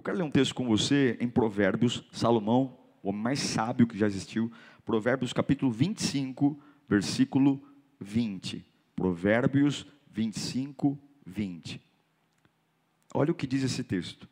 Eu 0.00 0.02
quero 0.02 0.16
ler 0.16 0.24
um 0.24 0.30
texto 0.30 0.54
com 0.54 0.66
você 0.66 1.18
em 1.20 1.28
Provérbios, 1.28 2.02
Salomão, 2.10 2.74
o 3.02 3.10
homem 3.10 3.20
mais 3.20 3.38
sábio 3.38 3.86
que 3.86 3.98
já 3.98 4.06
existiu, 4.06 4.50
Provérbios 4.82 5.30
capítulo 5.30 5.70
25, 5.70 6.58
versículo 6.88 7.62
20. 8.00 8.64
Provérbios 8.96 9.86
25, 10.10 10.98
20. 11.26 11.82
Olha 13.12 13.30
o 13.30 13.34
que 13.34 13.46
diz 13.46 13.62
esse 13.62 13.84
texto. 13.84 14.26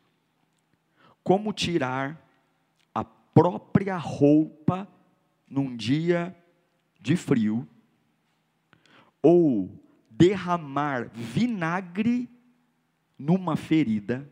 Como 1.23 1.53
tirar 1.53 2.19
a 2.91 3.03
própria 3.03 3.95
roupa 3.95 4.87
num 5.47 5.77
dia 5.77 6.35
de 6.99 7.15
frio, 7.15 7.67
ou 9.21 9.69
derramar 10.09 11.11
vinagre 11.13 12.27
numa 13.19 13.55
ferida 13.55 14.27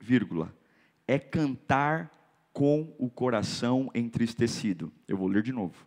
vírgula, 0.00 0.54
é 1.06 1.18
cantar 1.18 2.10
com 2.52 2.94
o 2.98 3.08
coração 3.08 3.90
entristecido. 3.94 4.92
Eu 5.06 5.16
vou 5.16 5.28
ler 5.28 5.42
de 5.42 5.52
novo. 5.52 5.86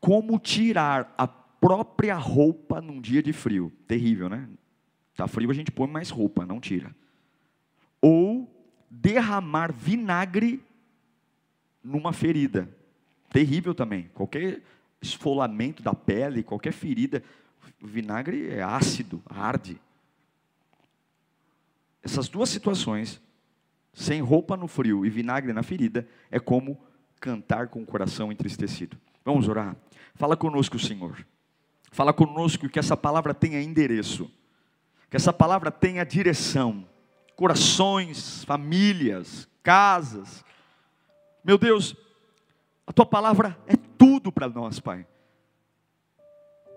Como 0.00 0.38
tirar 0.38 1.14
a 1.16 1.26
própria 1.26 2.16
roupa 2.16 2.80
num 2.80 3.00
dia 3.00 3.22
de 3.22 3.32
frio? 3.32 3.72
Terrível, 3.86 4.28
né? 4.28 4.48
Tá 5.16 5.26
frio, 5.26 5.50
a 5.50 5.54
gente 5.54 5.72
põe 5.72 5.88
mais 5.88 6.10
roupa, 6.10 6.46
não 6.46 6.60
tira. 6.60 6.94
Ou 8.00 8.48
derramar 8.90 9.72
vinagre 9.72 10.62
numa 11.82 12.12
ferida. 12.12 12.68
Terrível 13.30 13.74
também. 13.74 14.08
Qualquer 14.14 14.62
esfolamento 15.00 15.82
da 15.82 15.94
pele, 15.94 16.42
qualquer 16.42 16.72
ferida, 16.72 17.22
vinagre 17.80 18.48
é 18.48 18.62
ácido, 18.62 19.22
arde. 19.26 19.80
Essas 22.08 22.26
duas 22.26 22.48
situações, 22.48 23.20
sem 23.92 24.22
roupa 24.22 24.56
no 24.56 24.66
frio 24.66 25.04
e 25.04 25.10
vinagre 25.10 25.52
na 25.52 25.62
ferida, 25.62 26.08
é 26.30 26.40
como 26.40 26.80
cantar 27.20 27.68
com 27.68 27.82
o 27.82 27.86
coração 27.86 28.32
entristecido. 28.32 28.96
Vamos 29.22 29.46
orar? 29.46 29.76
Fala 30.14 30.34
conosco, 30.34 30.78
Senhor. 30.78 31.26
Fala 31.92 32.14
conosco 32.14 32.66
que 32.66 32.78
essa 32.78 32.96
palavra 32.96 33.34
tenha 33.34 33.60
endereço, 33.60 34.30
que 35.10 35.18
essa 35.18 35.34
palavra 35.34 35.70
tenha 35.70 36.02
direção, 36.02 36.88
corações, 37.36 38.42
famílias, 38.44 39.46
casas. 39.62 40.42
Meu 41.44 41.58
Deus, 41.58 41.94
a 42.86 42.92
tua 42.94 43.04
palavra 43.04 43.54
é 43.66 43.76
tudo 43.76 44.32
para 44.32 44.48
nós, 44.48 44.80
Pai. 44.80 45.06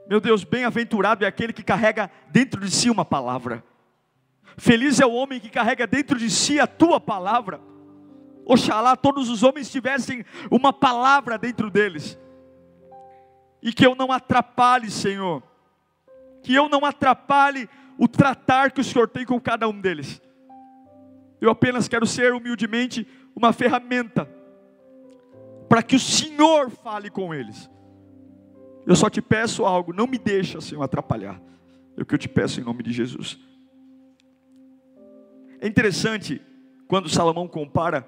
Meu 0.10 0.20
Deus, 0.20 0.44
bem-aventurado 0.44 1.24
é 1.24 1.28
aquele 1.30 1.54
que 1.54 1.64
carrega 1.64 2.12
dentro 2.28 2.60
de 2.60 2.70
si 2.70 2.90
uma 2.90 3.06
palavra. 3.06 3.64
Feliz 4.58 5.00
é 5.00 5.06
o 5.06 5.14
homem 5.14 5.40
que 5.40 5.50
carrega 5.50 5.88
dentro 5.88 6.18
de 6.18 6.30
si 6.30 6.60
a 6.60 6.68
tua 6.68 7.00
palavra. 7.00 7.62
Oxalá 8.46 8.96
todos 8.96 9.30
os 9.30 9.44
homens 9.44 9.72
tivessem 9.72 10.26
uma 10.50 10.74
palavra 10.74 11.38
dentro 11.38 11.70
deles. 11.70 12.18
E 13.62 13.72
que 13.72 13.86
eu 13.86 13.96
não 13.96 14.12
atrapalhe, 14.12 14.90
Senhor. 14.90 15.44
Que 16.44 16.54
eu 16.54 16.68
não 16.68 16.84
atrapalhe 16.84 17.70
o 17.98 18.08
tratar 18.08 18.72
que 18.72 18.82
o 18.82 18.84
Senhor 18.84 19.08
tem 19.08 19.26
com 19.26 19.40
cada 19.40 19.68
um 19.68 19.80
deles. 19.80 20.22
Eu 21.40 21.50
apenas 21.50 21.88
quero 21.88 22.06
ser 22.06 22.34
humildemente 22.34 23.08
uma 23.36 23.54
ferramenta 23.54 24.28
para 25.70 25.82
que 25.82 25.96
o 25.96 26.00
Senhor 26.00 26.70
fale 26.70 27.10
com 27.10 27.34
eles. 27.34 27.70
Eu 28.86 28.96
só 28.96 29.10
te 29.10 29.22
peço 29.22 29.66
algo, 29.66 29.94
não 29.94 30.08
me 30.08 30.18
deixa, 30.18 30.60
Senhor, 30.60 30.84
atrapalhar. 30.84 31.42
É 31.96 32.02
o 32.02 32.06
que 32.06 32.14
eu 32.14 32.20
te 32.20 32.28
peço 32.28 32.60
em 32.60 32.64
nome 32.64 32.84
de 32.84 32.92
Jesus. 32.92 33.40
É 35.62 35.68
interessante 35.68 36.42
quando 36.88 37.08
Salomão 37.08 37.48
compara 37.48 38.06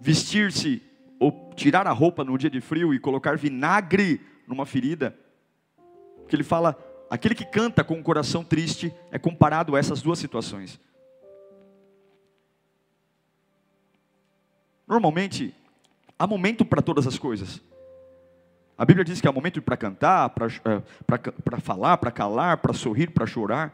vestir-se 0.00 0.82
ou 1.20 1.52
tirar 1.54 1.86
a 1.86 1.92
roupa 1.92 2.24
num 2.24 2.38
dia 2.38 2.48
de 2.48 2.62
frio 2.62 2.94
e 2.94 2.98
colocar 2.98 3.36
vinagre 3.36 4.20
numa 4.48 4.64
ferida, 4.64 5.14
que 6.26 6.34
ele 6.34 6.42
fala, 6.42 6.76
aquele 7.10 7.34
que 7.34 7.44
canta 7.44 7.84
com 7.84 8.00
o 8.00 8.02
coração 8.02 8.42
triste 8.42 8.92
é 9.12 9.18
comparado 9.18 9.76
a 9.76 9.78
essas 9.78 10.00
duas 10.00 10.18
situações. 10.18 10.80
Normalmente, 14.88 15.54
há 16.18 16.26
momento 16.26 16.64
para 16.64 16.80
todas 16.80 17.06
as 17.06 17.18
coisas. 17.18 17.62
A 18.76 18.84
Bíblia 18.84 19.04
diz 19.04 19.20
que 19.20 19.28
há 19.28 19.32
momento 19.32 19.60
para 19.60 19.76
cantar, 19.76 20.30
para 20.30 20.46
eh, 20.46 21.60
falar, 21.60 21.98
para 21.98 22.10
calar, 22.10 22.56
para 22.58 22.72
sorrir, 22.72 23.10
para 23.10 23.26
chorar. 23.26 23.72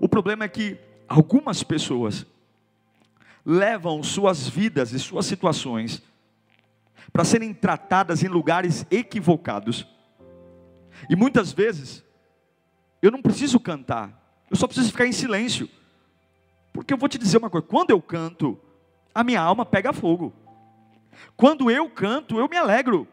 O 0.00 0.08
problema 0.08 0.44
é 0.44 0.48
que 0.48 0.78
algumas 1.12 1.62
pessoas 1.62 2.24
levam 3.44 4.02
suas 4.02 4.48
vidas 4.48 4.92
e 4.92 4.98
suas 4.98 5.26
situações 5.26 6.02
para 7.12 7.22
serem 7.22 7.52
tratadas 7.52 8.22
em 8.22 8.28
lugares 8.28 8.86
equivocados. 8.90 9.86
E 11.10 11.14
muitas 11.14 11.52
vezes, 11.52 12.02
eu 13.02 13.10
não 13.10 13.20
preciso 13.20 13.60
cantar, 13.60 14.42
eu 14.50 14.56
só 14.56 14.66
preciso 14.66 14.90
ficar 14.90 15.06
em 15.06 15.12
silêncio. 15.12 15.68
Porque 16.72 16.94
eu 16.94 16.98
vou 16.98 17.08
te 17.08 17.18
dizer 17.18 17.36
uma 17.36 17.50
coisa: 17.50 17.66
quando 17.66 17.90
eu 17.90 18.00
canto, 18.00 18.58
a 19.14 19.22
minha 19.22 19.40
alma 19.40 19.66
pega 19.66 19.92
fogo. 19.92 20.32
Quando 21.36 21.70
eu 21.70 21.90
canto, 21.90 22.38
eu 22.38 22.48
me 22.48 22.56
alegro. 22.56 23.06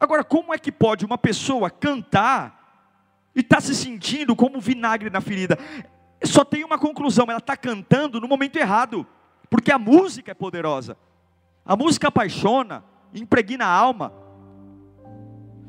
Agora, 0.00 0.24
como 0.24 0.52
é 0.52 0.58
que 0.58 0.72
pode 0.72 1.04
uma 1.04 1.16
pessoa 1.16 1.70
cantar 1.70 2.90
e 3.36 3.40
estar 3.40 3.56
tá 3.56 3.60
se 3.60 3.72
sentindo 3.72 4.34
como 4.34 4.60
vinagre 4.60 5.10
na 5.10 5.20
ferida? 5.20 5.56
Só 6.24 6.44
tem 6.44 6.64
uma 6.64 6.78
conclusão: 6.78 7.26
ela 7.28 7.38
está 7.38 7.56
cantando 7.56 8.20
no 8.20 8.28
momento 8.28 8.56
errado, 8.56 9.06
porque 9.50 9.72
a 9.72 9.78
música 9.78 10.30
é 10.30 10.34
poderosa, 10.34 10.96
a 11.64 11.76
música 11.76 12.08
apaixona, 12.08 12.84
impregna 13.14 13.64
a 13.66 13.70
alma. 13.70 14.12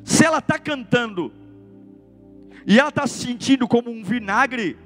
Se 0.04 0.26
ela 0.26 0.40
está 0.40 0.60
cantando 0.60 1.32
e 2.66 2.80
ela 2.80 2.90
está 2.90 3.08
se 3.08 3.26
sentindo 3.26 3.68
como 3.68 3.90
um 3.90 4.04
vinagre 4.04 4.78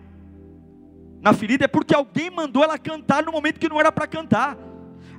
na 1.21 1.33
ferida, 1.33 1.65
é 1.65 1.67
porque 1.67 1.95
alguém 1.95 2.29
mandou 2.29 2.63
ela 2.63 2.77
cantar 2.77 3.23
no 3.23 3.31
momento 3.31 3.59
que 3.59 3.69
não 3.69 3.79
era 3.79 3.91
para 3.91 4.07
cantar. 4.07 4.57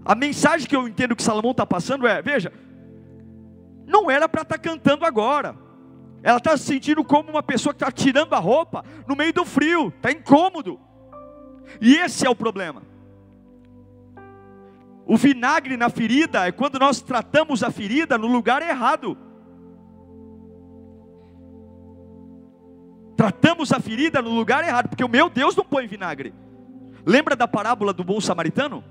A 0.05 0.15
mensagem 0.15 0.69
que 0.69 0.77
eu 0.77 0.87
entendo 0.87 1.17
que 1.17 1.23
Salomão 1.23 1.51
está 1.51 1.67
passando 1.67 2.07
é: 2.07 2.23
veja, 2.23 2.53
não 3.87 4.11
era 4.11 4.29
para 4.29 4.43
estar 4.43 4.57
tá 4.57 4.63
cantando 4.63 5.05
agora 5.05 5.68
ela 6.23 6.39
está 6.39 6.57
se 6.57 6.65
sentindo 6.65 7.05
como 7.05 7.31
uma 7.31 7.43
pessoa 7.43 7.73
que 7.73 7.83
está 7.83 7.93
tirando 7.93 8.35
a 8.35 8.39
roupa 8.39 8.85
no 9.07 9.15
meio 9.15 9.33
do 9.33 9.45
frio, 9.45 9.89
está 9.89 10.11
incômodo. 10.11 10.79
E 11.81 11.97
esse 11.97 12.27
é 12.27 12.31
o 12.31 12.35
problema. 12.35 12.83
O 15.07 15.17
vinagre 15.17 15.77
na 15.77 15.89
ferida 15.89 16.47
é 16.47 16.53
quando 16.53 16.79
nós 16.79 17.01
tratamos 17.01 17.63
a 17.63 17.71
ferida 17.71 18.19
no 18.19 18.27
lugar 18.27 18.63
errado. 18.63 19.17
Tratamos 23.17 23.73
a 23.73 23.81
ferida 23.81 24.21
no 24.21 24.31
lugar 24.31 24.63
errado, 24.65 24.89
porque 24.89 25.03
o 25.03 25.09
meu 25.09 25.31
Deus 25.31 25.57
não 25.57 25.65
põe 25.65 25.87
vinagre. 25.87 26.35
Lembra 27.07 27.35
da 27.35 27.49
parábola 27.49 27.93
do 27.93 28.05
bom 28.05 28.21
samaritano? 28.21 28.85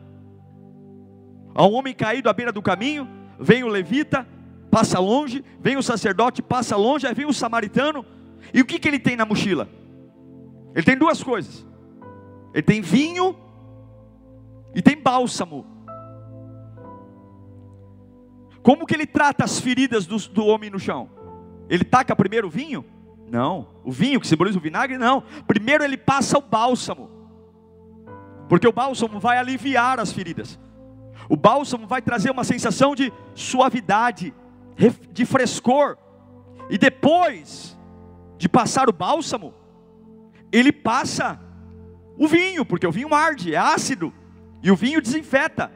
Há 1.53 1.65
um 1.65 1.73
homem 1.73 1.94
caído 1.94 2.30
à 2.30 2.33
beira 2.33 2.51
do 2.51 2.62
caminho, 2.62 3.07
vem 3.39 3.63
o 3.63 3.68
levita, 3.68 4.27
passa 4.69 4.99
longe, 4.99 5.43
vem 5.59 5.77
o 5.77 5.83
sacerdote, 5.83 6.41
passa 6.41 6.75
longe, 6.75 7.07
aí 7.07 7.13
vem 7.13 7.25
o 7.25 7.33
samaritano, 7.33 8.05
e 8.53 8.61
o 8.61 8.65
que, 8.65 8.79
que 8.79 8.87
ele 8.87 8.99
tem 8.99 9.15
na 9.15 9.25
mochila? 9.25 9.67
Ele 10.73 10.83
tem 10.83 10.97
duas 10.97 11.23
coisas: 11.23 11.65
ele 12.53 12.63
tem 12.63 12.81
vinho 12.81 13.35
e 14.73 14.81
tem 14.81 14.95
bálsamo. 14.95 15.65
Como 18.61 18.85
que 18.85 18.93
ele 18.93 19.05
trata 19.05 19.45
as 19.45 19.59
feridas 19.59 20.05
do, 20.05 20.17
do 20.29 20.45
homem 20.45 20.69
no 20.69 20.79
chão? 20.79 21.09
Ele 21.69 21.83
taca 21.83 22.15
primeiro 22.15 22.47
o 22.47 22.49
vinho? 22.49 22.83
Não. 23.29 23.67
O 23.83 23.91
vinho 23.91 24.19
que 24.19 24.27
simboliza 24.27 24.57
o 24.57 24.61
vinagre? 24.61 24.97
Não. 24.97 25.23
Primeiro 25.47 25.83
ele 25.83 25.97
passa 25.97 26.37
o 26.37 26.41
bálsamo. 26.41 27.09
Porque 28.47 28.67
o 28.67 28.71
bálsamo 28.71 29.19
vai 29.19 29.37
aliviar 29.37 29.99
as 29.99 30.11
feridas. 30.11 30.59
O 31.29 31.35
bálsamo 31.35 31.87
vai 31.87 32.01
trazer 32.01 32.31
uma 32.31 32.43
sensação 32.43 32.95
de 32.95 33.11
suavidade, 33.35 34.33
de 35.12 35.25
frescor, 35.25 35.97
e 36.69 36.77
depois 36.77 37.77
de 38.38 38.47
passar 38.47 38.89
o 38.89 38.94
bálsamo, 38.94 39.53
ele 40.51 40.71
passa 40.71 41.39
o 42.18 42.27
vinho, 42.27 42.65
porque 42.65 42.88
o 42.88 42.91
vinho 42.91 43.13
arde, 43.13 43.53
é 43.53 43.57
ácido, 43.57 44.13
e 44.62 44.71
o 44.71 44.75
vinho 44.75 45.01
desinfeta. 45.01 45.71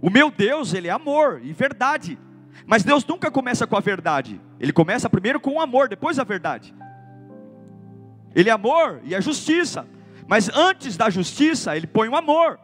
O 0.00 0.10
meu 0.10 0.30
Deus, 0.30 0.72
ele 0.72 0.88
é 0.88 0.90
amor 0.90 1.40
e 1.42 1.52
verdade. 1.52 2.18
Mas 2.66 2.82
Deus 2.82 3.04
nunca 3.04 3.30
começa 3.30 3.66
com 3.66 3.76
a 3.76 3.80
verdade. 3.80 4.40
Ele 4.58 4.72
começa 4.72 5.08
primeiro 5.10 5.40
com 5.40 5.54
o 5.54 5.60
amor, 5.60 5.88
depois 5.88 6.18
a 6.18 6.24
verdade. 6.24 6.74
Ele 8.34 8.48
é 8.48 8.52
amor 8.52 9.00
e 9.04 9.14
é 9.14 9.20
justiça. 9.20 9.86
Mas 10.26 10.48
antes 10.50 10.96
da 10.96 11.10
justiça, 11.10 11.76
ele 11.76 11.86
põe 11.86 12.08
o 12.08 12.16
amor. 12.16 12.58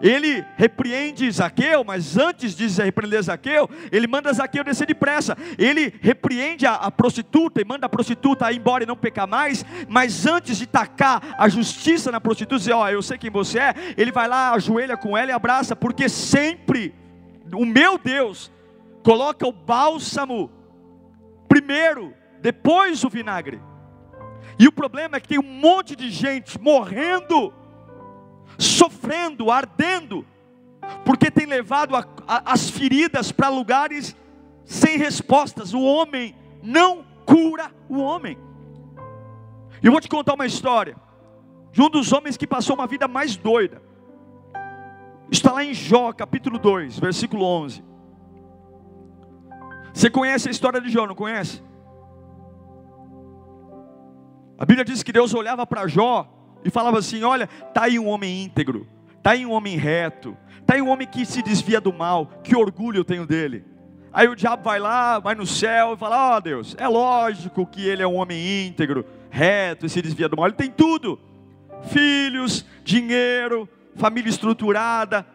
Ele 0.00 0.44
repreende 0.56 1.30
Zaqueu, 1.30 1.84
mas 1.84 2.16
antes 2.16 2.54
de 2.54 2.66
repreender 2.82 3.22
Zaqueu, 3.22 3.68
ele 3.90 4.06
manda 4.06 4.32
Zaqueu 4.32 4.64
descer 4.64 4.86
depressa. 4.86 5.36
Ele 5.58 5.92
repreende 6.00 6.66
a, 6.66 6.74
a 6.74 6.90
prostituta 6.90 7.60
e 7.60 7.64
manda 7.64 7.86
a 7.86 7.88
prostituta 7.88 8.50
ir 8.50 8.56
embora 8.56 8.84
e 8.84 8.86
não 8.86 8.96
pecar 8.96 9.26
mais. 9.26 9.64
Mas 9.88 10.26
antes 10.26 10.58
de 10.58 10.66
tacar 10.66 11.34
a 11.38 11.48
justiça 11.48 12.10
na 12.10 12.20
prostituta, 12.20 12.58
dizer: 12.58 12.72
Ó, 12.72 12.84
oh, 12.84 12.88
eu 12.88 13.02
sei 13.02 13.18
quem 13.18 13.30
você 13.30 13.58
é, 13.58 13.74
ele 13.96 14.12
vai 14.12 14.28
lá, 14.28 14.52
ajoelha 14.52 14.96
com 14.96 15.16
ela 15.16 15.30
e 15.30 15.34
abraça, 15.34 15.76
porque 15.76 16.08
sempre 16.08 16.94
o 17.52 17.64
meu 17.64 17.98
Deus 17.98 18.50
coloca 19.02 19.46
o 19.46 19.52
bálsamo 19.52 20.50
primeiro, 21.48 22.14
depois 22.40 23.04
o 23.04 23.08
vinagre. 23.08 23.60
E 24.58 24.66
o 24.66 24.72
problema 24.72 25.16
é 25.16 25.20
que 25.20 25.28
tem 25.28 25.38
um 25.38 25.42
monte 25.42 25.96
de 25.96 26.10
gente 26.10 26.60
morrendo, 26.60 27.52
sofrendo, 28.58 29.50
ardendo, 29.50 30.26
porque 31.04 31.30
tem 31.30 31.46
levado 31.46 31.96
a, 31.96 32.06
a, 32.26 32.52
as 32.52 32.70
feridas 32.70 33.32
para 33.32 33.48
lugares 33.48 34.16
sem 34.64 34.96
respostas. 34.96 35.72
O 35.74 35.82
homem 35.82 36.34
não 36.62 37.04
cura 37.26 37.70
o 37.88 37.98
homem. 37.98 38.38
E 39.82 39.86
eu 39.86 39.92
vou 39.92 40.00
te 40.00 40.08
contar 40.08 40.34
uma 40.34 40.46
história 40.46 40.96
de 41.72 41.80
um 41.80 41.88
dos 41.88 42.12
homens 42.12 42.36
que 42.36 42.46
passou 42.46 42.76
uma 42.76 42.86
vida 42.86 43.08
mais 43.08 43.36
doida. 43.36 43.82
Está 45.30 45.52
lá 45.52 45.64
em 45.64 45.72
Jó, 45.72 46.12
capítulo 46.12 46.58
2, 46.58 46.98
versículo 46.98 47.44
11. 47.44 47.82
Você 49.94 50.10
conhece 50.10 50.48
a 50.48 50.50
história 50.50 50.80
de 50.80 50.90
Jó, 50.90 51.06
não 51.06 51.14
conhece? 51.14 51.62
A 54.58 54.64
Bíblia 54.64 54.84
diz 54.84 55.02
que 55.02 55.12
Deus 55.12 55.34
olhava 55.34 55.66
para 55.66 55.86
Jó 55.86 56.28
e 56.64 56.70
falava 56.70 56.98
assim: 56.98 57.22
Olha, 57.22 57.48
está 57.68 57.84
aí 57.84 57.98
um 57.98 58.08
homem 58.08 58.44
íntegro, 58.44 58.86
está 59.16 59.32
aí 59.32 59.44
um 59.44 59.52
homem 59.52 59.76
reto, 59.76 60.36
está 60.60 60.74
aí 60.74 60.82
um 60.82 60.88
homem 60.88 61.06
que 61.06 61.24
se 61.24 61.42
desvia 61.42 61.80
do 61.80 61.92
mal, 61.92 62.26
que 62.42 62.56
orgulho 62.56 62.98
eu 62.98 63.04
tenho 63.04 63.26
dele. 63.26 63.64
Aí 64.12 64.28
o 64.28 64.36
diabo 64.36 64.62
vai 64.62 64.78
lá, 64.78 65.18
vai 65.18 65.34
no 65.34 65.46
céu 65.46 65.94
e 65.94 65.96
fala: 65.96 66.34
Ó 66.34 66.36
oh, 66.36 66.40
Deus, 66.40 66.76
é 66.78 66.86
lógico 66.86 67.66
que 67.66 67.86
ele 67.86 68.02
é 68.02 68.06
um 68.06 68.16
homem 68.16 68.66
íntegro, 68.66 69.06
reto 69.30 69.86
e 69.86 69.88
se 69.88 70.02
desvia 70.02 70.28
do 70.28 70.36
mal, 70.36 70.46
ele 70.46 70.54
tem 70.54 70.70
tudo: 70.70 71.18
filhos, 71.88 72.66
dinheiro, 72.84 73.68
família 73.96 74.28
estruturada, 74.28 75.26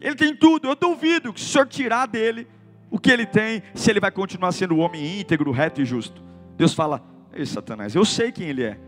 ele 0.00 0.16
tem 0.16 0.34
tudo. 0.34 0.68
Eu 0.68 0.74
duvido 0.74 1.32
que 1.32 1.40
se 1.40 1.46
o 1.46 1.50
senhor 1.50 1.68
tirar 1.68 2.06
dele, 2.06 2.48
o 2.90 2.98
que 2.98 3.10
ele 3.10 3.26
tem, 3.26 3.62
se 3.74 3.90
ele 3.90 4.00
vai 4.00 4.10
continuar 4.10 4.52
sendo 4.52 4.74
um 4.74 4.80
homem 4.80 5.20
íntegro, 5.20 5.50
reto 5.52 5.80
e 5.80 5.84
justo. 5.84 6.22
Deus 6.56 6.74
fala: 6.74 7.02
Ei, 7.32 7.46
Satanás, 7.46 7.94
eu 7.94 8.04
sei 8.04 8.32
quem 8.32 8.48
ele 8.48 8.64
é. 8.64 8.78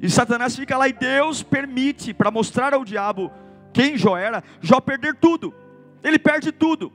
E 0.00 0.10
Satanás 0.10 0.54
fica 0.56 0.76
lá 0.76 0.88
e 0.88 0.92
Deus 0.92 1.42
permite, 1.42 2.12
para 2.12 2.30
mostrar 2.30 2.74
ao 2.74 2.84
diabo 2.84 3.30
quem 3.72 3.96
Jó 3.96 4.16
era, 4.16 4.42
Jó 4.60 4.80
perder 4.80 5.14
tudo. 5.14 5.54
Ele 6.02 6.18
perde 6.18 6.52
tudo. 6.52 6.92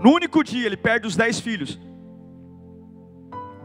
No 0.00 0.12
único 0.12 0.42
dia 0.42 0.66
ele 0.66 0.76
perde 0.76 1.06
os 1.06 1.16
dez 1.16 1.40
filhos. 1.40 1.78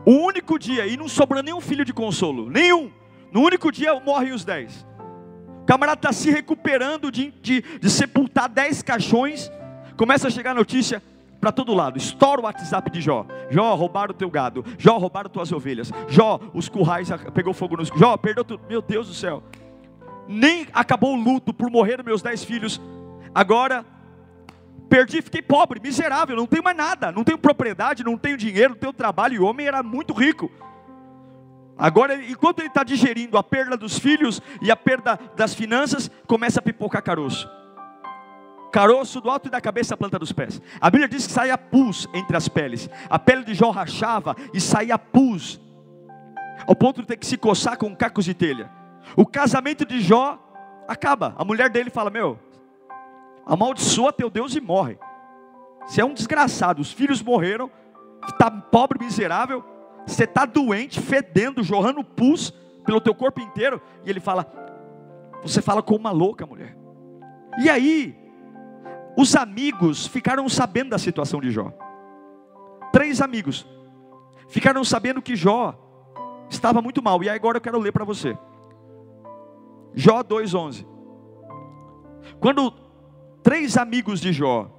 O 0.06 0.12
único 0.12 0.58
dia, 0.58 0.88
e 0.88 0.98
não 0.98 1.08
sobrou 1.08 1.44
nenhum 1.44 1.62
filho 1.62 1.86
de 1.86 1.94
consolo, 1.94 2.50
nenhum. 2.50 2.92
No 3.32 3.42
único 3.42 3.72
dia 3.72 4.00
morrem 4.00 4.32
os 4.32 4.44
dez. 4.44 4.86
O 5.62 5.66
camarada 5.66 6.00
está 6.00 6.12
se 6.12 6.32
recuperando 6.32 7.12
de, 7.12 7.32
de, 7.42 7.62
de 7.62 7.90
sepultar 7.90 8.50
dez 8.50 8.82
caixões. 8.82 9.52
Começa 9.96 10.28
a 10.28 10.32
chegar 10.32 10.52
a 10.52 10.56
notícia: 10.56 11.04
para 11.40 11.52
todo 11.52 11.74
lado. 11.74 11.98
Estoura 11.98 12.42
o 12.42 12.44
WhatsApp 12.44 12.92
de 12.92 13.02
Jó. 13.02 13.26
Jó, 13.50 13.74
roubaram 13.76 14.12
o 14.12 14.14
teu 14.14 14.30
gado. 14.30 14.64
Jó, 14.78 14.98
roubaram 14.98 15.30
tuas 15.30 15.52
ovelhas. 15.52 15.92
Jó, 16.08 16.40
os 16.54 16.68
currais 16.68 17.10
pegou 17.34 17.54
fogo 17.54 17.78
nos. 17.78 17.90
Jó, 17.96 18.18
perdeu 18.18 18.44
tudo. 18.44 18.64
Meu 18.68 18.82
Deus 18.82 19.08
do 19.08 19.14
céu. 19.14 19.44
Nem 20.28 20.68
acabou 20.74 21.16
o 21.16 21.20
luto 21.20 21.54
por 21.54 21.72
morrer 21.72 22.04
meus 22.04 22.22
dez 22.22 22.44
filhos. 22.44 22.80
Agora 23.34 23.86
perdi, 24.90 25.22
fiquei 25.22 25.42
pobre, 25.42 25.80
miserável, 25.80 26.36
não 26.36 26.48
tenho 26.48 26.64
mais 26.64 26.76
nada, 26.76 27.12
não 27.12 27.24
tenho 27.24 27.38
propriedade, 27.38 28.04
não 28.04 28.18
tenho 28.18 28.36
dinheiro, 28.36 28.72
não 28.72 28.80
tenho 28.80 28.92
trabalho, 28.92 29.36
e 29.36 29.40
o 29.40 29.46
homem 29.46 29.68
era 29.68 29.84
muito 29.84 30.14
rico. 30.14 30.52
Agora, 31.78 32.16
enquanto 32.16 32.60
ele 32.60 32.70
está 32.70 32.84
digerindo 32.84 33.38
a 33.38 33.44
perda 33.44 33.78
dos 33.78 34.00
filhos 34.00 34.42
e 34.62 34.72
a 34.72 34.76
perda 34.76 35.18
das 35.36 35.54
finanças, 35.54 36.10
começa 36.26 36.60
a 36.60 36.64
pipocar 36.64 37.04
caroço 37.04 37.48
caroço 38.72 39.20
do 39.20 39.30
alto 39.30 39.50
da 39.50 39.60
cabeça 39.60 39.94
à 39.94 39.98
planta 39.98 40.20
dos 40.20 40.32
pés. 40.32 40.62
A 40.80 40.90
Bíblia 40.90 41.08
diz 41.08 41.28
que 41.28 41.34
saía 41.34 41.58
pus 41.58 42.08
entre 42.14 42.36
as 42.38 42.48
peles. 42.48 42.90
A 43.10 43.20
pele 43.20 43.44
de 43.44 43.54
Jó 43.54 43.70
rachava 43.72 44.36
e 44.54 44.62
saía 44.62 44.98
pus, 44.98 45.60
ao 46.68 46.76
ponto 46.76 47.02
de 47.02 47.08
ter 47.08 47.18
que 47.18 47.26
se 47.26 47.38
coçar 47.38 47.78
com 47.78 47.96
cacos 47.96 48.26
de 48.26 48.34
telha. 48.34 48.70
O 49.16 49.26
casamento 49.26 49.86
de 49.86 50.02
Jó 50.02 50.38
acaba. 50.88 51.34
A 51.38 51.46
mulher 51.46 51.70
dele 51.70 51.90
fala: 51.90 52.10
Meu, 52.10 52.40
amaldiçoa 53.46 54.14
teu 54.14 54.30
Deus 54.30 54.56
e 54.56 54.62
morre. 54.62 54.98
Você 55.86 56.02
é 56.02 56.06
um 56.06 56.14
desgraçado. 56.14 56.82
Os 56.82 56.92
filhos 56.92 57.22
morreram, 57.22 57.72
está 58.28 58.50
pobre, 58.52 59.04
miserável. 59.04 59.64
Você 60.06 60.24
está 60.24 60.46
doente, 60.46 61.00
fedendo, 61.00 61.64
jorrando 61.64 62.04
pus 62.04 62.52
pelo 62.86 63.02
teu 63.02 63.14
corpo 63.14 63.42
inteiro. 63.42 63.82
E 64.06 64.10
ele 64.10 64.20
fala: 64.20 64.46
Você 65.42 65.62
fala 65.62 65.82
como 65.82 66.00
uma 66.00 66.12
louca, 66.12 66.46
mulher. 66.46 66.78
E 67.62 67.70
aí, 67.70 68.16
os 69.18 69.36
amigos 69.36 70.08
ficaram 70.08 70.48
sabendo 70.48 70.92
da 70.92 70.98
situação 70.98 71.42
de 71.42 71.52
Jó. 71.52 71.72
Três 72.92 73.22
amigos 73.22 73.68
ficaram 74.48 74.84
sabendo 74.84 75.22
que 75.22 75.36
Jó 75.36 75.76
estava 76.50 76.82
muito 76.82 77.02
mal. 77.02 77.24
E 77.24 77.30
agora 77.30 77.58
eu 77.58 77.62
quero 77.62 77.80
ler 77.80 77.92
para 77.92 78.06
você. 78.06 78.38
Jó 79.94 80.24
2:11. 80.24 80.86
Quando 82.40 82.74
três 83.44 83.78
amigos 83.78 84.20
de 84.20 84.32
Jó, 84.32 84.70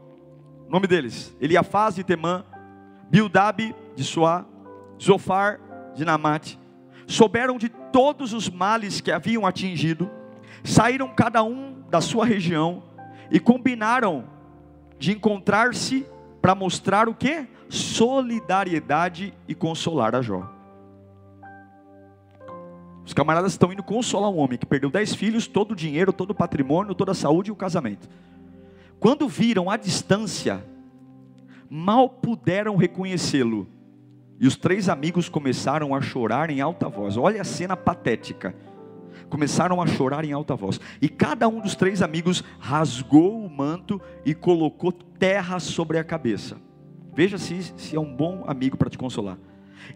nome 0.69 0.87
deles, 0.87 1.37
Eliafaz 1.41 1.95
de 1.95 2.05
Temã, 2.05 2.45
Bildab 3.11 3.75
de 3.95 4.05
Suá, 4.05 4.47
Zofar 5.01 5.61
de 5.95 6.05
Namate, 6.05 6.59
souberam 7.07 7.59
de 7.59 7.69
todos 7.69 8.33
os 8.33 8.49
males 8.49 9.01
que 9.01 9.11
haviam 9.11 9.47
atingido, 9.47 10.11
saíram 10.63 11.09
cada 11.09 11.43
um 11.43 11.83
da 11.91 12.01
sua 12.01 12.25
região 12.25 12.83
e 13.31 13.39
combinaram 13.39 14.25
de 14.99 15.13
encontrar-se 15.13 16.07
para 16.43 16.55
mostrar 16.55 17.09
o 17.09 17.15
que? 17.15 17.47
Solidariedade 17.69 19.33
e 19.47 19.55
consolar 19.55 20.15
a 20.15 20.23
Jó. 20.23 20.51
Os 23.05 23.15
camaradas 23.15 23.53
estão 23.53 23.73
indo 23.73 23.83
consolar 23.83 24.31
um 24.31 24.39
homem 24.39 24.59
que 24.59 24.67
perdeu 24.67 24.91
dez 24.91 25.15
filhos, 25.15 25.47
todo 25.47 25.73
o 25.73 25.77
dinheiro, 25.77 26.13
todo 26.13 26.31
o 26.31 26.35
patrimônio, 26.35 26.95
toda 26.95 27.13
a 27.13 27.15
saúde 27.15 27.51
e 27.51 27.53
o 27.53 27.57
casamento. 27.57 28.09
Quando 28.99 29.29
viram 29.29 29.71
a 29.71 29.77
distância, 29.77 30.65
mal 31.69 32.09
puderam 32.09 32.77
reconhecê-lo. 32.77 33.67
E 34.39 34.47
os 34.47 34.57
três 34.57 34.89
amigos 34.89 35.29
começaram 35.29 35.95
a 35.95 36.01
chorar 36.01 36.51
em 36.51 36.61
alta 36.61 36.89
voz. 36.89 37.17
Olha 37.17 37.41
a 37.41 37.45
cena 37.45 37.77
patética 37.77 38.55
começaram 39.29 39.81
a 39.81 39.87
chorar 39.87 40.25
em 40.25 40.33
alta 40.33 40.55
voz. 40.55 40.81
E 41.01 41.09
cada 41.09 41.49
um 41.49 41.61
dos 41.61 41.75
três 41.75 42.03
amigos 42.03 42.45
rasgou 42.59 43.45
o 43.45 43.51
manto 43.51 44.01
e 44.25 44.35
colocou 44.35 44.93
terra 44.93 45.59
sobre 45.59 45.99
a 45.99 46.05
cabeça. 46.05 46.57
Veja 47.15 47.39
se, 47.39 47.63
se 47.77 47.97
é 47.97 48.01
um 48.01 48.15
bom 48.15 48.45
amigo 48.47 48.77
para 48.77 48.91
te 48.91 48.99
consolar. 48.99 49.39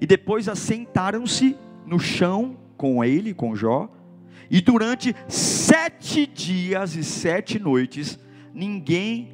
E 0.01 0.07
depois 0.07 0.49
assentaram-se 0.49 1.57
no 1.87 1.99
chão 1.99 2.57
com 2.77 3.05
ele, 3.05 3.33
com 3.33 3.55
Jó, 3.55 3.89
e 4.51 4.61
durante 4.61 5.15
sete 5.29 6.27
dias 6.27 6.97
e 6.97 7.05
sete 7.05 7.59
noites, 7.59 8.19
ninguém 8.53 9.33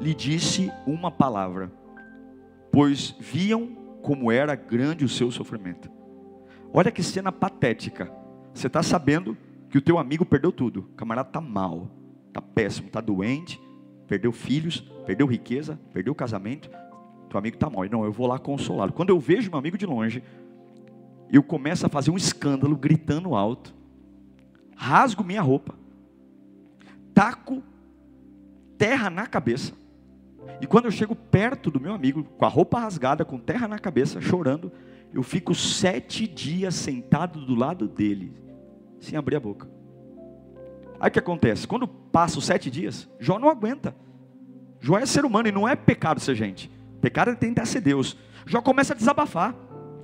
lhe 0.00 0.14
disse 0.14 0.72
uma 0.86 1.10
palavra, 1.10 1.70
pois 2.72 3.14
viam 3.20 3.66
como 4.02 4.32
era 4.32 4.54
grande 4.54 5.04
o 5.04 5.08
seu 5.08 5.30
sofrimento. 5.30 5.90
Olha 6.72 6.90
que 6.90 7.02
cena 7.02 7.30
patética. 7.30 8.10
Você 8.54 8.66
está 8.66 8.82
sabendo 8.82 9.36
que 9.68 9.78
o 9.78 9.80
teu 9.80 9.98
amigo 9.98 10.24
perdeu 10.24 10.52
tudo. 10.52 10.80
O 10.80 10.94
camarada 10.94 11.28
está 11.28 11.40
mal, 11.40 11.88
está 12.28 12.42
péssimo, 12.42 12.88
está 12.88 13.00
doente, 13.00 13.60
perdeu 14.06 14.32
filhos, 14.32 14.80
perdeu 15.06 15.26
riqueza, 15.26 15.78
perdeu 15.92 16.14
casamento. 16.14 16.68
Teu 17.28 17.38
amigo 17.38 17.56
está 17.56 17.70
mal. 17.70 17.84
Não, 17.88 18.04
eu 18.04 18.12
vou 18.12 18.26
lá 18.26 18.38
consolá-lo. 18.38 18.92
Quando 18.92 19.10
eu 19.10 19.20
vejo 19.20 19.50
meu 19.50 19.58
amigo 19.58 19.78
de 19.78 19.86
longe, 19.86 20.22
eu 21.30 21.42
começo 21.42 21.86
a 21.86 21.88
fazer 21.88 22.10
um 22.10 22.16
escândalo, 22.16 22.76
gritando 22.76 23.34
alto, 23.36 23.72
rasgo 24.76 25.22
minha 25.22 25.40
roupa, 25.40 25.74
taco 27.14 27.62
terra 28.76 29.08
na 29.08 29.26
cabeça. 29.26 29.72
E 30.60 30.66
quando 30.66 30.86
eu 30.86 30.90
chego 30.90 31.14
perto 31.14 31.70
do 31.70 31.80
meu 31.80 31.92
amigo, 31.92 32.24
com 32.24 32.44
a 32.44 32.48
roupa 32.48 32.80
rasgada, 32.80 33.24
com 33.24 33.38
terra 33.38 33.68
na 33.68 33.78
cabeça, 33.78 34.20
chorando, 34.20 34.72
eu 35.12 35.22
fico 35.22 35.54
sete 35.54 36.26
dias 36.26 36.74
sentado 36.74 37.44
do 37.44 37.54
lado 37.54 37.88
dele, 37.88 38.32
sem 39.00 39.18
abrir 39.18 39.36
a 39.36 39.40
boca. 39.40 39.68
Aí 41.00 41.08
o 41.08 41.12
que 41.12 41.18
acontece? 41.18 41.66
Quando 41.66 41.88
passa 41.88 42.38
os 42.38 42.44
sete 42.44 42.70
dias, 42.70 43.08
Jó 43.18 43.38
não 43.38 43.48
aguenta. 43.48 43.94
Jó 44.80 44.98
é 44.98 45.06
ser 45.06 45.24
humano 45.24 45.48
e 45.48 45.52
não 45.52 45.66
é 45.66 45.74
pecado 45.74 46.20
ser 46.20 46.34
gente. 46.34 46.70
Pecado 47.00 47.30
é 47.30 47.34
tentar 47.34 47.64
ser 47.66 47.80
Deus. 47.80 48.16
Jó 48.46 48.60
começa 48.60 48.92
a 48.92 48.96
desabafar. 48.96 49.54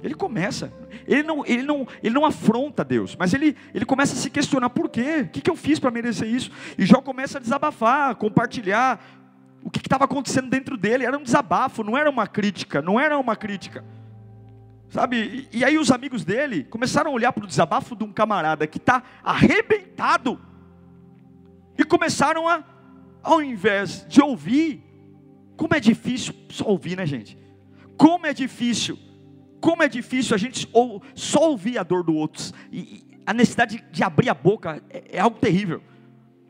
Ele 0.03 0.15
começa. 0.15 0.73
Ele 1.07 1.23
não, 1.23 1.45
ele 1.47 1.63
não, 1.63 1.87
ele 2.03 2.15
não 2.15 2.25
afronta 2.25 2.85
Deus, 2.85 3.17
mas 3.17 3.33
ele, 3.35 3.57
ele 3.75 3.85
começa 3.85 4.15
a 4.15 4.17
se 4.17 4.31
questionar 4.31 4.71
por 4.71 4.89
quê? 4.89 5.23
O 5.23 5.29
que, 5.29 5.41
que 5.41 5.51
eu 5.51 5.57
fiz 5.57 5.79
para 5.79 5.91
merecer 5.91 6.29
isso? 6.29 6.51
E 6.79 6.85
Jó 6.85 7.01
começa 7.01 7.39
a 7.39 7.41
desabafar, 7.41 8.15
compartilhar 8.17 9.05
o 9.63 9.71
que 9.71 9.79
estava 9.79 10.05
acontecendo 10.05 10.49
dentro 10.49 10.77
dele. 10.77 11.05
Era 11.05 11.19
um 11.19 11.23
desabafo, 11.23 11.83
não 11.83 11.97
era 11.97 12.09
uma 12.09 12.27
crítica, 12.27 12.81
não 12.81 12.99
era 12.99 13.19
uma 13.19 13.37
crítica. 13.37 13.85
Sabe? 14.89 15.49
E, 15.53 15.65
aí 15.65 15.79
os 15.79 15.91
amigos 15.91 16.25
dele 16.25 16.65
começaram 16.65 17.11
a 17.11 17.15
olhar 17.15 17.33
para 17.33 17.45
o 17.45 17.47
desabafo 17.47 17.97
de 17.97 18.05
um 18.05 18.13
camarada 18.13 18.67
que 18.67 18.79
está 18.79 19.03
arrebentado 19.23 20.41
e 21.77 21.85
começaram 21.85 22.49
a, 22.49 22.65
ao 23.23 23.43
invés 23.43 24.07
de 24.09 24.23
ouvir, 24.23 24.83
como 25.57 25.75
é 25.75 25.81
difícil 25.81 26.35
só 26.49 26.65
ouvir, 26.65 26.97
né, 26.97 27.05
gente? 27.05 27.37
Como 27.97 28.27
é 28.27 28.33
difícil, 28.33 28.99
como 29.61 29.83
é 29.83 29.89
difícil 29.89 30.35
a 30.35 30.39
gente 30.39 30.69
ou, 30.73 31.03
só 31.15 31.51
ouvir 31.51 31.79
a 31.79 31.83
dor 31.83 32.05
do 32.05 32.15
outro. 32.15 32.43
E, 32.71 32.79
e 32.79 33.21
a 33.27 33.35
necessidade 33.35 33.79
de, 33.79 33.85
de, 33.91 34.03
abrir 34.05 34.29
a 34.29 34.35
boca 34.35 34.83
é, 34.89 35.17
é 35.17 35.21
algo 35.21 35.39
terrível. 35.39 35.83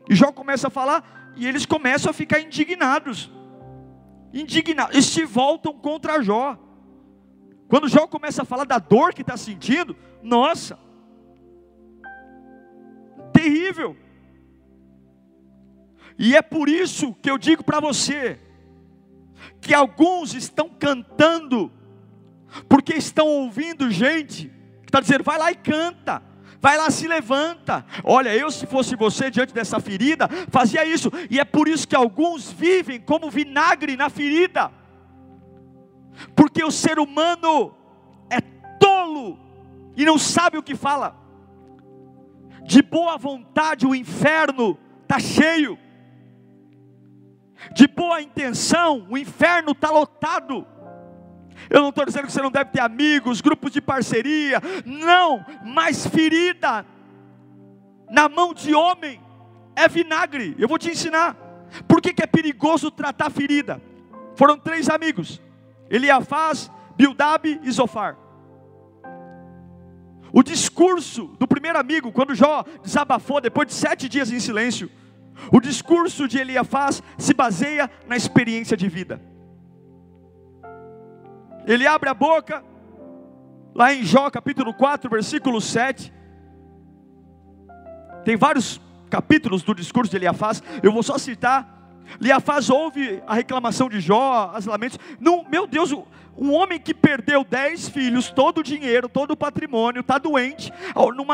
E 0.09 0.15
Jó 0.15 0.31
começa 0.31 0.67
a 0.67 0.71
falar 0.71 1.33
e 1.35 1.47
eles 1.47 1.65
começam 1.65 2.09
a 2.11 2.13
ficar 2.13 2.39
indignados. 2.39 3.31
Indignados, 4.33 4.95
e 4.95 5.01
se 5.01 5.25
voltam 5.25 5.73
contra 5.73 6.21
Jó. 6.21 6.57
Quando 7.67 7.89
Jó 7.89 8.07
começa 8.07 8.43
a 8.43 8.45
falar 8.45 8.65
da 8.65 8.79
dor 8.79 9.13
que 9.13 9.21
está 9.21 9.35
sentindo, 9.35 9.95
nossa, 10.23 10.79
terrível. 13.33 13.95
E 16.17 16.35
é 16.35 16.41
por 16.41 16.69
isso 16.69 17.13
que 17.21 17.29
eu 17.29 17.37
digo 17.37 17.63
para 17.63 17.79
você, 17.79 18.39
que 19.61 19.73
alguns 19.73 20.33
estão 20.33 20.69
cantando, 20.69 21.71
porque 22.67 22.93
estão 22.93 23.27
ouvindo 23.27 23.91
gente 23.91 24.51
que 24.81 24.89
está 24.89 24.99
dizendo, 24.99 25.23
vai 25.23 25.37
lá 25.37 25.51
e 25.51 25.55
canta, 25.55 26.23
vai 26.61 26.77
lá 26.77 26.89
se 26.89 27.07
levanta. 27.07 27.85
Olha, 28.03 28.35
eu 28.35 28.49
se 28.49 28.65
fosse 28.65 28.95
você 28.95 29.29
diante 29.29 29.53
dessa 29.53 29.79
ferida, 29.79 30.27
fazia 30.49 30.85
isso, 30.85 31.11
e 31.29 31.39
é 31.39 31.45
por 31.45 31.67
isso 31.67 31.87
que 31.87 31.95
alguns 31.95 32.51
vivem 32.51 32.99
como 32.99 33.29
vinagre 33.29 33.95
na 33.95 34.09
ferida, 34.09 34.71
porque 36.35 36.63
o 36.63 36.71
ser 36.71 36.99
humano 36.99 37.73
é 38.29 38.41
tolo 38.79 39.39
e 39.95 40.05
não 40.05 40.17
sabe 40.17 40.57
o 40.57 40.63
que 40.63 40.75
fala. 40.75 41.15
De 42.63 42.81
boa 42.81 43.17
vontade 43.17 43.85
o 43.85 43.95
inferno 43.95 44.77
está 45.03 45.19
cheio 45.19 45.77
de 47.73 47.87
boa 47.87 48.21
intenção, 48.21 49.05
o 49.09 49.17
inferno 49.17 49.71
está 49.71 49.89
lotado. 49.89 50.65
Eu 51.69 51.81
não 51.81 51.89
estou 51.89 52.05
dizendo 52.05 52.27
que 52.27 52.31
você 52.31 52.41
não 52.41 52.51
deve 52.51 52.71
ter 52.71 52.81
amigos, 52.81 53.41
grupos 53.41 53.71
de 53.71 53.81
parceria, 53.81 54.61
não, 54.85 55.45
mas 55.65 56.05
ferida 56.05 56.85
na 58.09 58.29
mão 58.29 58.53
de 58.53 58.73
homem 58.73 59.19
é 59.75 59.87
vinagre. 59.87 60.55
Eu 60.57 60.67
vou 60.67 60.77
te 60.77 60.89
ensinar. 60.89 61.35
Por 61.87 62.01
que, 62.01 62.13
que 62.13 62.23
é 62.23 62.27
perigoso 62.27 62.89
tratar 62.89 63.29
ferida? 63.29 63.81
Foram 64.35 64.57
três 64.57 64.89
amigos: 64.89 65.41
Eliafaz, 65.89 66.71
Bildab 66.95 67.59
e 67.63 67.71
Zofar. 67.71 68.17
O 70.33 70.43
discurso 70.43 71.27
do 71.39 71.47
primeiro 71.47 71.79
amigo, 71.79 72.11
quando 72.11 72.35
Jó 72.35 72.63
desabafou, 72.83 73.39
depois 73.39 73.67
de 73.67 73.73
sete 73.73 74.09
dias 74.09 74.31
em 74.31 74.39
silêncio, 74.39 74.89
o 75.51 75.59
discurso 75.59 76.27
de 76.27 76.37
Eliafaz 76.37 77.01
se 77.17 77.33
baseia 77.33 77.89
na 78.07 78.15
experiência 78.15 78.75
de 78.75 78.87
vida. 78.87 79.21
Ele 81.65 81.85
abre 81.85 82.09
a 82.09 82.13
boca, 82.13 82.63
lá 83.73 83.93
em 83.93 84.03
Jó 84.03 84.29
capítulo 84.29 84.73
4, 84.73 85.09
versículo 85.09 85.61
7. 85.61 86.13
Tem 88.23 88.35
vários 88.35 88.81
capítulos 89.09 89.63
do 89.63 89.73
discurso 89.73 90.11
de 90.11 90.17
Eliafaz, 90.17 90.61
eu 90.83 90.91
vou 90.91 91.03
só 91.03 91.17
citar. 91.17 91.76
Eliafaz 92.21 92.69
ouve 92.69 93.21
a 93.27 93.33
reclamação 93.33 93.89
de 93.89 93.99
Jó, 93.99 94.51
as 94.53 94.65
lamentos. 94.65 94.99
Não, 95.19 95.45
meu 95.49 95.67
Deus, 95.67 95.91
um 96.37 96.53
homem 96.53 96.79
que 96.79 96.93
perdeu 96.93 97.43
dez 97.43 97.89
filhos, 97.89 98.29
todo 98.29 98.59
o 98.59 98.63
dinheiro, 98.63 99.09
todo 99.09 99.31
o 99.31 99.37
patrimônio, 99.37 100.01
está 100.01 100.17
doente. 100.17 100.71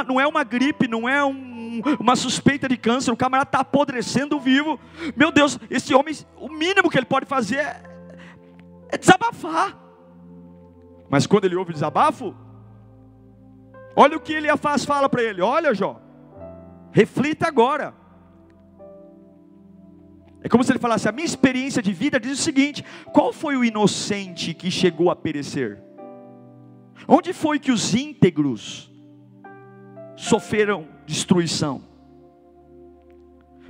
Não 0.08 0.20
é 0.20 0.28
uma 0.28 0.44
gripe, 0.44 0.88
não 0.88 1.08
é 1.08 1.24
um 1.24 1.64
uma 2.00 2.16
suspeita 2.16 2.68
de 2.68 2.78
câncer, 2.78 3.12
o 3.12 3.18
camarada 3.18 3.48
está 3.48 3.60
apodrecendo 3.60 4.40
vivo. 4.40 4.80
Meu 5.16 5.32
Deus, 5.32 5.58
esse 5.70 5.94
homem, 5.94 6.16
o 6.38 6.50
mínimo 6.50 6.90
que 6.90 6.98
ele 6.98 7.06
pode 7.06 7.26
fazer 7.26 7.58
é, 7.58 7.82
é 8.90 8.98
desabafar. 8.98 9.78
Mas 11.10 11.26
quando 11.26 11.46
ele 11.46 11.56
ouve 11.56 11.72
o 11.72 11.74
desabafo, 11.74 12.36
olha 13.96 14.18
o 14.18 14.20
que 14.20 14.34
ele 14.34 14.56
faz, 14.58 14.86
fala 14.86 15.08
para 15.10 15.24
ele: 15.24 15.42
Olha, 15.42 15.74
Jó, 15.74 16.00
reflita 16.92 17.48
agora. 17.48 17.94
É 20.44 20.50
como 20.50 20.64
se 20.64 20.72
ele 20.72 20.80
falasse: 20.80 21.08
A 21.08 21.12
minha 21.12 21.26
experiência 21.26 21.82
de 21.82 21.94
vida 21.94 22.20
diz 22.20 22.40
o 22.40 22.44
seguinte: 22.44 22.84
qual 23.14 23.32
foi 23.32 23.56
o 23.56 23.64
inocente 23.64 24.54
que 24.54 24.70
chegou 24.70 25.10
a 25.10 25.16
perecer? 25.16 25.82
Onde 27.08 27.34
foi 27.34 27.58
que 27.60 27.72
os 27.72 27.96
íntegros 27.96 28.92
sofreram 30.16 30.88
destruição. 31.06 31.82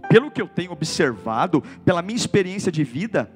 Pelo 0.10 0.30
que 0.30 0.42
eu 0.42 0.48
tenho 0.48 0.72
observado, 0.72 1.62
pela 1.86 2.02
minha 2.02 2.16
experiência 2.16 2.72
de 2.72 2.84
vida, 2.84 3.32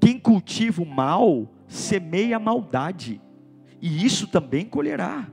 quem 0.00 0.18
cultiva 0.18 0.82
o 0.82 0.86
mal 0.86 1.48
semeia 1.66 2.36
a 2.36 2.40
maldade, 2.40 3.20
e 3.80 4.04
isso 4.04 4.26
também 4.26 4.66
colherá. 4.66 5.26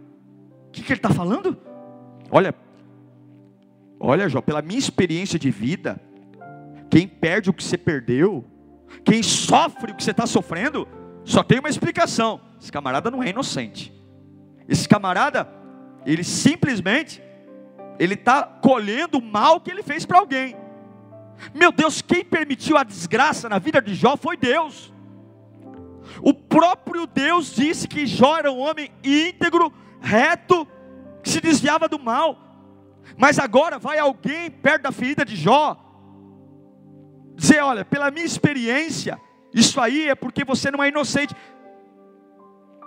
O 0.68 0.72
que, 0.72 0.82
que 0.82 0.94
ele 0.94 1.00
está 1.00 1.10
falando? 1.10 1.58
Olha, 2.32 2.56
olha, 4.00 4.30
Jó, 4.30 4.42
pela 4.42 4.62
minha 4.62 4.80
experiência 4.80 5.38
de 5.38 5.52
vida, 5.52 6.02
quem 6.92 7.08
perde 7.08 7.50
o 7.50 7.54
que 7.54 7.64
você 7.64 7.78
perdeu, 7.78 8.46
quem 9.06 9.24
sofre 9.24 9.94
o 9.94 9.96
que 9.96 10.04
você 10.04 10.12
está 10.12 10.28
sofrendo, 10.28 10.86
só 11.24 11.42
tem 11.42 11.60
uma 11.60 11.70
explicação: 11.70 12.42
esse 12.62 12.70
camarada 12.70 13.10
não 13.10 13.24
é 13.24 13.30
inocente. 13.30 13.94
Esse 14.68 14.88
camarada, 14.88 15.48
ele 16.06 16.24
simplesmente 16.24 17.24
ele 17.98 18.16
está 18.16 18.44
colhendo 18.44 19.20
o 19.20 19.22
mal 19.22 19.62
que 19.62 19.72
ele 19.72 19.84
fez 19.84 20.06
para 20.06 20.20
alguém. 20.20 20.56
Meu 21.54 21.72
Deus, 21.72 22.02
quem 22.02 22.26
permitiu 22.26 22.78
a 22.78 22.84
desgraça 22.84 23.48
na 23.48 23.58
vida 23.58 23.82
de 23.82 23.96
Jó 23.96 24.18
foi 24.18 24.36
Deus. 24.36 24.94
O 26.22 26.34
próprio 26.34 27.08
Deus 27.08 27.56
disse 27.56 27.88
que 27.88 28.06
Jó 28.06 28.38
era 28.38 28.52
um 28.52 28.60
homem 28.60 28.92
íntegro, 29.04 29.72
reto, 30.02 30.68
que 31.24 31.30
se 31.30 31.40
desviava 31.40 31.88
do 31.88 31.98
mal. 31.98 32.38
Mas 33.18 33.40
agora 33.40 33.80
vai 33.80 33.98
alguém 33.98 34.52
perto 34.52 34.84
da 34.84 34.92
ferida 34.92 35.24
de 35.24 35.36
Jó 35.36 35.81
dizer: 37.42 37.62
Olha, 37.62 37.84
pela 37.84 38.12
minha 38.12 38.26
experiência, 38.26 39.20
isso 39.54 39.82
aí 39.82 40.08
é 40.08 40.16
porque 40.16 40.46
você 40.46 40.70
não 40.70 40.84
é 40.84 40.90
inocente. 40.90 41.36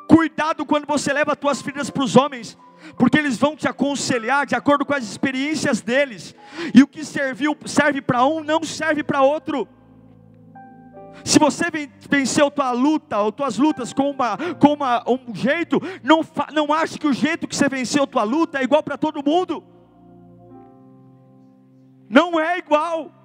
Cuidado 0.08 0.64
quando 0.64 0.86
você 0.86 1.12
leva 1.12 1.32
as 1.32 1.38
tuas 1.38 1.60
feridas 1.60 1.90
para 1.90 2.04
os 2.04 2.14
homens, 2.14 2.56
porque 2.96 3.18
eles 3.18 3.36
vão 3.36 3.56
te 3.56 3.66
aconselhar 3.66 4.46
de 4.46 4.54
acordo 4.54 4.84
com 4.84 4.94
as 4.94 5.02
experiências 5.02 5.80
deles, 5.80 6.34
e 6.72 6.82
o 6.82 6.86
que 6.86 7.04
serviu 7.04 7.56
serve 7.66 8.00
para 8.00 8.24
um 8.24 8.42
não 8.42 8.62
serve 8.62 9.02
para 9.02 9.22
outro. 9.22 9.66
Se 11.24 11.38
você 11.38 11.64
venceu 12.10 12.50
tua 12.50 12.72
luta 12.72 13.18
ou 13.18 13.32
tuas 13.32 13.56
lutas 13.56 13.92
com, 13.92 14.10
uma, 14.10 14.36
com 14.58 14.74
uma, 14.74 15.02
um 15.08 15.34
jeito, 15.34 15.80
não, 16.02 16.20
não 16.52 16.72
ache 16.72 16.98
que 16.98 17.06
o 17.06 17.12
jeito 17.12 17.48
que 17.48 17.56
você 17.56 17.68
venceu 17.68 18.06
tua 18.06 18.24
luta 18.24 18.58
é 18.58 18.62
igual 18.62 18.82
para 18.82 18.98
todo 18.98 19.24
mundo. 19.24 19.64
Não 22.10 22.38
é 22.38 22.58
igual. 22.58 23.23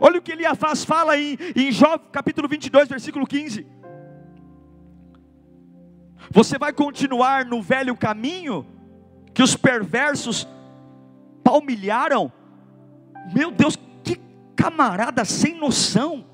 Olha 0.00 0.18
o 0.18 0.22
que 0.22 0.32
Eliafaz 0.32 0.82
fala 0.82 1.18
em, 1.18 1.36
em 1.54 1.70
Jó 1.70 1.98
capítulo 1.98 2.48
22, 2.48 2.88
versículo 2.88 3.26
15. 3.26 3.66
Você 6.30 6.58
vai 6.58 6.72
continuar 6.72 7.44
no 7.44 7.60
velho 7.60 7.94
caminho 7.94 8.66
que 9.34 9.42
os 9.42 9.54
perversos 9.54 10.48
palmilharam? 11.44 12.32
Meu 13.34 13.50
Deus, 13.50 13.78
que 14.02 14.18
camarada 14.56 15.22
sem 15.26 15.54
noção. 15.54 16.29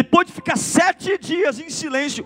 Depois 0.00 0.26
de 0.26 0.32
ficar 0.32 0.56
sete 0.56 1.18
dias 1.18 1.60
em 1.60 1.68
silêncio, 1.68 2.24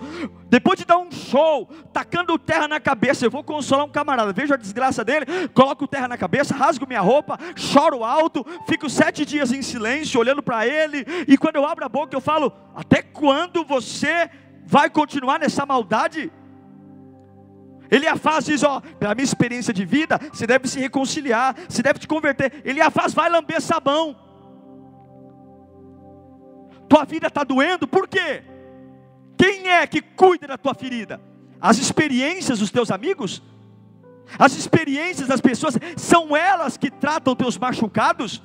depois 0.49 0.78
de 0.78 0.85
dar 0.85 0.97
um 0.97 1.11
show, 1.11 1.69
tacando 1.93 2.38
terra 2.38 2.69
na 2.69 2.78
cabeça, 2.78 3.26
eu 3.26 3.31
vou 3.33 3.43
consolar 3.43 3.85
um 3.85 3.88
camarada, 3.88 4.33
vejo 4.33 4.54
a 4.54 4.57
desgraça 4.57 5.04
dele, 5.04 5.26
coloco 5.52 5.88
terra 5.88 6.07
na 6.07 6.16
cabeça, 6.16 6.54
rasgo 6.54 6.87
minha 6.87 7.00
roupa, 7.00 7.37
choro 7.57 8.04
alto, 8.04 8.47
fico 8.69 8.88
sete 8.88 9.25
dias 9.25 9.50
em 9.50 9.61
silêncio, 9.61 10.21
olhando 10.21 10.40
para 10.40 10.64
ele, 10.64 11.04
e 11.26 11.37
quando 11.37 11.57
eu 11.57 11.66
abro 11.66 11.85
a 11.85 11.88
boca, 11.88 12.14
eu 12.14 12.21
falo: 12.21 12.52
Até 12.76 13.02
quando 13.02 13.64
você 13.64 14.31
vai 14.64 14.88
continuar 14.88 15.40
nessa 15.40 15.66
maldade? 15.66 16.31
Eliafaz 17.90 18.45
diz: 18.45 18.62
Ó, 18.62 18.81
pela 19.00 19.16
minha 19.16 19.25
experiência 19.25 19.75
de 19.75 19.85
vida, 19.85 20.21
você 20.33 20.47
deve 20.47 20.69
se 20.69 20.78
reconciliar, 20.78 21.57
você 21.69 21.83
deve 21.83 21.99
te 21.99 22.07
converter. 22.07 22.62
Eliafaz 22.64 23.12
vai 23.12 23.28
lamber 23.28 23.61
sabão. 23.61 24.24
Tua 26.88 27.05
vida 27.05 27.29
está 27.29 27.45
doendo, 27.45 27.87
por 27.87 28.07
quê? 28.09 28.43
Quem 29.37 29.69
é 29.69 29.87
que 29.87 30.00
cuida 30.00 30.47
da 30.47 30.59
tua 30.59 30.75
ferida? 30.75 31.21
As 31.61 31.79
experiências 31.79 32.59
dos 32.59 32.71
teus 32.71 32.91
amigos? 32.91 33.43
As 34.38 34.57
experiências 34.57 35.29
das 35.29 35.41
pessoas 35.41 35.79
são 35.97 36.37
elas 36.37 36.76
que 36.76 36.91
tratam 36.91 37.37
teus 37.37 37.59
machucados? 37.59 38.43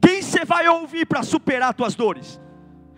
Quem 0.00 0.22
você 0.22 0.44
vai 0.44 0.68
ouvir 0.68 1.06
para 1.06 1.22
superar 1.22 1.74
tuas 1.74 1.94
dores? 1.94 2.40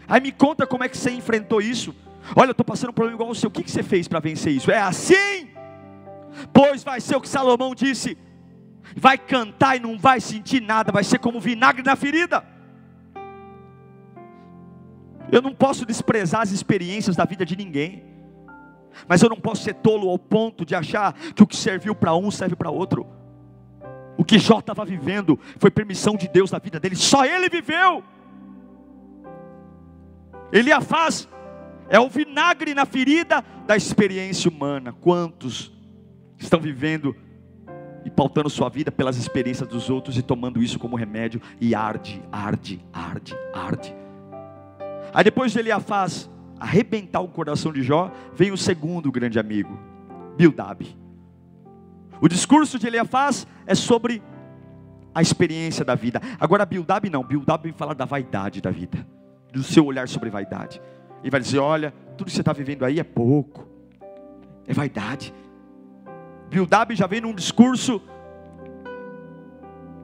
Aí 0.06 0.20
me 0.20 0.32
conta 0.32 0.66
como 0.66 0.84
é 0.84 0.88
que 0.88 0.96
você 0.96 1.10
enfrentou 1.10 1.60
isso. 1.60 1.94
Olha, 2.34 2.48
eu 2.48 2.52
estou 2.52 2.64
passando 2.64 2.90
um 2.90 2.94
problema 2.94 3.16
igual 3.16 3.30
o 3.30 3.34
seu. 3.34 3.48
O 3.48 3.52
que, 3.52 3.62
que 3.62 3.70
você 3.70 3.82
fez 3.82 4.08
para 4.08 4.20
vencer 4.20 4.52
isso? 4.52 4.70
É 4.70 4.80
assim? 4.80 5.50
Pois 6.52 6.82
vai 6.82 7.00
ser 7.00 7.16
o 7.16 7.20
que 7.20 7.28
Salomão 7.28 7.74
disse: 7.74 8.16
vai 8.96 9.18
cantar 9.18 9.76
e 9.76 9.80
não 9.80 9.98
vai 9.98 10.20
sentir 10.20 10.60
nada, 10.60 10.92
vai 10.92 11.04
ser 11.04 11.18
como 11.18 11.40
vinagre 11.40 11.82
na 11.82 11.96
ferida. 11.96 12.44
Eu 15.34 15.42
não 15.42 15.52
posso 15.52 15.84
desprezar 15.84 16.42
as 16.42 16.52
experiências 16.52 17.16
da 17.16 17.24
vida 17.24 17.44
de 17.44 17.56
ninguém, 17.56 18.04
mas 19.08 19.20
eu 19.20 19.28
não 19.28 19.36
posso 19.36 19.64
ser 19.64 19.74
tolo 19.74 20.08
ao 20.08 20.16
ponto 20.16 20.64
de 20.64 20.76
achar 20.76 21.12
que 21.12 21.42
o 21.42 21.46
que 21.46 21.56
serviu 21.56 21.92
para 21.92 22.14
um 22.14 22.30
serve 22.30 22.54
para 22.54 22.70
outro. 22.70 23.04
O 24.16 24.24
que 24.24 24.38
Jó 24.38 24.60
estava 24.60 24.84
vivendo 24.84 25.36
foi 25.58 25.72
permissão 25.72 26.14
de 26.14 26.28
Deus 26.28 26.52
na 26.52 26.60
vida 26.60 26.78
dele, 26.78 26.94
só 26.94 27.26
ele 27.26 27.48
viveu. 27.48 28.04
Ele 30.52 30.70
a 30.70 30.80
faz, 30.80 31.28
é 31.88 31.98
o 31.98 32.08
vinagre 32.08 32.72
na 32.72 32.86
ferida 32.86 33.44
da 33.66 33.76
experiência 33.76 34.48
humana. 34.48 34.92
Quantos 34.92 35.72
estão 36.38 36.60
vivendo 36.60 37.12
e 38.04 38.10
pautando 38.10 38.48
sua 38.48 38.68
vida 38.68 38.92
pelas 38.92 39.16
experiências 39.16 39.68
dos 39.68 39.90
outros 39.90 40.16
e 40.16 40.22
tomando 40.22 40.62
isso 40.62 40.78
como 40.78 40.94
remédio 40.94 41.42
e 41.60 41.74
arde, 41.74 42.22
arde, 42.30 42.80
arde, 42.92 43.34
arde. 43.52 44.03
Aí 45.14 45.22
depois 45.22 45.52
de 45.52 45.60
Eliafaz 45.60 46.28
arrebentar 46.58 47.20
o 47.20 47.28
coração 47.28 47.72
de 47.72 47.82
Jó, 47.82 48.10
vem 48.34 48.50
o 48.50 48.56
segundo 48.56 49.12
grande 49.12 49.38
amigo, 49.38 49.78
Bildab. 50.36 50.84
O 52.20 52.28
discurso 52.28 52.78
de 52.78 52.86
Eliafaz 52.86 53.46
é 53.66 53.74
sobre 53.74 54.20
a 55.14 55.22
experiência 55.22 55.84
da 55.84 55.94
vida. 55.94 56.20
Agora 56.40 56.66
Bildab 56.66 57.08
não, 57.08 57.22
Bildab 57.22 57.62
vem 57.62 57.72
falar 57.72 57.94
da 57.94 58.04
vaidade 58.04 58.60
da 58.60 58.70
vida, 58.70 59.06
do 59.52 59.62
seu 59.62 59.86
olhar 59.86 60.08
sobre 60.08 60.30
vaidade. 60.30 60.80
Ele 61.22 61.30
vai 61.30 61.40
dizer: 61.40 61.58
olha, 61.58 61.92
tudo 62.16 62.26
que 62.26 62.32
você 62.32 62.40
está 62.40 62.52
vivendo 62.52 62.84
aí 62.84 62.98
é 62.98 63.04
pouco, 63.04 63.68
é 64.66 64.74
vaidade. 64.74 65.32
Bildab 66.50 66.94
já 66.96 67.06
vem 67.06 67.20
num 67.20 67.34
discurso 67.34 68.02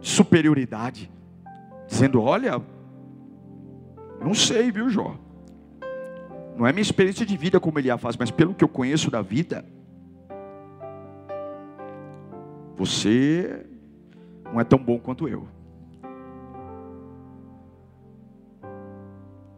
de 0.00 0.08
superioridade, 0.08 1.10
dizendo: 1.88 2.22
olha, 2.22 2.62
não 4.20 4.34
sei, 4.34 4.70
viu, 4.70 4.90
Jó? 4.90 5.16
Não 6.56 6.66
é 6.66 6.72
minha 6.72 6.82
experiência 6.82 7.24
de 7.24 7.36
vida 7.36 7.58
como 7.58 7.78
ele 7.78 7.90
a 7.90 7.96
faz, 7.96 8.16
mas 8.16 8.30
pelo 8.30 8.54
que 8.54 8.62
eu 8.62 8.68
conheço 8.68 9.10
da 9.10 9.22
vida, 9.22 9.64
você 12.76 13.66
não 14.44 14.60
é 14.60 14.64
tão 14.64 14.78
bom 14.78 14.98
quanto 14.98 15.28
eu. 15.28 15.48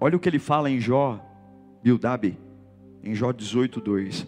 Olha 0.01 0.17
o 0.17 0.21
que 0.21 0.29
ele 0.29 0.39
fala 0.39 0.71
em 0.71 0.81
Jó, 0.81 1.21
Bildab, 1.83 2.37
em 3.03 3.15
Jó 3.15 3.33
18, 3.33 3.81
2. 3.81 4.27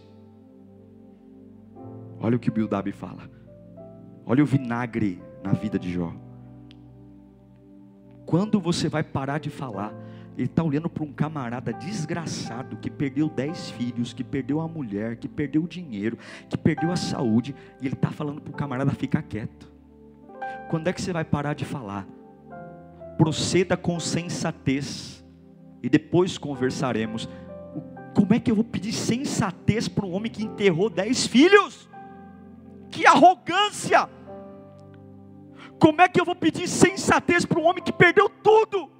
Olha 2.21 2.37
o 2.37 2.39
que 2.41 2.51
Bildab 2.51 2.91
fala. 2.93 3.29
Olha 4.27 4.43
o 4.43 4.47
vinagre 4.47 5.21
na 5.43 5.53
vida 5.53 5.79
de 5.79 5.93
Jó. 5.93 6.13
Quando 8.25 8.59
você 8.59 8.89
vai 8.89 9.03
parar 9.03 9.39
de 9.39 9.51
falar, 9.51 9.93
ele 10.37 10.47
está 10.47 10.63
olhando 10.63 10.89
para 10.89 11.05
um 11.05 11.13
camarada 11.13 11.73
desgraçado 11.73 12.77
que 12.77 12.91
perdeu 12.91 13.29
dez 13.29 13.71
filhos, 13.71 14.13
que 14.13 14.25
perdeu 14.25 14.61
a 14.61 14.69
mulher, 14.69 15.17
que 15.17 15.29
perdeu 15.29 15.63
o 15.63 15.69
dinheiro, 15.69 16.19
que 16.49 16.59
perdeu 16.59 16.91
a 16.91 16.97
saúde, 16.97 17.55
e 17.81 17.87
ele 17.87 17.95
está 17.95 18.11
falando 18.11 18.41
para 18.41 18.51
o 18.51 18.57
camarada 18.57 18.91
ficar 18.91 19.23
quieto. 19.23 19.73
Quando 20.69 20.89
é 20.89 20.93
que 20.93 21.01
você 21.01 21.13
vai 21.13 21.25
parar 21.25 21.55
de 21.55 21.65
falar? 21.65 22.07
Proceda 23.17 23.77
com 23.77 24.01
sensatez, 24.01 25.25
e 25.83 25.89
depois 25.89 26.37
conversaremos. 26.37 27.29
Como 28.15 28.33
é 28.33 28.41
que 28.41 28.51
eu 28.51 28.55
vou 28.55 28.65
pedir 28.65 28.93
sensatez 28.93 29.87
para 29.87 30.07
um 30.07 30.13
homem 30.13 30.33
que 30.33 30.45
enterrou 30.45 30.89
dez 30.89 31.27
filhos? 31.27 31.89
Que 32.91 33.07
arrogância! 33.07 34.09
Como 35.79 36.01
é 36.01 36.09
que 36.09 36.21
eu 36.21 36.25
vou 36.25 36.35
pedir 36.35 36.67
sensatez 36.67 37.45
para 37.45 37.61
um 37.61 37.65
homem 37.65 37.83
que 37.83 37.93
perdeu 37.93 38.29
tudo? 38.29 38.94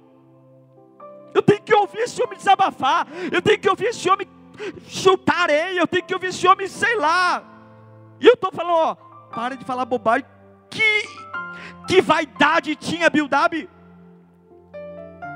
Eu 1.35 1.41
tenho 1.41 1.61
que 1.61 1.75
ouvir 1.75 1.99
esse 1.99 2.23
homem 2.23 2.37
desabafar. 2.37 3.05
Eu 3.29 3.41
tenho 3.41 3.59
que 3.59 3.69
ouvir 3.69 3.87
esse 3.87 4.09
homem 4.09 4.25
chutar 4.87 5.41
areia. 5.41 5.81
Eu 5.81 5.85
tenho 5.85 6.05
que 6.05 6.13
ouvir 6.13 6.27
esse 6.27 6.47
homem, 6.47 6.65
sei 6.65 6.95
lá. 6.95 7.43
E 8.21 8.25
eu 8.25 8.35
estou 8.35 8.53
falando, 8.53 8.73
ó, 8.73 8.95
para 9.35 9.57
de 9.57 9.65
falar 9.65 9.83
bobagem. 9.83 10.25
Que, 10.69 11.03
que 11.89 12.01
vaidade 12.01 12.73
tinha 12.77 13.09
Bildab? 13.09 13.69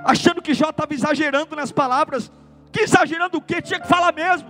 Achando 0.06 0.42
que 0.42 0.54
Jó 0.54 0.70
estava 0.70 0.94
exagerando 0.94 1.54
nas 1.54 1.70
palavras. 1.70 2.32
Que 2.72 2.80
exagerando 2.80 3.38
o 3.38 3.42
quê? 3.42 3.62
Tinha 3.62 3.82
que 3.82 3.88
falar 3.88 4.14
mesmo. 4.14 4.50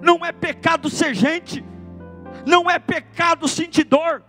Não 0.00 0.24
é 0.24 0.32
pecado 0.32 0.88
ser 0.88 1.12
gente. 1.14 1.62
Não 2.46 2.70
é 2.70 2.78
pecado 2.78 3.46
sentir 3.46 3.84
dor. 3.84 4.22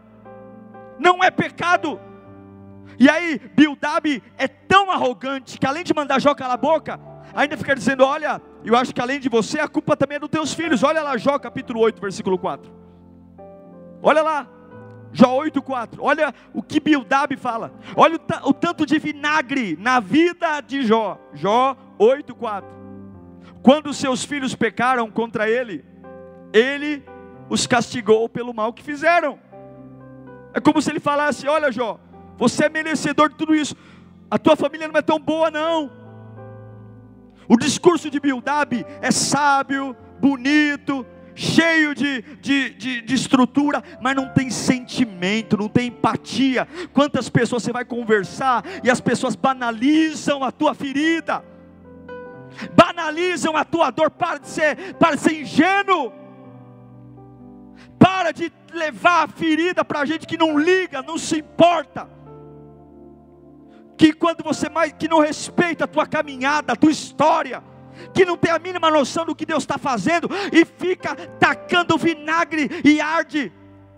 Não 1.00 1.24
é 1.24 1.32
pecado 1.32 1.98
e 3.00 3.10
aí, 3.10 3.40
Bildab 3.56 4.24
é 4.38 4.48
tão 4.48 4.90
arrogante 4.92 5.58
que 5.58 5.66
além 5.66 5.84
de 5.84 5.94
mandar 5.94 6.20
Jó 6.20 6.34
calar 6.34 6.56
a 6.56 6.58
boca, 6.58 7.00
ainda 7.34 7.58
fica 7.58 7.76
dizendo: 7.76 8.04
Olha, 8.04 8.42
eu 8.64 8.76
acho 8.76 8.94
que 8.94 9.02
além 9.02 9.20
de 9.20 9.30
você, 9.30 9.60
a 9.60 9.68
culpa 9.68 9.98
também 9.98 10.16
é 10.18 10.20
dos 10.20 10.30
teus 10.30 10.54
filhos. 10.54 10.84
Olha 10.84 11.02
lá, 11.02 11.18
Jó 11.18 11.38
capítulo 11.38 11.80
8, 11.82 12.02
versículo 12.02 12.38
4. 12.38 12.72
Olha 14.02 14.22
lá, 14.22 14.48
Jó 15.12 15.36
8, 15.36 15.62
4. 15.62 16.04
Olha 16.04 16.34
o 16.54 16.62
que 16.62 16.80
Bildab 16.80 17.36
fala. 17.38 17.74
Olha 17.96 18.18
o, 18.18 18.50
o 18.50 18.54
tanto 18.54 18.86
de 18.86 19.00
vinagre 19.00 19.78
na 19.80 20.00
vida 20.00 20.62
de 20.62 20.84
Jó. 20.84 21.20
Jó 21.34 21.76
8, 21.98 22.34
4. 22.36 22.70
Quando 23.62 23.94
seus 23.94 24.24
filhos 24.24 24.54
pecaram 24.54 25.10
contra 25.10 25.50
ele, 25.50 25.84
ele 26.54 27.04
os 27.50 27.66
castigou 27.68 28.28
pelo 28.30 28.54
mal 28.54 28.72
que 28.74 28.84
fizeram. 28.84 29.40
É 30.54 30.60
como 30.60 30.82
se 30.82 30.90
ele 30.92 31.00
falasse: 31.00 31.48
Olha, 31.48 31.72
Jó, 31.72 32.00
você 32.38 32.66
é 32.66 32.70
merecedor 32.70 33.30
de 33.30 33.36
tudo 33.36 33.56
isso. 33.56 33.76
A 34.30 34.38
tua 34.38 34.56
família 34.56 34.88
não 34.88 34.98
é 34.98 35.02
tão 35.02 35.20
boa, 35.20 35.50
não. 35.50 35.92
O 37.48 37.58
discurso 37.58 38.10
de 38.10 38.20
Bildab 38.20 38.86
é 39.02 39.12
sábio, 39.12 39.96
bonito, 40.20 41.06
cheio 41.36 41.94
de, 41.94 42.22
de, 42.42 42.72
de, 42.72 43.02
de, 43.02 43.14
estrutura, 43.14 43.84
mas 44.02 44.16
não 44.16 44.30
tem 44.30 44.50
sentimento, 44.50 45.58
não 45.58 45.70
tem 45.70 45.88
empatia. 45.88 46.68
Quantas 46.92 47.30
pessoas 47.30 47.62
você 47.62 47.72
vai 47.72 47.86
conversar 47.86 48.64
e 48.84 48.90
as 48.90 49.00
pessoas 49.00 49.36
banalizam 49.36 50.44
a 50.44 50.52
tua 50.52 50.74
ferida, 50.74 51.44
banalizam 52.76 53.56
a 53.56 53.64
tua 53.64 53.92
dor. 53.92 54.10
Para 54.10 54.40
de 54.40 54.48
ser, 54.48 54.96
para 54.96 55.16
de 55.16 55.22
ser 55.22 55.42
ingênuo, 55.42 56.12
para 58.00 58.32
de 58.32 58.52
levar 58.74 59.26
a 59.26 59.28
ferida 59.28 59.86
para 59.86 60.06
gente 60.06 60.26
que 60.26 60.38
não 60.38 60.58
liga, 60.58 61.04
não 61.04 61.18
se 61.18 61.38
importa 61.38 62.16
que 63.98 64.14
quando 64.14 64.44
você 64.44 64.70
mais 64.70 64.92
que 64.94 65.08
não 65.08 65.20
respeita 65.20 65.86
a 65.86 65.88
tua 65.88 66.06
caminhada, 66.06 66.74
a 66.74 66.76
tua 66.76 66.92
história, 66.92 67.64
que 68.14 68.26
não 68.26 68.38
tem 68.38 68.52
a 68.52 68.60
mínima 68.60 68.92
noção 68.92 69.26
do 69.26 69.36
que 69.36 69.46
Deus 69.46 69.64
está 69.64 69.78
fazendo 69.78 70.30
e 70.52 70.66
fica 70.66 71.16
tacando 71.40 71.98
vinagre 71.98 72.70
e 72.84 73.00
arde, 73.00 73.52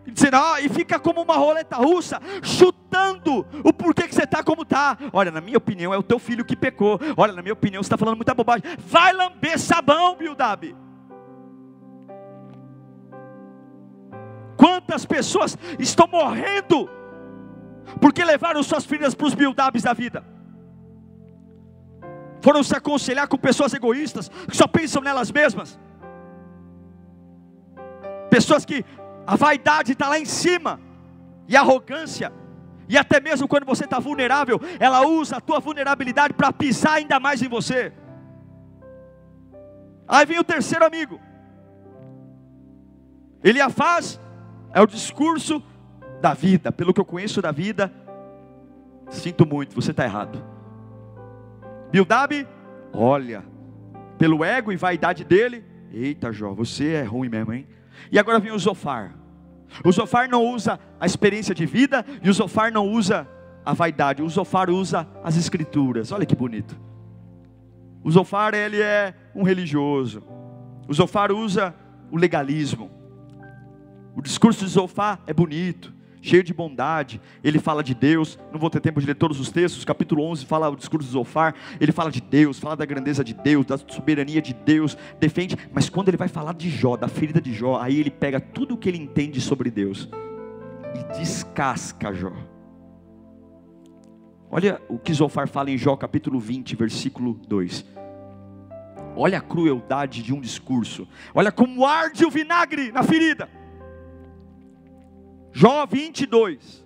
dizendo, 0.06 0.38
ó, 0.38 0.58
e 0.60 0.70
fica 0.70 1.00
como 1.00 1.22
uma 1.22 1.36
roleta 1.36 1.76
russa, 1.78 2.22
chutando 2.44 3.46
o 3.64 3.74
porquê 3.74 4.08
que 4.08 4.16
você 4.16 4.24
está 4.24 4.44
como 4.44 4.62
está. 4.62 4.98
Olha, 5.12 5.32
na 5.32 5.42
minha 5.42 5.58
opinião, 5.58 5.94
é 5.94 5.98
o 5.98 6.04
teu 6.04 6.20
filho 6.20 6.46
que 6.46 6.56
pecou. 6.56 7.00
Olha, 7.16 7.34
na 7.34 7.42
minha 7.42 7.54
opinião, 7.54 7.82
você 7.82 7.88
está 7.88 7.98
falando 7.98 8.16
muita 8.16 8.34
bobagem. 8.34 8.64
Vai 8.78 9.14
lamber 9.14 9.60
sabão, 9.60 10.16
Bildab. 10.16 10.76
Quantas 14.56 15.06
pessoas 15.06 15.58
estão 15.78 16.08
morrendo 16.08 16.90
porque 18.00 18.24
levaram 18.24 18.62
suas 18.64 18.86
filhas 18.86 19.16
para 19.16 19.28
os 19.28 19.34
build-ups 19.34 19.84
da 19.84 19.94
vida. 19.94 20.24
Foram 22.42 22.64
se 22.64 22.76
aconselhar 22.76 23.28
com 23.28 23.38
pessoas 23.38 23.74
egoístas, 23.74 24.30
que 24.30 24.56
só 24.56 24.68
pensam 24.68 25.02
nelas 25.02 25.32
mesmas. 25.32 25.80
Pessoas 28.30 28.64
que 28.66 28.86
a 29.26 29.36
vaidade 29.36 29.94
está 29.94 30.08
lá 30.08 30.20
em 30.20 30.26
cima, 30.26 30.80
e 31.48 31.56
a 31.56 31.62
arrogância, 31.62 32.32
e 32.90 32.98
até 32.98 33.20
mesmo 33.20 33.48
quando 33.48 33.66
você 33.66 33.84
está 33.84 34.00
vulnerável, 34.00 34.60
ela 34.80 35.06
usa 35.06 35.38
a 35.38 35.42
tua 35.42 35.60
vulnerabilidade 35.60 36.34
para 36.34 36.54
pisar 36.54 36.94
ainda 36.94 37.20
mais 37.20 37.42
em 37.42 37.48
você. 37.48 37.92
Aí 40.08 40.26
vem 40.26 40.40
o 40.40 40.44
terceiro 40.44 40.86
amigo. 40.86 41.20
Eliafaz 43.44 44.20
é 44.74 44.82
o 44.82 44.88
discurso 44.88 45.62
da 46.22 46.34
vida. 46.34 46.72
Pelo 46.72 46.94
que 46.94 47.00
eu 47.00 47.06
conheço 47.06 47.42
da 47.42 47.52
vida, 47.52 47.92
sinto 49.10 49.46
muito, 49.46 49.76
você 49.76 49.92
está 49.92 50.04
errado. 50.04 50.44
Bildab, 51.92 52.48
olha, 52.94 53.44
pelo 54.18 54.44
ego 54.44 54.72
e 54.72 54.78
vaidade 54.78 55.24
dele, 55.24 55.64
eita 55.92 56.32
Jó, 56.32 56.54
você 56.54 56.94
é 56.94 57.04
ruim 57.04 57.30
mesmo, 57.30 57.54
hein? 57.54 57.68
E 58.12 58.20
agora 58.20 58.40
vem 58.40 58.52
o 58.52 58.60
Zofar. 58.60 59.16
O 59.84 59.92
Zofar 59.92 60.30
não 60.30 60.46
usa 60.46 60.80
a 61.00 61.06
experiência 61.06 61.54
de 61.54 61.66
vida 61.66 62.06
e 62.22 62.30
o 62.30 62.34
Zofar 62.34 62.72
não 62.72 62.88
usa 62.88 63.28
a 63.66 63.74
vaidade. 63.74 64.22
O 64.22 64.30
Zofar 64.30 64.70
usa 64.70 65.08
as 65.24 65.36
escrituras. 65.36 66.12
Olha 66.12 66.26
que 66.26 66.36
bonito. 66.36 66.78
O 68.04 68.12
Zofar 68.12 68.54
ele 68.54 68.82
é 68.82 69.14
um 69.36 69.44
religioso. 69.44 70.24
O 70.88 70.94
Zofar 70.94 71.32
usa 71.32 71.76
o 72.10 72.18
legalismo. 72.18 72.90
O 74.16 74.22
discurso 74.22 74.64
de 74.64 74.72
Zofar 74.72 75.20
é 75.28 75.34
bonito 75.34 75.97
cheio 76.28 76.44
de 76.44 76.54
bondade, 76.54 77.22
ele 77.44 77.58
fala 77.58 77.82
de 77.82 77.96
Deus, 77.96 78.38
não 78.52 78.60
vou 78.60 78.70
ter 78.70 78.82
tempo 78.82 79.00
de 79.00 79.08
ler 79.08 79.16
todos 79.16 79.40
os 79.40 79.50
textos, 79.50 79.86
capítulo 79.86 80.24
11 80.24 80.46
fala 80.46 80.70
o 80.70 80.76
discurso 80.76 81.08
de 81.08 81.14
Zofar, 81.14 81.56
ele 81.80 81.92
fala 81.92 82.12
de 82.12 82.20
Deus, 82.20 82.60
fala 82.60 82.76
da 82.76 82.86
grandeza 82.86 83.24
de 83.24 83.34
Deus, 83.34 83.66
da 83.66 83.78
soberania 83.78 84.42
de 84.42 84.54
Deus, 84.54 84.98
defende, 85.20 85.58
mas 85.72 85.90
quando 85.90 86.10
ele 86.10 86.18
vai 86.18 86.28
falar 86.28 86.54
de 86.54 86.70
Jó, 86.70 86.98
da 86.98 87.08
ferida 87.08 87.40
de 87.40 87.54
Jó, 87.54 87.80
aí 87.80 88.00
ele 88.00 88.12
pega 88.12 88.42
tudo 88.42 88.76
o 88.76 88.78
que 88.78 88.90
ele 88.90 88.98
entende 88.98 89.40
sobre 89.40 89.72
Deus 89.72 90.10
e 90.94 91.18
descasca 91.18 92.14
Jó. 92.14 92.34
Olha 94.50 94.82
o 94.90 94.98
que 94.98 95.14
Zofar 95.14 95.48
fala 95.48 95.72
em 95.72 95.78
Jó 95.78 95.96
capítulo 95.96 96.40
20, 96.40 96.76
versículo 96.76 97.34
2. 97.48 97.86
Olha 99.16 99.40
a 99.40 99.42
crueldade 99.42 100.22
de 100.22 100.34
um 100.34 100.40
discurso. 100.40 101.08
Olha 101.34 101.52
como 101.52 101.86
arde 101.86 102.26
o 102.26 102.30
vinagre 102.30 102.92
na 102.92 103.04
ferida. 103.04 103.50
Jó 105.58 105.88
22. 105.88 106.86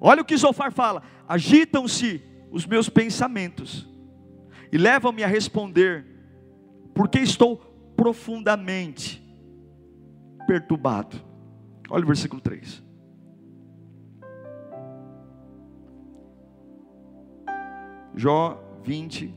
Olha 0.00 0.22
o 0.22 0.24
que 0.24 0.36
Zofar 0.36 0.70
fala: 0.70 1.02
agitam-se 1.26 2.22
os 2.52 2.64
meus 2.64 2.88
pensamentos 2.88 3.84
e 4.70 4.78
levam-me 4.78 5.24
a 5.24 5.26
responder, 5.26 6.06
porque 6.94 7.18
estou 7.18 7.56
profundamente 7.96 9.20
perturbado. 10.46 11.20
Olha 11.90 12.04
o 12.04 12.06
versículo 12.06 12.40
3. 12.40 12.80
Jó 18.14 18.80
20, 18.84 19.34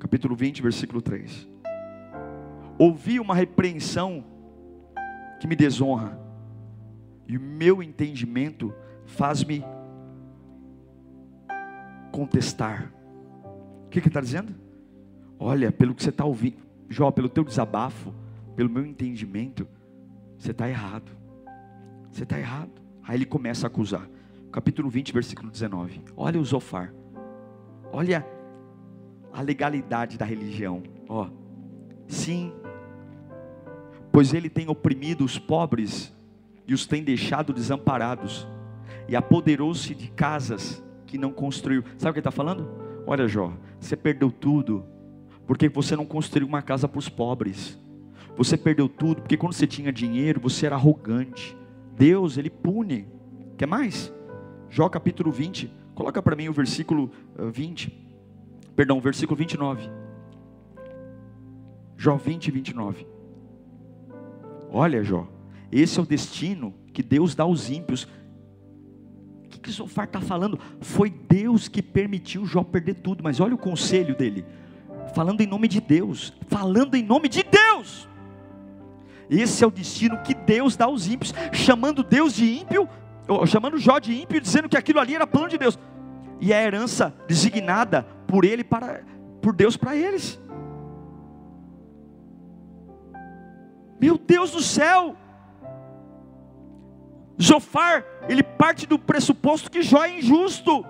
capítulo 0.00 0.34
20, 0.34 0.62
versículo 0.62 1.00
3. 1.00 1.48
Ouvi 2.76 3.20
uma 3.20 3.36
repreensão 3.36 4.24
que 5.40 5.46
me 5.46 5.54
desonra 5.54 6.25
e 7.28 7.36
o 7.36 7.40
meu 7.40 7.82
entendimento 7.82 8.72
faz-me 9.04 9.64
contestar. 12.12 12.92
O 13.86 13.88
que, 13.88 13.98
ele 13.98 14.06
está 14.08 14.20
dizendo? 14.20 14.54
Olha, 15.38 15.70
pelo 15.70 15.94
que 15.94 16.02
você 16.02 16.10
está 16.10 16.24
ouvindo, 16.24 16.56
Jó, 16.88 17.10
pelo 17.10 17.28
teu 17.28 17.44
desabafo, 17.44 18.14
pelo 18.54 18.70
meu 18.70 18.86
entendimento, 18.86 19.66
você 20.38 20.52
está 20.52 20.68
errado. 20.68 21.10
Você 22.10 22.22
está 22.22 22.38
errado. 22.38 22.70
Aí 23.02 23.16
ele 23.16 23.26
começa 23.26 23.66
a 23.66 23.68
acusar. 23.68 24.08
Capítulo 24.52 24.88
20, 24.88 25.12
versículo 25.12 25.50
19. 25.50 26.00
Olha 26.16 26.40
o 26.40 26.44
Zofar. 26.44 26.94
Olha 27.92 28.24
a 29.32 29.42
legalidade 29.42 30.16
da 30.16 30.24
religião. 30.24 30.82
Ó, 31.08 31.28
sim, 32.08 32.52
pois 34.10 34.32
ele 34.32 34.48
tem 34.48 34.68
oprimido 34.68 35.24
os 35.24 35.38
pobres 35.38 36.15
e 36.66 36.74
os 36.74 36.86
tem 36.86 37.02
deixado 37.02 37.52
desamparados, 37.52 38.46
e 39.08 39.14
apoderou-se 39.14 39.94
de 39.94 40.08
casas 40.08 40.82
que 41.06 41.16
não 41.16 41.30
construiu. 41.30 41.84
Sabe 41.96 42.10
o 42.10 42.12
que 42.14 42.18
ele 42.18 42.20
está 42.20 42.30
falando? 42.30 42.68
Olha, 43.06 43.28
Jó, 43.28 43.52
você 43.78 43.96
perdeu 43.96 44.30
tudo, 44.30 44.84
porque 45.46 45.68
você 45.68 45.94
não 45.94 46.04
construiu 46.04 46.48
uma 46.48 46.62
casa 46.62 46.88
para 46.88 46.98
os 46.98 47.08
pobres. 47.08 47.78
Você 48.36 48.56
perdeu 48.56 48.88
tudo, 48.88 49.22
porque 49.22 49.36
quando 49.36 49.52
você 49.52 49.66
tinha 49.66 49.92
dinheiro, 49.92 50.40
você 50.40 50.66
era 50.66 50.74
arrogante. 50.74 51.56
Deus, 51.96 52.36
Ele 52.36 52.50
pune. 52.50 53.06
Quer 53.56 53.66
mais? 53.66 54.12
Jó 54.68 54.88
capítulo 54.88 55.30
20, 55.30 55.72
coloca 55.94 56.20
para 56.20 56.36
mim 56.36 56.48
o 56.48 56.52
versículo 56.52 57.10
20, 57.38 57.88
eh, 57.88 58.68
perdão, 58.74 59.00
versículo 59.00 59.38
29. 59.38 59.88
Jó 61.96 62.16
20, 62.16 62.50
29. 62.50 63.06
Olha, 64.70 65.02
Jó, 65.02 65.26
esse 65.70 65.98
é 65.98 66.02
o 66.02 66.06
destino 66.06 66.74
que 66.92 67.02
Deus 67.02 67.34
dá 67.34 67.44
aos 67.44 67.68
ímpios. 67.70 68.04
O 69.44 69.48
que, 69.48 69.58
que 69.58 69.70
Zofar 69.70 70.06
está 70.06 70.20
falando? 70.20 70.58
Foi 70.80 71.10
Deus 71.10 71.68
que 71.68 71.82
permitiu 71.82 72.46
Jó 72.46 72.62
perder 72.62 72.94
tudo, 72.94 73.22
mas 73.22 73.40
olha 73.40 73.54
o 73.54 73.58
conselho 73.58 74.16
dele, 74.16 74.44
falando 75.14 75.40
em 75.40 75.46
nome 75.46 75.68
de 75.68 75.80
Deus, 75.80 76.32
falando 76.48 76.94
em 76.94 77.02
nome 77.02 77.28
de 77.28 77.42
Deus. 77.42 78.08
Esse 79.28 79.64
é 79.64 79.66
o 79.66 79.70
destino 79.70 80.22
que 80.22 80.34
Deus 80.34 80.76
dá 80.76 80.84
aos 80.84 81.08
ímpios, 81.08 81.34
chamando 81.52 82.04
Deus 82.04 82.34
de 82.34 82.44
ímpio, 82.44 82.88
chamando 83.46 83.78
Jó 83.78 83.98
de 83.98 84.14
ímpio, 84.14 84.40
dizendo 84.40 84.68
que 84.68 84.76
aquilo 84.76 85.00
ali 85.00 85.14
era 85.14 85.26
plano 85.26 85.48
de 85.48 85.58
Deus, 85.58 85.78
e 86.40 86.52
é 86.52 86.58
a 86.58 86.62
herança 86.62 87.14
designada 87.26 88.04
por 88.28 88.44
ele 88.44 88.62
para, 88.62 89.02
por 89.42 89.54
Deus 89.54 89.76
para 89.76 89.96
eles. 89.96 90.40
Meu 94.00 94.16
Deus 94.16 94.52
do 94.52 94.60
céu! 94.60 95.16
Jofar, 97.38 98.04
ele 98.28 98.42
parte 98.42 98.86
do 98.86 98.98
pressuposto 98.98 99.70
que 99.70 99.82
Jó 99.82 100.04
é 100.04 100.18
injusto, 100.18 100.84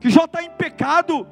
que 0.00 0.10
Jó 0.10 0.24
está 0.24 0.42
em 0.42 0.50
pecado, 0.50 1.26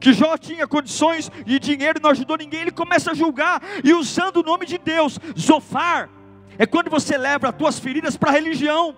que 0.00 0.12
Jó 0.12 0.36
tinha 0.36 0.66
condições 0.66 1.30
e 1.46 1.58
dinheiro 1.58 2.00
não 2.02 2.10
ajudou 2.10 2.36
ninguém, 2.36 2.62
ele 2.62 2.70
começa 2.70 3.12
a 3.12 3.14
julgar 3.14 3.62
e 3.84 3.92
usando 3.92 4.38
o 4.38 4.42
nome 4.42 4.66
de 4.66 4.78
Deus. 4.78 5.18
Zofar 5.38 6.10
é 6.58 6.66
quando 6.66 6.90
você 6.90 7.16
leva 7.16 7.48
as 7.48 7.56
tuas 7.56 7.78
feridas 7.78 8.16
para 8.16 8.30
a 8.30 8.34
religião, 8.34 8.96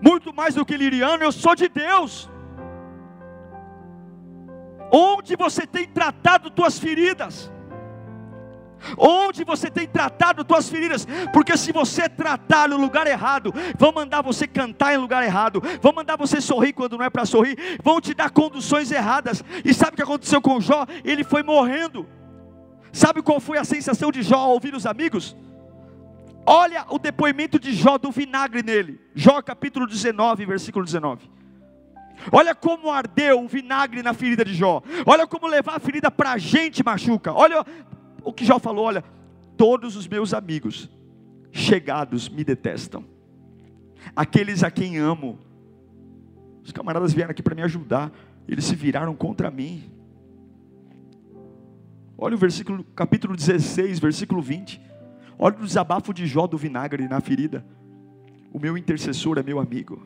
muito 0.00 0.34
mais 0.34 0.54
do 0.54 0.64
que 0.64 0.76
liriano, 0.76 1.22
eu 1.22 1.32
sou 1.32 1.54
de 1.54 1.68
Deus. 1.68 2.28
Onde 4.90 5.36
você 5.36 5.66
tem 5.66 5.86
tratado 5.86 6.50
tuas 6.50 6.78
feridas? 6.78 7.50
Onde 8.96 9.44
você 9.44 9.70
tem 9.70 9.86
tratado 9.86 10.44
tuas 10.44 10.68
feridas? 10.68 11.06
Porque 11.32 11.56
se 11.56 11.72
você 11.72 12.08
tratar 12.08 12.68
no 12.68 12.76
lugar 12.76 13.06
errado, 13.06 13.52
vão 13.78 13.92
mandar 13.92 14.22
você 14.22 14.46
cantar 14.46 14.94
em 14.94 14.98
lugar 14.98 15.22
errado, 15.24 15.62
vão 15.80 15.92
mandar 15.92 16.16
você 16.16 16.40
sorrir 16.40 16.72
quando 16.72 16.96
não 16.98 17.04
é 17.04 17.10
para 17.10 17.24
sorrir, 17.24 17.78
vão 17.82 18.00
te 18.00 18.14
dar 18.14 18.30
conduções 18.30 18.90
erradas. 18.90 19.42
E 19.64 19.74
sabe 19.74 19.92
o 19.92 19.96
que 19.96 20.02
aconteceu 20.02 20.40
com 20.40 20.60
Jó? 20.60 20.86
Ele 21.04 21.24
foi 21.24 21.42
morrendo. 21.42 22.06
Sabe 22.92 23.22
qual 23.22 23.40
foi 23.40 23.58
a 23.58 23.64
sensação 23.64 24.10
de 24.10 24.22
Jó 24.22 24.36
ao 24.36 24.52
ouvir 24.52 24.74
os 24.74 24.86
amigos? 24.86 25.36
Olha 26.46 26.86
o 26.88 26.98
depoimento 26.98 27.58
de 27.58 27.74
Jó 27.74 27.98
do 27.98 28.10
vinagre 28.10 28.62
nele. 28.62 29.00
Jó 29.14 29.42
capítulo 29.42 29.86
19, 29.86 30.46
versículo 30.46 30.84
19. 30.84 31.28
Olha 32.32 32.54
como 32.54 32.90
ardeu 32.90 33.42
o 33.42 33.48
vinagre 33.48 34.02
na 34.02 34.14
ferida 34.14 34.44
de 34.44 34.54
Jó. 34.54 34.82
Olha 35.04 35.26
como 35.26 35.46
levar 35.46 35.76
a 35.76 35.80
ferida 35.80 36.10
para 36.10 36.32
a 36.32 36.38
gente 36.38 36.84
machuca. 36.84 37.32
Olha 37.32 37.64
o 38.26 38.32
que 38.32 38.44
Jó 38.44 38.58
falou: 38.58 38.84
olha, 38.84 39.04
todos 39.56 39.96
os 39.96 40.06
meus 40.06 40.34
amigos 40.34 40.90
chegados 41.52 42.28
me 42.28 42.44
detestam, 42.44 43.04
aqueles 44.14 44.62
a 44.62 44.70
quem 44.70 44.98
amo, 44.98 45.38
os 46.62 46.72
camaradas 46.72 47.14
vieram 47.14 47.30
aqui 47.30 47.42
para 47.42 47.54
me 47.54 47.62
ajudar, 47.62 48.12
eles 48.46 48.64
se 48.64 48.74
viraram 48.74 49.14
contra 49.14 49.50
mim. 49.50 49.90
Olha 52.18 52.34
o 52.34 52.38
versículo, 52.38 52.82
capítulo 52.94 53.36
16, 53.36 53.98
versículo 53.98 54.42
20. 54.42 54.80
Olha 55.38 55.56
o 55.56 55.64
desabafo 55.64 56.12
de 56.12 56.26
Jó 56.26 56.46
do 56.46 56.56
vinagre 56.56 57.06
na 57.06 57.20
ferida. 57.20 57.64
O 58.52 58.58
meu 58.58 58.76
intercessor 58.76 59.38
é 59.38 59.42
meu 59.42 59.60
amigo. 59.60 60.02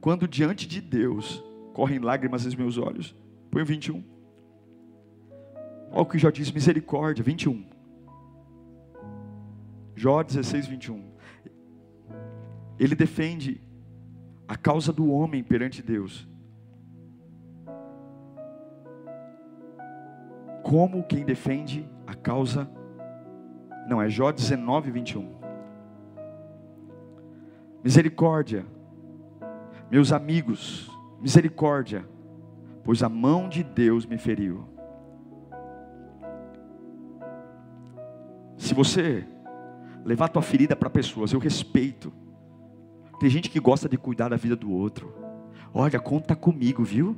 Quando 0.00 0.26
diante 0.26 0.66
de 0.66 0.80
Deus 0.80 1.44
correm 1.74 1.98
lágrimas 1.98 2.46
nos 2.46 2.54
meus 2.54 2.78
olhos. 2.78 3.14
Põe 3.50 3.62
o 3.62 3.66
21. 3.66 4.13
Olha 5.96 6.02
o 6.02 6.06
que 6.06 6.18
Jó 6.18 6.28
diz, 6.28 6.50
misericórdia, 6.50 7.22
21. 7.22 7.64
Jó 9.94 10.24
16, 10.24 10.66
21. 10.66 11.04
Ele 12.76 12.96
defende 12.96 13.60
a 14.48 14.56
causa 14.56 14.92
do 14.92 15.08
homem 15.08 15.44
perante 15.44 15.84
Deus. 15.84 16.28
Como 20.64 21.04
quem 21.04 21.24
defende 21.24 21.88
a 22.08 22.14
causa. 22.16 22.68
Não, 23.88 24.02
é 24.02 24.08
Jó 24.08 24.32
19, 24.32 24.90
21. 24.90 25.32
Misericórdia, 27.84 28.66
meus 29.88 30.10
amigos, 30.10 30.90
misericórdia, 31.20 32.04
pois 32.82 33.00
a 33.00 33.08
mão 33.08 33.48
de 33.48 33.62
Deus 33.62 34.04
me 34.04 34.18
feriu. 34.18 34.73
Se 38.64 38.72
você 38.72 39.26
levar 40.06 40.28
tua 40.28 40.40
ferida 40.40 40.74
para 40.74 40.88
pessoas, 40.88 41.30
eu 41.34 41.38
respeito. 41.38 42.10
Tem 43.20 43.28
gente 43.28 43.50
que 43.50 43.60
gosta 43.60 43.90
de 43.90 43.98
cuidar 43.98 44.30
da 44.30 44.36
vida 44.36 44.56
do 44.56 44.72
outro. 44.72 45.14
Olha, 45.74 46.00
conta 46.00 46.34
comigo, 46.34 46.82
viu? 46.82 47.14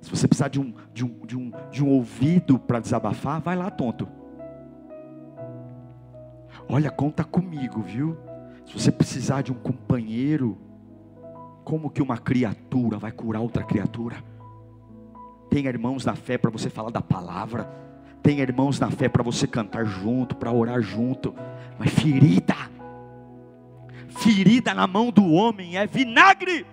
Se 0.00 0.08
você 0.08 0.26
precisar 0.26 0.48
de 0.48 0.58
um, 0.58 0.72
de 0.94 1.04
um, 1.04 1.26
de 1.26 1.36
um, 1.36 1.52
de 1.70 1.84
um 1.84 1.90
ouvido 1.90 2.58
para 2.58 2.80
desabafar, 2.80 3.38
vai 3.38 3.54
lá, 3.54 3.70
tonto. 3.70 4.08
Olha, 6.66 6.90
conta 6.90 7.22
comigo, 7.22 7.82
viu? 7.82 8.16
Se 8.64 8.72
você 8.72 8.90
precisar 8.90 9.42
de 9.42 9.52
um 9.52 9.56
companheiro, 9.56 10.56
como 11.64 11.90
que 11.90 12.00
uma 12.00 12.16
criatura 12.16 12.96
vai 12.96 13.12
curar 13.12 13.42
outra 13.42 13.62
criatura? 13.62 14.16
Tenha 15.50 15.68
irmãos 15.68 16.06
na 16.06 16.14
fé 16.14 16.38
para 16.38 16.50
você 16.50 16.70
falar 16.70 16.90
da 16.90 17.02
palavra. 17.02 17.87
Tenha 18.22 18.42
irmãos 18.42 18.78
na 18.78 18.90
fé 18.90 19.08
para 19.08 19.22
você 19.22 19.46
cantar 19.46 19.84
junto, 19.84 20.36
para 20.36 20.52
orar 20.52 20.80
junto. 20.82 21.34
Mas 21.78 21.90
ferida, 21.92 22.56
ferida 24.08 24.74
na 24.74 24.86
mão 24.86 25.10
do 25.10 25.24
homem 25.32 25.76
é 25.76 25.86
vinagre. 25.86 26.66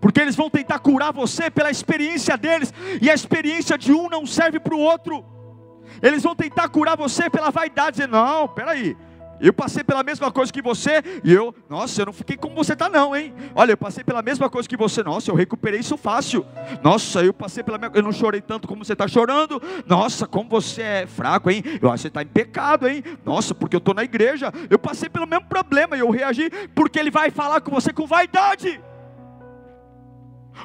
Porque 0.00 0.20
eles 0.20 0.34
vão 0.34 0.50
tentar 0.50 0.78
curar 0.78 1.12
você 1.12 1.50
pela 1.50 1.70
experiência 1.70 2.36
deles, 2.36 2.72
e 3.00 3.10
a 3.10 3.14
experiência 3.14 3.78
de 3.78 3.92
um 3.92 4.08
não 4.08 4.26
serve 4.26 4.58
para 4.58 4.74
o 4.74 4.80
outro. 4.80 5.24
Eles 6.00 6.22
vão 6.22 6.34
tentar 6.34 6.68
curar 6.68 6.96
você 6.96 7.28
pela 7.28 7.50
vaidade, 7.50 7.98
dizer, 7.98 8.08
não, 8.08 8.48
peraí, 8.48 8.96
eu 9.48 9.52
passei 9.52 9.82
pela 9.82 10.02
mesma 10.02 10.30
coisa 10.30 10.52
que 10.52 10.62
você, 10.62 11.02
e 11.24 11.32
eu, 11.32 11.54
nossa, 11.68 12.00
eu 12.00 12.06
não 12.06 12.12
fiquei 12.12 12.36
como 12.36 12.54
você 12.54 12.74
está, 12.74 12.88
não, 12.88 13.14
hein? 13.14 13.34
Olha, 13.54 13.72
eu 13.72 13.76
passei 13.76 14.04
pela 14.04 14.22
mesma 14.22 14.48
coisa 14.48 14.68
que 14.68 14.76
você, 14.76 15.02
nossa, 15.02 15.30
eu 15.30 15.34
recuperei 15.34 15.80
isso 15.80 15.96
fácil. 15.96 16.46
Nossa, 16.82 17.24
eu 17.24 17.34
passei 17.34 17.62
pela 17.62 17.76
mesma, 17.76 17.96
eu 17.96 18.02
não 18.02 18.12
chorei 18.12 18.40
tanto 18.40 18.68
como 18.68 18.84
você 18.84 18.92
está 18.92 19.08
chorando. 19.08 19.60
Nossa, 19.86 20.26
como 20.26 20.48
você 20.48 20.82
é 20.82 21.06
fraco, 21.06 21.50
hein? 21.50 21.62
Eu 21.80 21.88
acho 21.88 21.96
que 21.96 22.02
você 22.02 22.08
está 22.08 22.22
em 22.22 22.26
pecado, 22.26 22.88
hein? 22.88 23.02
Nossa, 23.24 23.54
porque 23.54 23.74
eu 23.74 23.78
estou 23.78 23.94
na 23.94 24.04
igreja, 24.04 24.52
eu 24.70 24.78
passei 24.78 25.08
pelo 25.08 25.26
mesmo 25.26 25.46
problema 25.46 25.96
e 25.96 26.00
eu 26.00 26.10
reagi, 26.10 26.48
porque 26.74 26.98
ele 26.98 27.10
vai 27.10 27.30
falar 27.30 27.60
com 27.60 27.70
você 27.70 27.92
com 27.92 28.06
vaidade. 28.06 28.80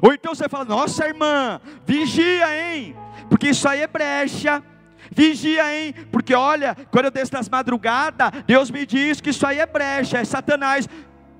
Ou 0.02 0.13
então 0.13 0.36
você 0.36 0.48
fala, 0.48 0.66
nossa 0.66 1.08
irmã, 1.08 1.60
vigia, 1.86 2.48
hein? 2.54 2.96
Porque 3.30 3.50
isso 3.50 3.68
aí 3.68 3.82
é 3.82 3.88
brecha 3.88 4.63
Vigia, 5.12 5.74
hein? 5.76 5.93
Porque 6.12 6.34
olha, 6.34 6.76
quando 6.91 7.06
eu 7.06 7.12
desço 7.12 7.34
nas 7.34 7.50
madrugadas, 7.50 8.32
Deus 8.46 8.72
me 8.72 8.86
diz 8.86 9.22
que 9.22 9.30
isso 9.30 9.46
aí 9.46 9.60
é 9.60 9.65
brecha, 9.65 10.17
é 10.17 10.26
Satanás. 10.26 10.88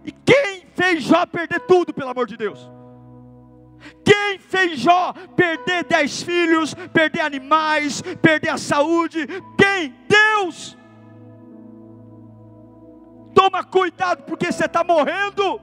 E 0.06 0.12
quem 0.12 0.66
fez 0.76 1.04
Jó 1.04 1.26
perder 1.26 1.60
tudo, 1.62 1.94
pelo 1.94 2.10
amor 2.10 2.28
de 2.28 2.38
Deus? 2.38 2.70
Quem 4.04 4.40
fez 4.40 4.80
Jó 4.80 5.14
perder 5.36 5.84
dez 5.84 6.24
filhos, 6.24 6.74
perder 6.94 7.22
animais, 7.22 8.02
perder 8.22 8.50
a 8.50 8.58
saúde? 8.58 9.28
Quem? 9.58 9.96
Deus! 10.08 10.78
Toma 13.34 13.64
cuidado, 13.64 14.24
porque 14.24 14.52
você 14.52 14.66
está 14.66 14.84
morrendo 14.84 15.62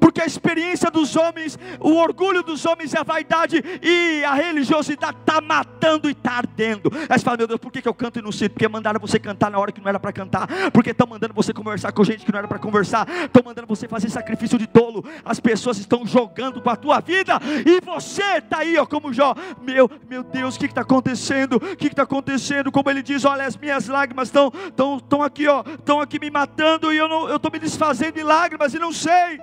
porque 0.00 0.20
a 0.20 0.26
experiência 0.26 0.90
dos 0.90 1.16
homens, 1.16 1.58
o 1.80 1.94
orgulho 1.94 2.42
dos 2.42 2.64
homens 2.66 2.92
e 2.92 2.98
a 2.98 3.02
vaidade 3.02 3.62
e 3.82 4.24
a 4.24 4.34
religiosidade 4.34 5.16
está 5.20 5.40
matando 5.40 6.08
e 6.08 6.12
está 6.12 6.32
ardendo. 6.32 6.90
Aí 7.08 7.18
você 7.18 7.24
fala, 7.24 7.36
meu 7.36 7.46
Deus, 7.46 7.60
por 7.60 7.72
que, 7.72 7.82
que 7.82 7.88
eu 7.88 7.94
canto 7.94 8.18
e 8.18 8.22
não 8.22 8.32
sinto? 8.32 8.52
Porque 8.52 8.68
mandaram 8.68 9.00
você 9.00 9.18
cantar 9.18 9.50
na 9.50 9.58
hora 9.58 9.72
que 9.72 9.80
não 9.80 9.88
era 9.88 9.98
para 9.98 10.12
cantar, 10.12 10.46
porque 10.72 10.90
estão 10.90 11.06
mandando 11.06 11.34
você 11.34 11.52
conversar 11.52 11.92
com 11.92 12.04
gente 12.04 12.24
que 12.24 12.32
não 12.32 12.38
era 12.38 12.48
para 12.48 12.58
conversar, 12.58 13.08
estão 13.24 13.42
mandando 13.44 13.66
você 13.66 13.88
fazer 13.88 14.10
sacrifício 14.10 14.58
de 14.58 14.66
tolo, 14.66 15.04
as 15.24 15.40
pessoas 15.40 15.78
estão 15.78 16.06
jogando 16.06 16.60
com 16.60 16.70
a 16.70 16.76
tua 16.76 17.00
vida, 17.00 17.38
e 17.66 17.80
você 17.80 18.38
está 18.38 18.58
aí, 18.58 18.76
ó, 18.78 18.86
como 18.86 19.12
Jó, 19.12 19.34
meu, 19.60 19.90
meu 20.08 20.22
Deus, 20.22 20.56
o 20.56 20.58
que 20.58 20.66
está 20.66 20.82
acontecendo? 20.82 21.56
O 21.56 21.76
que 21.76 21.86
está 21.86 22.02
acontecendo? 22.02 22.70
Como 22.70 22.90
ele 22.90 23.02
diz, 23.02 23.24
olha, 23.24 23.46
as 23.46 23.56
minhas 23.56 23.88
lágrimas 23.88 24.28
estão 24.28 24.50
tão, 24.76 24.98
tão 24.98 25.22
aqui, 25.22 25.46
ó, 25.46 25.62
estão 25.66 26.00
aqui 26.00 26.18
me 26.18 26.30
matando, 26.30 26.92
e 26.92 26.96
eu 26.96 27.36
estou 27.36 27.50
me 27.50 27.58
desfazendo 27.58 28.14
de 28.14 28.22
lágrimas 28.22 28.74
e 28.74 28.78
não 28.78 28.92
sei. 28.92 29.38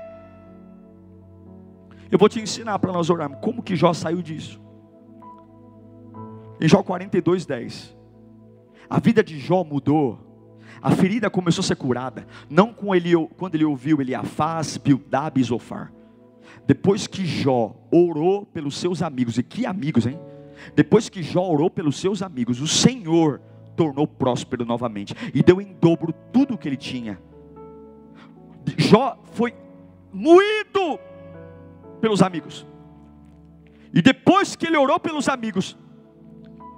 Eu 2.11 2.17
vou 2.19 2.29
te 2.29 2.39
ensinar 2.39 2.77
para 2.79 2.91
nós 2.91 3.09
orarmos 3.09 3.39
como 3.41 3.63
que 3.63 3.75
Jó 3.75 3.93
saiu 3.93 4.21
disso. 4.21 4.61
Em 6.59 6.67
Jó 6.67 6.81
42, 6.83 7.45
10. 7.45 7.95
A 8.89 8.99
vida 8.99 9.23
de 9.23 9.39
Jó 9.39 9.63
mudou. 9.63 10.19
A 10.81 10.91
ferida 10.91 11.29
começou 11.29 11.61
a 11.61 11.65
ser 11.65 11.75
curada. 11.75 12.27
Não 12.49 12.73
com 12.73 12.93
ele, 12.93 13.11
quando 13.37 13.55
ele 13.55 13.65
ouviu 13.65 14.01
Eliafaz, 14.01 14.77
Bildab 14.77 15.39
e 15.39 15.43
Zofar. 15.43 15.91
Depois 16.67 17.07
que 17.07 17.25
Jó 17.25 17.75
orou 17.91 18.45
pelos 18.45 18.77
seus 18.77 19.01
amigos, 19.01 19.37
e 19.37 19.43
que 19.43 19.65
amigos, 19.65 20.05
hein? 20.05 20.19
Depois 20.75 21.09
que 21.09 21.21
Jó 21.21 21.47
orou 21.47 21.69
pelos 21.69 21.99
seus 21.99 22.21
amigos, 22.21 22.61
o 22.61 22.67
Senhor 22.67 23.41
tornou 23.75 24.07
próspero 24.07 24.65
novamente 24.65 25.13
e 25.33 25.43
deu 25.43 25.59
em 25.59 25.73
dobro 25.73 26.13
tudo 26.31 26.53
o 26.53 26.57
que 26.57 26.67
ele 26.67 26.77
tinha. 26.77 27.19
Jó 28.77 29.17
foi 29.33 29.53
moído 30.11 30.99
pelos 32.05 32.21
amigos. 32.21 32.63
E 33.91 33.99
depois 33.99 34.55
que 34.55 34.67
ele 34.67 34.77
orou 34.77 34.99
pelos 34.99 35.27
amigos, 35.27 35.75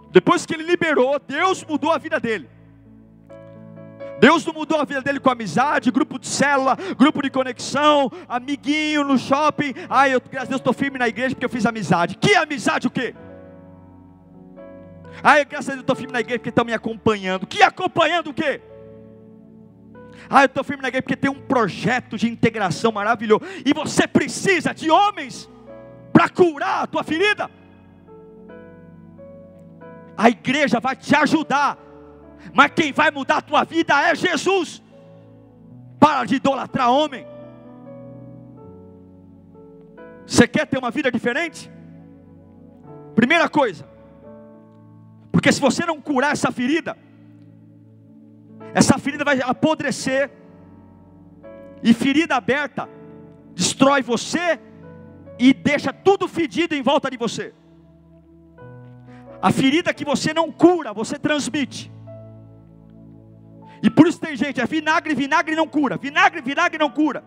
depois 0.10 0.46
que 0.46 0.54
ele 0.54 0.64
liberou, 0.64 1.20
Deus 1.20 1.66
mudou 1.66 1.92
a 1.92 1.98
vida 1.98 2.18
dele. 2.18 2.50
Deus 4.22 4.46
não 4.46 4.54
mudou 4.54 4.80
a 4.80 4.86
vida 4.86 5.02
dele 5.02 5.20
com 5.20 5.30
amizade, 5.30 5.92
grupo 5.92 6.18
de 6.18 6.28
célula, 6.28 6.78
grupo 6.98 7.22
de 7.22 7.30
conexão, 7.30 8.10
amiguinho 8.26 9.04
no 9.04 9.18
shopping. 9.18 9.74
Ai, 9.90 10.16
eu, 10.16 10.22
graças 10.22 10.48
a 10.48 10.52
Deus, 10.52 10.62
estou 10.62 10.74
firme 10.74 10.98
na 10.98 11.10
igreja 11.10 11.36
porque 11.36 11.46
eu 11.46 11.50
fiz 11.50 11.66
amizade. 11.66 12.16
Que 12.16 12.34
amizade 12.36 12.88
o 12.88 12.90
quê? 12.90 13.14
Ai, 15.22 15.44
graças 15.44 15.68
a 15.68 15.72
Deus, 15.74 15.82
estou 15.82 15.96
firme 15.96 16.14
na 16.14 16.22
igreja 16.22 16.40
porque 16.40 16.50
estão 16.50 16.64
me 16.64 16.74
acompanhando. 16.74 17.46
Que 17.46 17.62
acompanhando 17.62 18.30
o 18.30 18.34
quê? 18.34 18.62
Ah, 20.30 20.44
eu 20.44 20.48
estou 20.48 20.64
firme 20.64 20.82
na 20.82 20.90
igreja 20.90 21.04
porque 21.04 21.16
tem 21.16 21.32
um 21.32 21.42
projeto 21.42 22.18
de 22.18 22.28
integração 22.28 22.92
maravilhoso. 22.92 23.42
E 23.66 23.74
você 23.74 24.08
precisa 24.08 24.74
de 24.74 24.90
homens 24.92 25.50
para 26.12 26.30
curar 26.30 26.84
a 26.84 26.88
tua 26.88 27.04
ferida. 27.04 27.50
A 30.18 30.30
igreja 30.30 30.80
vai 30.80 30.96
te 30.96 31.16
ajudar. 31.16 31.78
Mas 32.54 32.72
quem 32.76 32.92
vai 32.92 33.12
mudar 33.12 33.38
a 33.38 33.42
tua 33.42 33.64
vida 33.64 34.00
é 34.02 34.16
Jesus. 34.16 34.82
Para 36.00 36.26
de 36.26 36.36
idolatrar 36.36 36.92
homem. 36.92 37.26
Você 40.26 40.48
quer 40.48 40.66
ter 40.66 40.78
uma 40.78 40.92
vida 40.92 41.12
diferente? 41.12 41.72
Primeira 43.16 43.48
coisa. 43.48 43.88
Porque 45.32 45.52
se 45.52 45.62
você 45.62 45.86
não 45.86 46.02
curar 46.02 46.34
essa 46.34 46.52
ferida, 46.52 46.98
essa 48.78 49.00
ferida 49.00 49.24
vai 49.26 49.42
apodrecer, 49.42 50.30
e 51.82 51.96
ferida 51.96 52.36
aberta 52.36 52.88
destrói 53.56 54.04
você 54.04 54.60
e 55.40 55.52
deixa 55.52 55.92
tudo 55.92 56.28
fedido 56.28 56.76
em 56.76 56.84
volta 56.84 57.10
de 57.10 57.18
você. 57.18 57.56
A 59.42 59.52
ferida 59.52 59.92
que 59.96 60.06
você 60.06 60.32
não 60.32 60.52
cura, 60.52 60.94
você 60.94 61.18
transmite. 61.18 61.92
E 63.82 63.90
por 63.90 64.06
isso 64.06 64.20
tem 64.20 64.36
gente, 64.36 64.62
é 64.62 64.66
vinagre, 64.68 65.16
vinagre 65.16 65.56
não 65.56 65.68
cura, 65.68 65.98
vinagre, 65.98 66.42
vinagre 66.42 66.78
não 66.78 66.92
cura. 66.92 67.24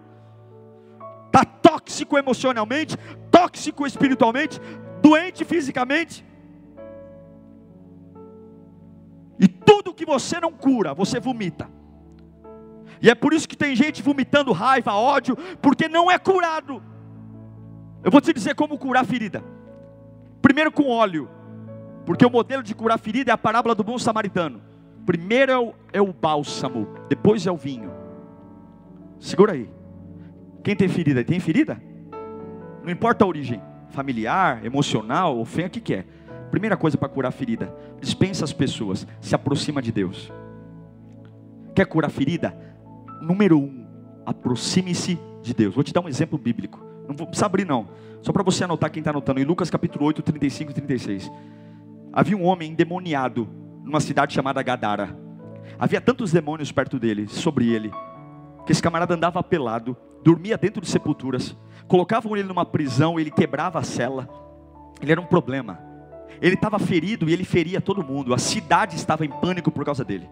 Está 1.27 1.45
tóxico 1.45 2.17
emocionalmente, 2.17 2.97
tóxico 3.29 3.85
espiritualmente, 3.85 4.61
doente 5.03 5.45
fisicamente. 5.45 6.25
E 9.41 9.49
tudo 9.49 9.95
que 9.95 10.05
você 10.05 10.39
não 10.39 10.53
cura, 10.53 10.93
você 10.93 11.19
vomita. 11.19 11.69
E 13.01 13.09
é 13.09 13.15
por 13.15 13.33
isso 13.33 13.49
que 13.49 13.57
tem 13.57 13.75
gente 13.75 14.03
vomitando 14.03 14.53
raiva, 14.53 14.93
ódio, 14.93 15.37
porque 15.63 15.89
não 15.89 16.11
é 16.11 16.19
curado. 16.19 16.83
Eu 18.05 18.11
vou 18.11 18.21
te 18.21 18.33
dizer 18.33 18.55
como 18.55 18.79
curar 18.79 19.07
ferida. 19.07 19.43
Primeiro 20.43 20.71
com 20.71 20.89
óleo, 20.89 21.29
porque 22.05 22.25
o 22.25 22.31
modelo 22.31 22.63
de 22.63 22.75
curar 22.75 22.99
ferida 22.99 23.31
é 23.31 23.35
a 23.35 23.39
parábola 23.39 23.75
do 23.75 23.83
bom 23.83 23.99
samaritano. 23.99 24.61
Primeiro 25.07 25.53
é 25.53 25.59
o, 25.59 25.75
é 25.95 26.03
o 26.03 26.13
bálsamo, 26.13 26.87
depois 27.09 27.47
é 27.47 27.51
o 27.51 27.57
vinho. 27.57 27.91
Segura 29.19 29.53
aí. 29.53 29.71
Quem 30.63 30.77
tem 30.77 30.89
ferida? 30.89 31.25
Tem 31.25 31.41
ferida? 31.41 31.83
Não 32.83 32.91
importa 32.91 33.25
a 33.25 33.29
origem, 33.29 33.63
familiar, 33.91 34.65
emocional, 34.65 35.39
ofensa, 35.39 35.69
o 35.69 35.71
que 35.71 35.81
quer. 35.81 35.99
É. 35.99 36.20
Primeira 36.51 36.77
coisa 36.77 36.99
para 36.99 37.09
curar 37.09 37.31
ferida: 37.31 37.73
dispensa 38.01 38.45
as 38.45 38.53
pessoas, 38.53 39.07
se 39.21 39.35
aproxima 39.35 39.81
de 39.81 39.93
Deus. 39.93 40.33
Quer 41.75 41.87
curar 41.87 42.11
ferida? 42.11 42.55
Número 43.23 43.59
um, 43.59 43.87
aproxime-se 44.27 45.19
de 45.43 45.55
Deus. 45.55 45.75
Vou 45.75 45.85
te 45.85 45.93
dar 45.93 46.01
um 46.01 46.09
exemplo 46.09 46.39
bíblico. 46.39 46.81
Não 47.07 47.15
vou 47.15 47.27
precisar 47.27 47.47
abrir, 47.47 47.67
não. 47.67 47.89
Só 48.23 48.33
para 48.33 48.43
você 48.43 48.65
anotar 48.65 48.91
quem 48.91 49.01
está 49.01 49.11
anotando. 49.11 49.41
Em 49.41 49.45
Lucas 49.45 49.71
capítulo 49.71 50.05
8, 50.07 50.23
35 50.23 50.71
e 50.71 50.75
36. 50.75 51.31
Havia 52.13 52.37
um 52.37 52.45
homem 52.45 52.73
endemoniado 52.73 53.49
numa 53.85 54.01
cidade 54.01 54.35
chamada 54.35 54.63
Gadara. 54.63 55.17
Havia 55.79 56.01
tantos 56.01 56.33
demônios 56.33 56.71
perto 56.71 56.99
dele, 56.99 57.29
sobre 57.29 57.73
ele, 57.73 57.91
que 58.67 58.73
esse 58.73 58.83
camarada 58.83 59.15
andava 59.15 59.43
pelado, 59.43 59.97
dormia 60.23 60.59
dentro 60.59 60.81
de 60.81 60.89
sepulturas, 60.89 61.57
colocavam 61.89 62.37
ele 62.37 62.47
numa 62.47 62.67
prisão, 62.67 63.19
ele 63.19 63.31
quebrava 63.31 63.79
a 63.79 63.83
cela. 63.83 64.29
Ele 65.01 65.13
era 65.13 65.21
um 65.21 65.27
problema. 65.27 65.90
Ele 66.41 66.55
estava 66.55 66.79
ferido 66.79 67.29
e 67.29 67.33
ele 67.33 67.45
feria 67.45 67.81
todo 67.81 68.05
mundo. 68.05 68.35
A 68.35 68.39
cidade 68.39 68.97
estava 68.97 69.25
em 69.25 69.31
pânico 69.31 69.71
por 69.71 69.85
causa 69.85 70.05
dele. 70.05 70.29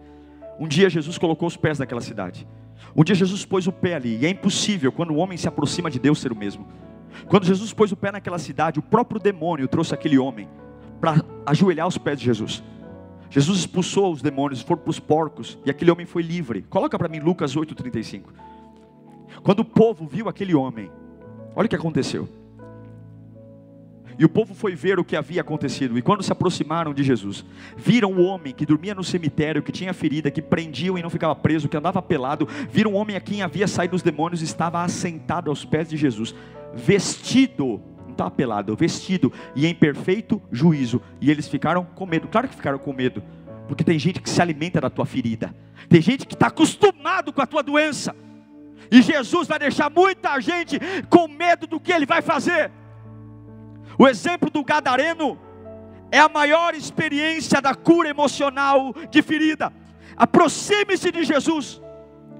Um 0.59 0.67
dia 0.67 0.89
Jesus 0.89 1.17
colocou 1.17 1.47
os 1.47 1.55
pés 1.55 1.79
naquela 1.79 2.01
cidade. 2.01 2.47
Um 2.95 3.03
dia 3.03 3.15
Jesus 3.15 3.45
pôs 3.45 3.67
o 3.67 3.71
pé 3.71 3.95
ali. 3.95 4.17
E 4.17 4.25
é 4.25 4.29
impossível 4.29 4.91
quando 4.91 5.11
o 5.11 5.17
homem 5.17 5.37
se 5.37 5.47
aproxima 5.47 5.89
de 5.89 5.99
Deus 5.99 6.19
ser 6.19 6.31
o 6.31 6.35
mesmo. 6.35 6.67
Quando 7.27 7.45
Jesus 7.45 7.73
pôs 7.73 7.91
o 7.91 7.97
pé 7.97 8.11
naquela 8.11 8.39
cidade, 8.39 8.79
o 8.79 8.83
próprio 8.83 9.19
demônio 9.19 9.67
trouxe 9.67 9.93
aquele 9.93 10.17
homem 10.17 10.47
para 10.99 11.23
ajoelhar 11.45 11.85
aos 11.85 11.97
pés 11.97 12.19
de 12.19 12.25
Jesus. 12.25 12.63
Jesus 13.29 13.59
expulsou 13.59 14.11
os 14.11 14.21
demônios, 14.21 14.61
foram 14.61 14.81
para 14.81 14.89
os 14.89 14.99
porcos 14.99 15.57
e 15.65 15.69
aquele 15.69 15.91
homem 15.91 16.05
foi 16.05 16.23
livre. 16.23 16.63
Coloca 16.63 16.97
para 16.97 17.07
mim 17.07 17.19
Lucas 17.19 17.55
8,35. 17.55 18.23
Quando 19.43 19.59
o 19.59 19.65
povo 19.65 20.07
viu 20.07 20.27
aquele 20.27 20.55
homem, 20.55 20.91
olha 21.55 21.67
o 21.67 21.69
que 21.69 21.75
aconteceu. 21.75 22.27
E 24.19 24.25
o 24.25 24.29
povo 24.29 24.53
foi 24.53 24.75
ver 24.75 24.99
o 24.99 25.03
que 25.05 25.15
havia 25.15 25.39
acontecido. 25.39 25.97
E 25.97 26.01
quando 26.01 26.21
se 26.21 26.31
aproximaram 26.31 26.93
de 26.93 27.03
Jesus, 27.03 27.45
viram 27.77 28.11
o 28.11 28.21
homem 28.21 28.53
que 28.53 28.65
dormia 28.65 28.93
no 28.93 29.01
cemitério, 29.01 29.63
que 29.63 29.71
tinha 29.71 29.93
ferida, 29.93 30.29
que 30.29 30.41
prendiam 30.41 30.97
e 30.97 31.01
não 31.01 31.09
ficava 31.09 31.33
preso, 31.33 31.69
que 31.69 31.77
andava 31.77 32.01
pelado. 32.01 32.45
Viram 32.69 32.91
o 32.91 32.95
homem 32.95 33.15
a 33.15 33.21
quem 33.21 33.41
havia 33.41 33.65
saído 33.65 33.95
os 33.95 34.03
demônios, 34.03 34.41
estava 34.41 34.83
assentado 34.83 35.49
aos 35.49 35.63
pés 35.63 35.87
de 35.87 35.95
Jesus, 35.95 36.35
vestido, 36.75 37.81
não 38.03 38.11
estava 38.11 38.29
pelado, 38.29 38.75
vestido 38.75 39.31
e 39.55 39.65
em 39.65 39.73
perfeito 39.73 40.41
juízo. 40.51 41.01
E 41.21 41.31
eles 41.31 41.47
ficaram 41.47 41.85
com 41.85 42.05
medo. 42.05 42.27
Claro 42.27 42.49
que 42.49 42.55
ficaram 42.55 42.77
com 42.77 42.91
medo, 42.91 43.23
porque 43.69 43.85
tem 43.85 43.97
gente 43.97 44.19
que 44.21 44.29
se 44.29 44.41
alimenta 44.41 44.81
da 44.81 44.89
tua 44.89 45.05
ferida, 45.05 45.55
tem 45.87 46.01
gente 46.01 46.27
que 46.27 46.33
está 46.33 46.47
acostumado 46.47 47.31
com 47.31 47.41
a 47.41 47.47
tua 47.47 47.63
doença. 47.63 48.13
E 48.91 49.01
Jesus 49.01 49.47
vai 49.47 49.59
deixar 49.59 49.89
muita 49.89 50.37
gente 50.41 50.77
com 51.09 51.25
medo 51.29 51.65
do 51.65 51.79
que 51.79 51.93
ele 51.93 52.05
vai 52.05 52.21
fazer. 52.21 52.69
O 53.99 54.07
exemplo 54.07 54.49
do 54.49 54.63
gadareno 54.63 55.37
é 56.09 56.19
a 56.19 56.29
maior 56.29 56.73
experiência 56.73 57.61
da 57.61 57.75
cura 57.75 58.07
emocional 58.07 58.93
de 59.11 59.21
ferida. 59.21 59.73
Aproxime-se 60.15 61.11
de 61.11 61.25
Jesus 61.25 61.81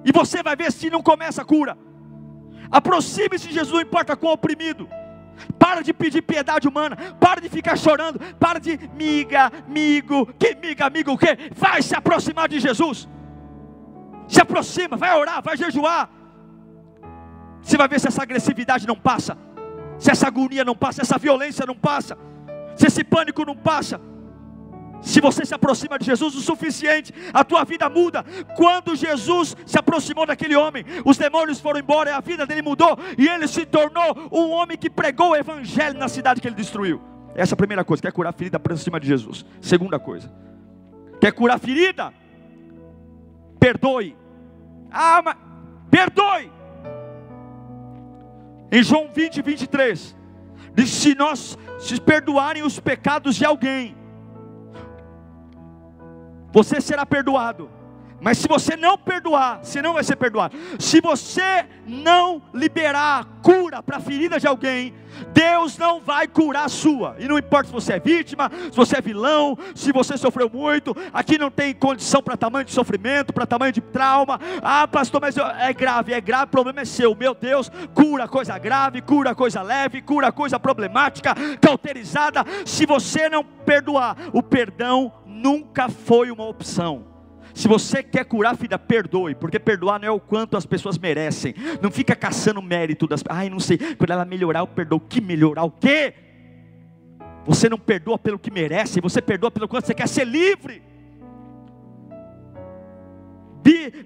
e 0.05 0.11
você 0.13 0.41
vai 0.41 0.55
ver 0.55 0.71
se 0.71 0.89
não 0.89 1.03
começa 1.03 1.41
a 1.41 1.45
cura. 1.45 1.77
Aproxime-se 2.71 3.49
de 3.49 3.53
Jesus, 3.53 3.73
não 3.73 3.81
importa 3.81 4.15
quão 4.15 4.31
oprimido. 4.31 4.87
Para 5.57 5.81
de 5.81 5.93
pedir 5.93 6.21
piedade 6.21 6.65
humana, 6.65 6.95
para 7.19 7.41
de 7.41 7.49
ficar 7.49 7.77
chorando, 7.77 8.19
para 8.35 8.57
de 8.57 8.79
miga, 8.95 9.51
amigo, 9.67 10.33
que 10.39 10.55
miga, 10.55 10.85
amigo 10.85 11.11
o 11.11 11.17
quê? 11.17 11.37
Vai 11.53 11.81
se 11.81 11.93
aproximar 11.93 12.47
de 12.47 12.61
Jesus. 12.61 13.05
Se 14.29 14.39
aproxima, 14.39 14.95
vai 14.95 15.13
orar, 15.13 15.43
vai 15.43 15.57
jejuar. 15.57 16.09
Você 17.61 17.75
vai 17.75 17.89
ver 17.89 17.99
se 17.99 18.07
essa 18.07 18.23
agressividade 18.23 18.87
não 18.87 18.95
passa 18.95 19.37
se 19.99 20.09
essa 20.09 20.27
agonia 20.27 20.65
não 20.65 20.75
passa, 20.75 20.95
se 20.95 21.01
essa 21.01 21.19
violência 21.19 21.65
não 21.65 21.75
passa, 21.75 22.17
se 22.75 22.87
esse 22.87 23.03
pânico 23.03 23.45
não 23.45 23.55
passa, 23.55 23.99
se 25.01 25.21
você 25.21 25.45
se 25.45 25.53
aproxima 25.53 25.97
de 25.97 26.05
Jesus 26.05 26.35
o 26.35 26.41
suficiente, 26.41 27.13
a 27.33 27.43
tua 27.43 27.63
vida 27.63 27.89
muda. 27.89 28.23
Quando 28.55 28.95
Jesus 28.95 29.55
se 29.65 29.77
aproximou 29.77 30.25
daquele 30.25 30.55
homem, 30.55 30.83
os 31.05 31.17
demônios 31.17 31.59
foram 31.59 31.79
embora 31.79 32.09
e 32.09 32.13
a 32.13 32.19
vida 32.19 32.45
dele 32.45 32.61
mudou, 32.61 32.97
e 33.17 33.27
ele 33.27 33.47
se 33.47 33.65
tornou 33.65 34.29
um 34.31 34.49
homem 34.51 34.77
que 34.77 34.89
pregou 34.89 35.31
o 35.31 35.35
evangelho 35.35 35.97
na 35.97 36.07
cidade 36.07 36.41
que 36.41 36.47
ele 36.47 36.55
destruiu. 36.55 37.01
Essa 37.35 37.53
é 37.53 37.55
a 37.55 37.57
primeira 37.57 37.83
coisa, 37.83 38.01
quer 38.01 38.11
curar 38.11 38.31
a 38.31 38.33
ferida, 38.33 38.57
aproxima 38.57 38.99
de 38.99 39.07
Jesus. 39.07 39.45
Segunda 39.61 39.99
coisa, 39.99 40.31
quer 41.21 41.31
curar 41.31 41.55
a 41.55 41.59
ferida? 41.59 42.13
Perdoe. 43.59 44.15
Ah, 44.91 45.21
mas 45.23 45.37
perdoe. 45.89 46.58
Em 48.71 48.83
João 48.83 49.09
20, 49.13 49.41
23, 49.41 50.15
diz: 50.73 50.89
se 50.89 51.15
nós 51.15 51.57
se 51.79 51.99
perdoarem 51.99 52.63
os 52.63 52.79
pecados 52.79 53.35
de 53.35 53.45
alguém, 53.45 53.95
você 56.51 56.79
será 56.81 57.05
perdoado. 57.05 57.69
Mas 58.21 58.37
se 58.37 58.47
você 58.47 58.75
não 58.75 58.97
perdoar, 58.97 59.59
você 59.63 59.81
não 59.81 59.93
vai 59.93 60.03
ser 60.03 60.15
perdoado. 60.15 60.55
Se 60.77 60.99
você 60.99 61.65
não 61.87 62.41
liberar 62.53 63.25
cura 63.41 63.81
para 63.81 63.97
a 63.97 64.01
ferida 64.01 64.39
de 64.39 64.47
alguém, 64.47 64.93
Deus 65.33 65.77
não 65.77 65.99
vai 65.99 66.27
curar 66.27 66.65
a 66.65 66.69
sua. 66.69 67.15
E 67.19 67.27
não 67.27 67.37
importa 67.37 67.67
se 67.67 67.73
você 67.73 67.93
é 67.93 67.99
vítima, 67.99 68.49
se 68.69 68.75
você 68.75 68.97
é 68.97 69.01
vilão, 69.01 69.57
se 69.73 69.91
você 69.91 70.17
sofreu 70.17 70.49
muito, 70.51 70.95
aqui 71.13 71.37
não 71.37 71.49
tem 71.49 71.73
condição 71.73 72.21
para 72.21 72.37
tamanho 72.37 72.65
de 72.65 72.71
sofrimento, 72.71 73.33
para 73.33 73.45
tamanho 73.45 73.71
de 73.71 73.81
trauma. 73.81 74.39
Ah, 74.61 74.87
pastor, 74.87 75.21
mas 75.21 75.35
é 75.37 75.73
grave, 75.73 76.13
é 76.13 76.21
grave, 76.21 76.45
o 76.45 76.47
problema 76.47 76.81
é 76.81 76.85
seu. 76.85 77.15
Meu 77.15 77.33
Deus, 77.33 77.71
cura 77.93 78.27
coisa 78.27 78.57
grave, 78.57 79.01
cura 79.01 79.33
coisa 79.33 79.61
leve, 79.61 80.01
cura 80.01 80.31
coisa 80.31 80.59
problemática, 80.59 81.35
cauterizada. 81.61 82.45
Se 82.65 82.85
você 82.85 83.29
não 83.29 83.43
perdoar, 83.43 84.15
o 84.33 84.43
perdão 84.43 85.11
nunca 85.25 85.89
foi 85.89 86.31
uma 86.31 86.45
opção. 86.45 87.08
Se 87.53 87.67
você 87.67 88.03
quer 88.03 88.25
curar, 88.25 88.55
filha, 88.55 88.77
perdoe, 88.77 89.35
porque 89.35 89.59
perdoar 89.59 89.99
não 89.99 90.07
é 90.07 90.11
o 90.11 90.19
quanto 90.19 90.55
as 90.55 90.65
pessoas 90.65 90.97
merecem. 90.97 91.53
Não 91.81 91.91
fica 91.91 92.15
caçando 92.15 92.61
mérito 92.61 93.07
das 93.07 93.23
Ai, 93.29 93.49
não 93.49 93.59
sei, 93.59 93.77
quando 93.95 94.11
ela 94.11 94.25
melhorar, 94.25 94.59
eu 94.59 94.67
perdoo. 94.67 94.99
Que 94.99 95.21
melhorar 95.21 95.63
o 95.63 95.71
quê? 95.71 96.13
Você 97.45 97.67
não 97.67 97.77
perdoa 97.77 98.17
pelo 98.17 98.37
que 98.37 98.51
merece, 98.51 99.01
você 99.01 99.21
perdoa 99.21 99.49
pelo 99.49 99.67
quanto 99.67 99.87
você 99.87 99.93
quer 99.93 100.07
ser 100.07 100.25
livre. 100.25 100.83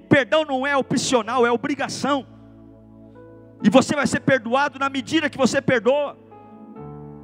Perdão 0.07 0.45
não 0.45 0.65
é 0.65 0.77
opcional, 0.77 1.45
é 1.45 1.51
obrigação. 1.51 2.25
E 3.63 3.69
você 3.69 3.95
vai 3.95 4.05
ser 4.05 4.19
perdoado 4.19 4.77
na 4.77 4.89
medida 4.89 5.29
que 5.29 5.37
você 5.37 5.61
perdoa. 5.61 6.17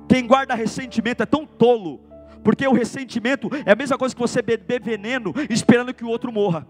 Quem 0.07 0.25
guarda 0.25 0.55
ressentimento 0.55 1.21
é 1.21 1.25
tão 1.25 1.45
tolo 1.45 2.08
porque 2.43 2.67
o 2.67 2.73
ressentimento 2.73 3.49
é 3.65 3.71
a 3.71 3.75
mesma 3.75 3.97
coisa 3.97 4.15
que 4.15 4.21
você 4.21 4.41
beber 4.41 4.81
veneno 4.81 5.33
esperando 5.49 5.93
que 5.93 6.03
o 6.03 6.09
outro 6.09 6.31
morra. 6.31 6.67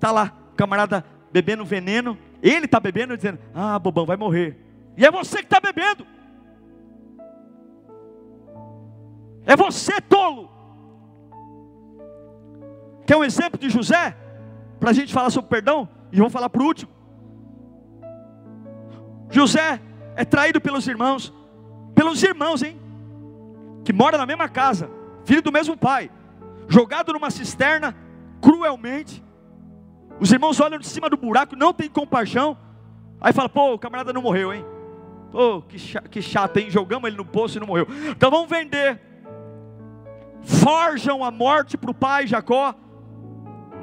Tá 0.00 0.10
lá, 0.10 0.32
camarada 0.56 1.04
bebendo 1.32 1.64
veneno, 1.64 2.18
ele 2.42 2.66
está 2.66 2.80
bebendo 2.80 3.14
e 3.14 3.16
dizendo: 3.16 3.38
"Ah, 3.54 3.78
bobão, 3.78 4.06
vai 4.06 4.16
morrer". 4.16 4.58
E 4.96 5.04
é 5.04 5.10
você 5.10 5.38
que 5.38 5.44
está 5.44 5.60
bebendo. 5.60 6.06
É 9.46 9.56
você 9.56 10.00
tolo. 10.00 10.50
Quer 13.06 13.16
um 13.16 13.24
exemplo 13.24 13.58
de 13.58 13.68
José? 13.68 14.16
Para 14.80 14.90
a 14.90 14.92
gente 14.92 15.12
falar 15.12 15.30
sobre 15.30 15.50
perdão? 15.50 15.88
E 16.10 16.16
vamos 16.16 16.32
falar 16.32 16.48
por 16.48 16.62
último. 16.62 16.90
José 19.30 19.80
é 20.16 20.24
traído 20.24 20.60
pelos 20.60 20.86
irmãos. 20.86 21.32
Pelos 21.94 22.22
irmãos, 22.22 22.62
hein? 22.62 22.80
Que 23.84 23.92
mora 23.92 24.16
na 24.16 24.26
mesma 24.26 24.48
casa, 24.48 24.90
filho 25.24 25.42
do 25.42 25.52
mesmo 25.52 25.76
pai, 25.76 26.10
jogado 26.68 27.12
numa 27.12 27.30
cisterna 27.30 27.94
cruelmente. 28.40 29.22
Os 30.18 30.32
irmãos 30.32 30.58
olham 30.60 30.78
de 30.78 30.86
cima 30.86 31.10
do 31.10 31.16
buraco, 31.16 31.54
não 31.56 31.72
tem 31.72 31.88
compaixão. 31.88 32.56
Aí 33.20 33.32
fala: 33.32 33.48
pô, 33.48 33.74
o 33.74 33.78
camarada 33.78 34.12
não 34.12 34.22
morreu, 34.22 34.52
hein? 34.52 34.64
Pô, 35.30 35.62
que 35.62 35.76
que 36.08 36.22
chato, 36.22 36.56
hein? 36.58 36.70
Jogamos 36.70 37.08
ele 37.08 37.16
no 37.16 37.24
poço 37.24 37.58
e 37.58 37.60
não 37.60 37.66
morreu. 37.66 37.86
Então 38.10 38.30
vamos 38.30 38.48
vender. 38.48 39.00
Forjam 40.42 41.24
a 41.24 41.30
morte 41.30 41.76
para 41.76 41.90
o 41.90 41.94
pai 41.94 42.26
Jacó. 42.26 42.74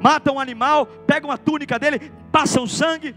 Matam 0.00 0.36
um 0.36 0.40
animal, 0.40 0.86
pegam 0.86 1.30
a 1.30 1.36
túnica 1.36 1.78
dele, 1.78 2.10
passam 2.32 2.66
sangue 2.66 3.14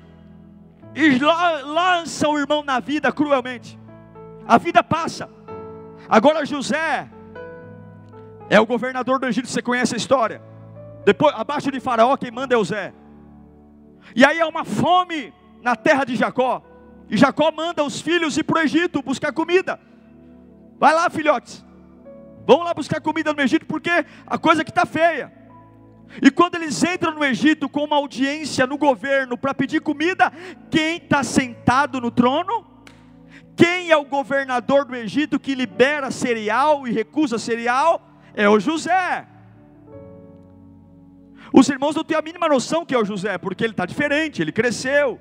e 0.93 1.17
lançam 1.17 2.33
o 2.33 2.37
irmão 2.37 2.63
na 2.63 2.79
vida 2.79 3.11
cruelmente. 3.11 3.79
A 4.47 4.57
vida 4.57 4.83
passa. 4.83 5.29
Agora 6.07 6.45
José 6.45 7.09
é 8.49 8.59
o 8.59 8.65
governador 8.65 9.19
do 9.19 9.25
Egito, 9.25 9.47
você 9.47 9.61
conhece 9.61 9.95
a 9.95 9.97
história. 9.97 10.41
Depois, 11.03 11.33
abaixo 11.35 11.71
de 11.71 11.79
Faraó, 11.79 12.15
quem 12.17 12.31
manda 12.31 12.55
é 12.55 12.57
o 12.57 12.63
Zé. 12.63 12.93
E 14.15 14.25
aí 14.25 14.39
há 14.39 14.47
uma 14.47 14.65
fome 14.65 15.33
na 15.61 15.75
terra 15.75 16.03
de 16.03 16.15
Jacó. 16.15 16.63
E 17.09 17.17
Jacó 17.17 17.51
manda 17.51 17.83
os 17.83 18.01
filhos 18.01 18.37
ir 18.37 18.43
para 18.43 18.59
o 18.59 18.63
Egito 18.63 19.01
buscar 19.01 19.31
comida. 19.31 19.79
Vai 20.79 20.93
lá, 20.93 21.09
filhotes. 21.09 21.63
Vamos 22.45 22.65
lá 22.65 22.73
buscar 22.73 23.01
comida 23.01 23.33
no 23.33 23.41
Egito, 23.41 23.65
porque 23.65 24.05
a 24.25 24.37
coisa 24.37 24.63
que 24.63 24.71
está 24.71 24.85
feia. 24.85 25.31
E 26.21 26.29
quando 26.29 26.55
eles 26.55 26.83
entram 26.83 27.13
no 27.13 27.23
Egito 27.23 27.67
com 27.67 27.83
uma 27.83 27.95
audiência 27.95 28.67
no 28.67 28.77
governo 28.77 29.37
para 29.37 29.53
pedir 29.53 29.81
comida, 29.81 30.31
quem 30.69 30.97
está 30.97 31.23
sentado 31.23 31.99
no 31.99 32.11
trono? 32.11 32.74
Quem 33.55 33.89
é 33.89 33.97
o 33.97 34.05
governador 34.05 34.85
do 34.85 34.95
Egito 34.95 35.39
que 35.39 35.55
libera 35.55 36.11
cereal 36.11 36.87
e 36.87 36.91
recusa 36.91 37.37
cereal? 37.37 38.01
É 38.33 38.49
o 38.49 38.59
José. 38.59 39.25
Os 41.53 41.69
irmãos 41.69 41.95
não 41.95 42.03
têm 42.03 42.17
a 42.17 42.21
mínima 42.21 42.49
noção 42.49 42.85
que 42.85 42.93
é 42.93 42.97
o 42.97 43.05
José, 43.05 43.37
porque 43.37 43.63
ele 43.63 43.71
está 43.71 43.85
diferente, 43.85 44.41
ele 44.41 44.51
cresceu. 44.51 45.19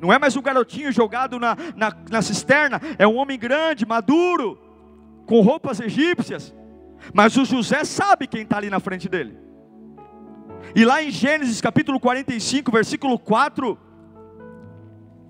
Não 0.00 0.12
é 0.12 0.18
mais 0.18 0.36
um 0.36 0.42
garotinho 0.42 0.90
jogado 0.90 1.38
na, 1.38 1.56
na, 1.76 1.96
na 2.10 2.22
cisterna, 2.22 2.80
é 2.98 3.06
um 3.06 3.16
homem 3.16 3.38
grande, 3.38 3.86
maduro, 3.86 4.58
com 5.26 5.40
roupas 5.40 5.78
egípcias. 5.78 6.52
Mas 7.12 7.36
o 7.36 7.44
José 7.44 7.84
sabe 7.84 8.26
quem 8.26 8.42
está 8.42 8.56
ali 8.56 8.68
na 8.68 8.80
frente 8.80 9.08
dele. 9.08 9.38
E 10.74 10.84
lá 10.84 11.02
em 11.02 11.10
Gênesis 11.10 11.60
capítulo 11.60 12.00
45, 12.00 12.72
versículo 12.72 13.18
4, 13.18 13.78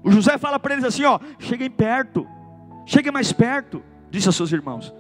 o 0.04 0.10
José 0.10 0.36
fala 0.38 0.58
para 0.58 0.74
eles 0.74 0.84
assim: 0.84 1.04
ó, 1.04 1.18
cheguem 1.38 1.70
perto, 1.70 2.26
cheguem 2.86 3.10
mais 3.10 3.32
perto, 3.32 3.82
disse 4.10 4.28
aos 4.28 4.36
seus 4.36 4.52
irmãos. 4.52 4.94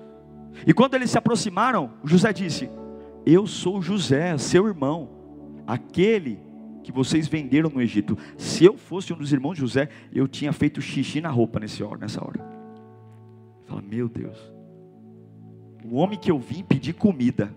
E 0.66 0.72
quando 0.72 0.94
eles 0.94 1.10
se 1.10 1.18
aproximaram, 1.18 1.92
José 2.02 2.32
disse: 2.32 2.70
Eu 3.26 3.46
sou 3.46 3.82
José, 3.82 4.36
seu 4.38 4.66
irmão, 4.66 5.10
aquele 5.66 6.40
que 6.82 6.90
vocês 6.90 7.28
venderam 7.28 7.70
no 7.70 7.82
Egito. 7.82 8.16
Se 8.36 8.64
eu 8.64 8.76
fosse 8.76 9.12
um 9.12 9.16
dos 9.16 9.32
irmãos 9.32 9.54
de 9.54 9.60
José, 9.60 9.88
eu 10.12 10.26
tinha 10.26 10.52
feito 10.52 10.80
xixi 10.80 11.20
na 11.20 11.30
roupa 11.30 11.60
nesse 11.60 11.82
hora, 11.82 11.98
nessa 11.98 12.24
hora. 12.24 12.40
Fala, 13.66 13.82
meu 13.82 14.08
Deus, 14.08 14.38
o 15.84 15.96
homem 15.96 16.18
que 16.18 16.30
eu 16.30 16.38
vim 16.38 16.62
pedir 16.62 16.94
comida 16.94 17.54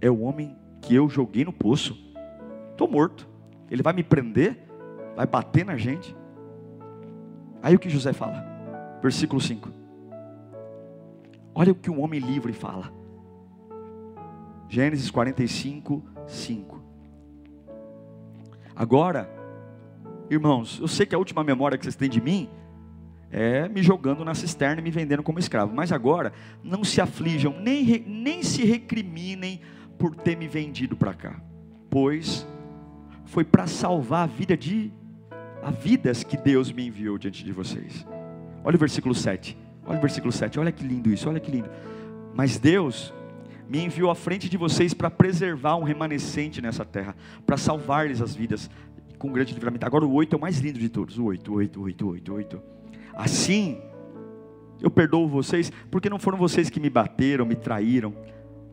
é 0.00 0.10
o 0.10 0.20
homem 0.20 0.56
que 0.82 0.94
eu 0.94 1.08
joguei 1.08 1.44
no 1.44 1.52
poço. 1.52 1.96
Estou 2.72 2.88
morto. 2.88 3.28
Ele 3.70 3.82
vai 3.82 3.92
me 3.92 4.02
prender, 4.02 4.63
vai 5.16 5.26
bater 5.26 5.64
na 5.64 5.76
gente. 5.76 6.14
Aí 7.62 7.74
o 7.74 7.78
que 7.78 7.88
José 7.88 8.12
fala? 8.12 8.44
Versículo 9.02 9.40
5. 9.40 9.70
Olha 11.54 11.72
o 11.72 11.74
que 11.74 11.90
um 11.90 12.02
homem 12.02 12.20
livre 12.20 12.52
fala. 12.52 12.92
Gênesis 14.68 15.10
45, 15.10 16.02
5. 16.26 16.82
Agora, 18.74 19.30
irmãos, 20.28 20.78
eu 20.80 20.88
sei 20.88 21.06
que 21.06 21.14
a 21.14 21.18
última 21.18 21.44
memória 21.44 21.78
que 21.78 21.84
vocês 21.84 21.94
têm 21.94 22.10
de 22.10 22.20
mim 22.20 22.48
é 23.30 23.68
me 23.68 23.82
jogando 23.82 24.24
na 24.24 24.34
cisterna 24.34 24.80
e 24.80 24.84
me 24.84 24.90
vendendo 24.90 25.22
como 25.22 25.38
escravo. 25.38 25.72
Mas 25.74 25.92
agora, 25.92 26.32
não 26.62 26.82
se 26.82 27.00
aflijam, 27.00 27.54
nem, 27.60 28.00
nem 28.00 28.42
se 28.42 28.64
recriminem 28.64 29.60
por 29.98 30.14
ter 30.14 30.36
me 30.36 30.48
vendido 30.48 30.96
para 30.96 31.14
cá. 31.14 31.40
Pois 31.88 32.46
foi 33.26 33.44
para 33.44 33.66
salvar 33.66 34.24
a 34.24 34.26
vida 34.26 34.56
de 34.56 34.92
a 35.64 35.70
vidas 35.70 36.22
que 36.22 36.36
Deus 36.36 36.70
me 36.70 36.86
enviou 36.86 37.16
diante 37.16 37.42
de 37.42 37.50
vocês. 37.50 38.06
Olha 38.62 38.76
o 38.76 38.78
versículo 38.78 39.14
7. 39.14 39.56
Olha 39.86 39.98
o 39.98 40.00
versículo 40.00 40.30
7. 40.30 40.60
Olha 40.60 40.70
que 40.70 40.84
lindo 40.84 41.10
isso, 41.10 41.26
olha 41.28 41.40
que 41.40 41.50
lindo. 41.50 41.70
Mas 42.34 42.58
Deus 42.58 43.14
me 43.66 43.82
enviou 43.82 44.10
à 44.10 44.14
frente 44.14 44.46
de 44.46 44.58
vocês 44.58 44.92
para 44.92 45.10
preservar 45.10 45.76
um 45.76 45.82
remanescente 45.82 46.60
nessa 46.60 46.84
terra, 46.84 47.16
para 47.46 47.56
salvar-lhes 47.56 48.20
as 48.20 48.34
vidas 48.34 48.68
com 49.18 49.32
grande 49.32 49.54
livramento. 49.54 49.86
Agora 49.86 50.04
o 50.04 50.12
8 50.12 50.34
é 50.34 50.36
o 50.36 50.40
mais 50.40 50.58
lindo 50.58 50.78
de 50.78 50.90
todos. 50.90 51.16
O 51.16 51.24
8, 51.24 51.54
8, 51.54 51.82
8, 51.82 52.08
8, 52.08 52.34
8. 52.34 52.62
Assim, 53.14 53.80
eu 54.82 54.90
perdoo 54.90 55.26
vocês, 55.26 55.72
porque 55.90 56.10
não 56.10 56.18
foram 56.18 56.36
vocês 56.36 56.68
que 56.68 56.78
me 56.78 56.90
bateram, 56.90 57.46
me 57.46 57.56
traíram, 57.56 58.14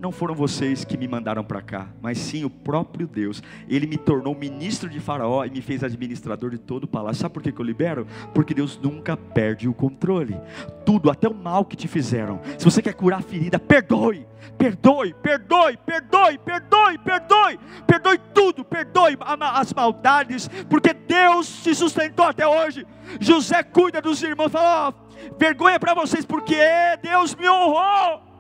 não 0.02 0.12
foram 0.12 0.34
vocês 0.34 0.84
que 0.84 0.98
me 0.98 1.08
mandaram 1.08 1.44
para 1.44 1.62
cá, 1.62 1.88
mas 2.02 2.18
sim 2.18 2.44
o 2.44 2.50
próprio 2.50 3.06
Deus. 3.06 3.44
Ele 3.70 3.86
me 3.86 3.98
tornou 3.98 4.34
ministro 4.34 4.90
de 4.90 5.00
Faraó 5.00 5.46
e 5.46 5.52
me 5.52 5.62
fez 5.62 5.84
administrador 5.84 6.50
de 6.50 6.58
todo 6.58 6.86
o 6.86 6.88
palácio. 6.88 7.22
Sabe 7.22 7.36
por 7.36 7.44
que, 7.44 7.54
eu 7.54 7.64
libero? 7.64 8.08
Porque 8.34 8.52
Deus 8.52 8.80
nunca 8.82 9.16
perde 9.16 9.70
o 9.70 9.74
controle. 9.76 10.36
Tudo, 10.84 11.12
até 11.12 11.30
o 11.30 11.36
mal 11.36 11.64
que 11.64 11.76
te 11.76 11.88
fizeram. 11.88 12.42
Se 12.58 12.66
você 12.66 12.82
quer 12.82 12.96
curar 12.96 13.20
a 13.20 13.22
ferida, 13.22 13.60
perdoe, 13.60 14.26
perdoe, 14.58 15.14
perdoe, 15.22 15.78
perdoe, 15.78 16.38
perdoe, 16.40 16.98
perdoe, 16.98 17.60
perdoe 17.86 18.18
tudo, 18.34 18.66
perdoe 18.66 19.16
as 19.54 19.72
maldades, 19.72 20.50
porque 20.68 20.96
Deus 20.96 21.62
te 21.62 21.76
sustentou 21.76 22.26
até 22.26 22.48
hoje. 22.48 22.88
José 23.20 23.62
cuida 23.62 24.02
dos 24.02 24.24
irmãos, 24.24 24.52
fala: 24.52 24.96
vergonha 25.38 25.80
para 25.80 25.94
vocês, 25.94 26.26
porque 26.26 26.58
Deus 27.04 27.36
me 27.36 27.48
honrou. 27.48 28.31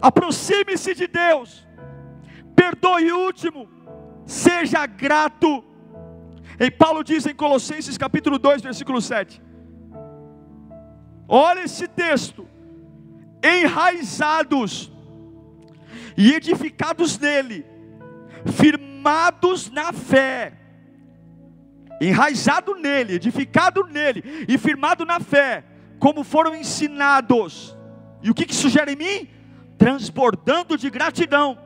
Aproxime-se 0.00 0.94
de 0.94 1.06
Deus. 1.06 1.66
Perdoe 2.54 3.12
o 3.12 3.20
último. 3.26 3.68
Seja 4.26 4.86
grato. 4.86 5.64
E 6.58 6.70
Paulo 6.70 7.04
diz 7.04 7.26
em 7.26 7.34
Colossenses 7.34 7.96
capítulo 7.96 8.38
2, 8.38 8.62
versículo 8.62 9.00
7. 9.00 9.40
Olha 11.28 11.60
esse 11.60 11.86
texto. 11.86 12.48
Enraizados 13.42 14.90
e 16.16 16.32
edificados 16.32 17.16
nele, 17.16 17.64
firmados 18.46 19.70
na 19.70 19.92
fé. 19.92 20.52
Enraizado 22.00 22.74
nele, 22.74 23.14
edificado 23.14 23.84
nele 23.84 24.24
e 24.48 24.58
firmado 24.58 25.04
na 25.04 25.20
fé, 25.20 25.64
como 26.00 26.24
foram 26.24 26.54
ensinados. 26.54 27.76
E 28.20 28.30
o 28.30 28.34
que, 28.34 28.44
que 28.44 28.52
isso 28.52 28.68
gera 28.68 28.90
em 28.90 28.96
mim? 28.96 29.28
Transbordando 29.78 30.76
de 30.76 30.90
gratidão. 30.90 31.56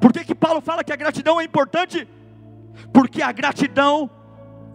Por 0.00 0.12
que, 0.12 0.24
que 0.24 0.34
Paulo 0.34 0.60
fala 0.60 0.84
que 0.84 0.92
a 0.92 0.96
gratidão 0.96 1.40
é 1.40 1.44
importante? 1.44 2.08
Porque 2.92 3.20
a 3.20 3.32
gratidão 3.32 4.08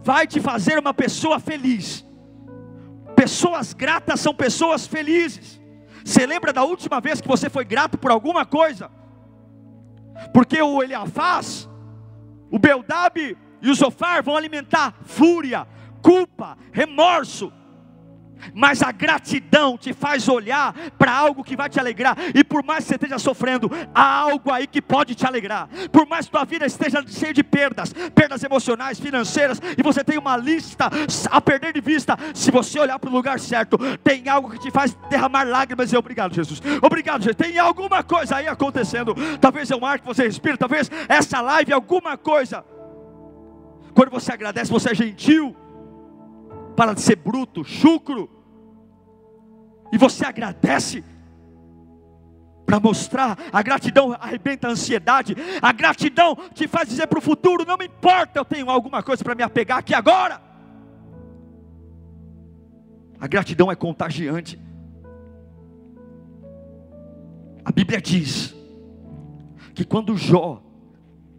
vai 0.04 0.26
te 0.26 0.40
fazer 0.40 0.78
uma 0.78 0.94
pessoa 0.94 1.40
feliz. 1.40 2.06
Pessoas 3.16 3.72
gratas 3.72 4.20
são 4.20 4.34
pessoas 4.34 4.86
felizes. 4.86 5.60
Você 6.04 6.24
lembra 6.24 6.52
da 6.52 6.62
última 6.62 7.00
vez 7.00 7.20
que 7.20 7.26
você 7.26 7.50
foi 7.50 7.64
grato 7.64 7.98
por 7.98 8.10
alguma 8.10 8.46
coisa? 8.46 8.88
Porque 10.32 10.60
o 10.62 10.82
Eliafaz, 10.82 11.68
o 12.50 12.58
Beldab 12.58 13.36
e 13.60 13.70
o 13.70 13.74
Zofar 13.74 14.22
vão 14.22 14.36
alimentar 14.36 14.94
fúria, 15.02 15.66
culpa, 16.00 16.56
remorso, 16.70 17.52
mas 18.54 18.82
a 18.82 18.92
gratidão 18.92 19.76
te 19.76 19.92
faz 19.92 20.28
olhar 20.28 20.74
para 20.98 21.12
algo 21.12 21.44
que 21.44 21.56
vai 21.56 21.68
te 21.68 21.78
alegrar. 21.78 22.16
E 22.34 22.44
por 22.44 22.64
mais 22.64 22.84
que 22.84 22.88
você 22.88 22.94
esteja 22.94 23.18
sofrendo, 23.18 23.70
há 23.94 24.04
algo 24.04 24.50
aí 24.50 24.66
que 24.66 24.80
pode 24.80 25.14
te 25.14 25.26
alegrar. 25.26 25.68
Por 25.90 26.06
mais 26.06 26.26
que 26.26 26.32
tua 26.32 26.44
vida 26.44 26.66
esteja 26.66 27.02
cheia 27.06 27.32
de 27.32 27.42
perdas, 27.42 27.92
perdas 28.14 28.42
emocionais, 28.42 28.98
financeiras, 28.98 29.60
e 29.76 29.82
você 29.82 30.02
tem 30.04 30.18
uma 30.18 30.36
lista 30.36 30.90
a 31.30 31.40
perder 31.40 31.72
de 31.72 31.80
vista, 31.80 32.16
se 32.34 32.50
você 32.50 32.78
olhar 32.78 32.98
para 32.98 33.10
o 33.10 33.12
lugar 33.12 33.38
certo, 33.38 33.78
tem 34.02 34.28
algo 34.28 34.50
que 34.50 34.58
te 34.58 34.70
faz 34.70 34.96
derramar 35.08 35.44
lágrimas 35.44 35.92
e 35.92 35.96
obrigado, 35.96 36.34
Jesus. 36.34 36.60
Obrigado, 36.82 37.22
Jesus. 37.22 37.36
Tem 37.36 37.58
alguma 37.58 38.02
coisa 38.02 38.36
aí 38.36 38.48
acontecendo. 38.48 39.14
Talvez 39.40 39.70
é 39.70 39.76
um 39.76 39.84
ar 39.84 39.98
que 39.98 40.06
você 40.06 40.24
respira, 40.24 40.56
talvez 40.56 40.90
essa 41.08 41.40
live 41.40 41.72
é 41.72 41.74
alguma 41.74 42.16
coisa. 42.16 42.64
Quando 43.94 44.10
você 44.10 44.32
agradece, 44.32 44.70
você 44.70 44.90
é 44.90 44.94
gentil 44.94 45.56
para 46.76 46.92
de 46.92 47.00
ser 47.00 47.16
bruto, 47.16 47.64
chucro, 47.64 48.30
e 49.90 49.96
você 49.96 50.26
agradece, 50.26 51.02
para 52.66 52.78
mostrar, 52.80 53.38
a 53.52 53.62
gratidão 53.62 54.12
arrebenta 54.12 54.68
a 54.68 54.72
ansiedade, 54.72 55.36
a 55.62 55.72
gratidão 55.72 56.36
te 56.52 56.68
faz 56.68 56.88
dizer 56.88 57.06
para 57.06 57.18
o 57.18 57.22
futuro: 57.22 57.64
não 57.64 57.76
me 57.76 57.86
importa, 57.86 58.38
eu 58.38 58.44
tenho 58.44 58.68
alguma 58.68 59.02
coisa 59.02 59.24
para 59.24 59.34
me 59.34 59.42
apegar 59.42 59.78
aqui 59.78 59.94
agora. 59.94 60.42
A 63.18 63.26
gratidão 63.26 63.70
é 63.70 63.76
contagiante. 63.76 64.60
A 67.64 67.72
Bíblia 67.72 68.00
diz 68.00 68.54
que 69.74 69.84
quando 69.84 70.16
Jó 70.16 70.62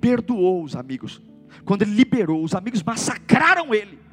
perdoou 0.02 0.64
os 0.64 0.76
amigos, 0.76 1.22
quando 1.66 1.84
ele 1.84 1.92
liberou, 1.92 2.44
os 2.44 2.56
amigos 2.56 2.82
massacraram 2.82 3.74
ele 3.74 4.07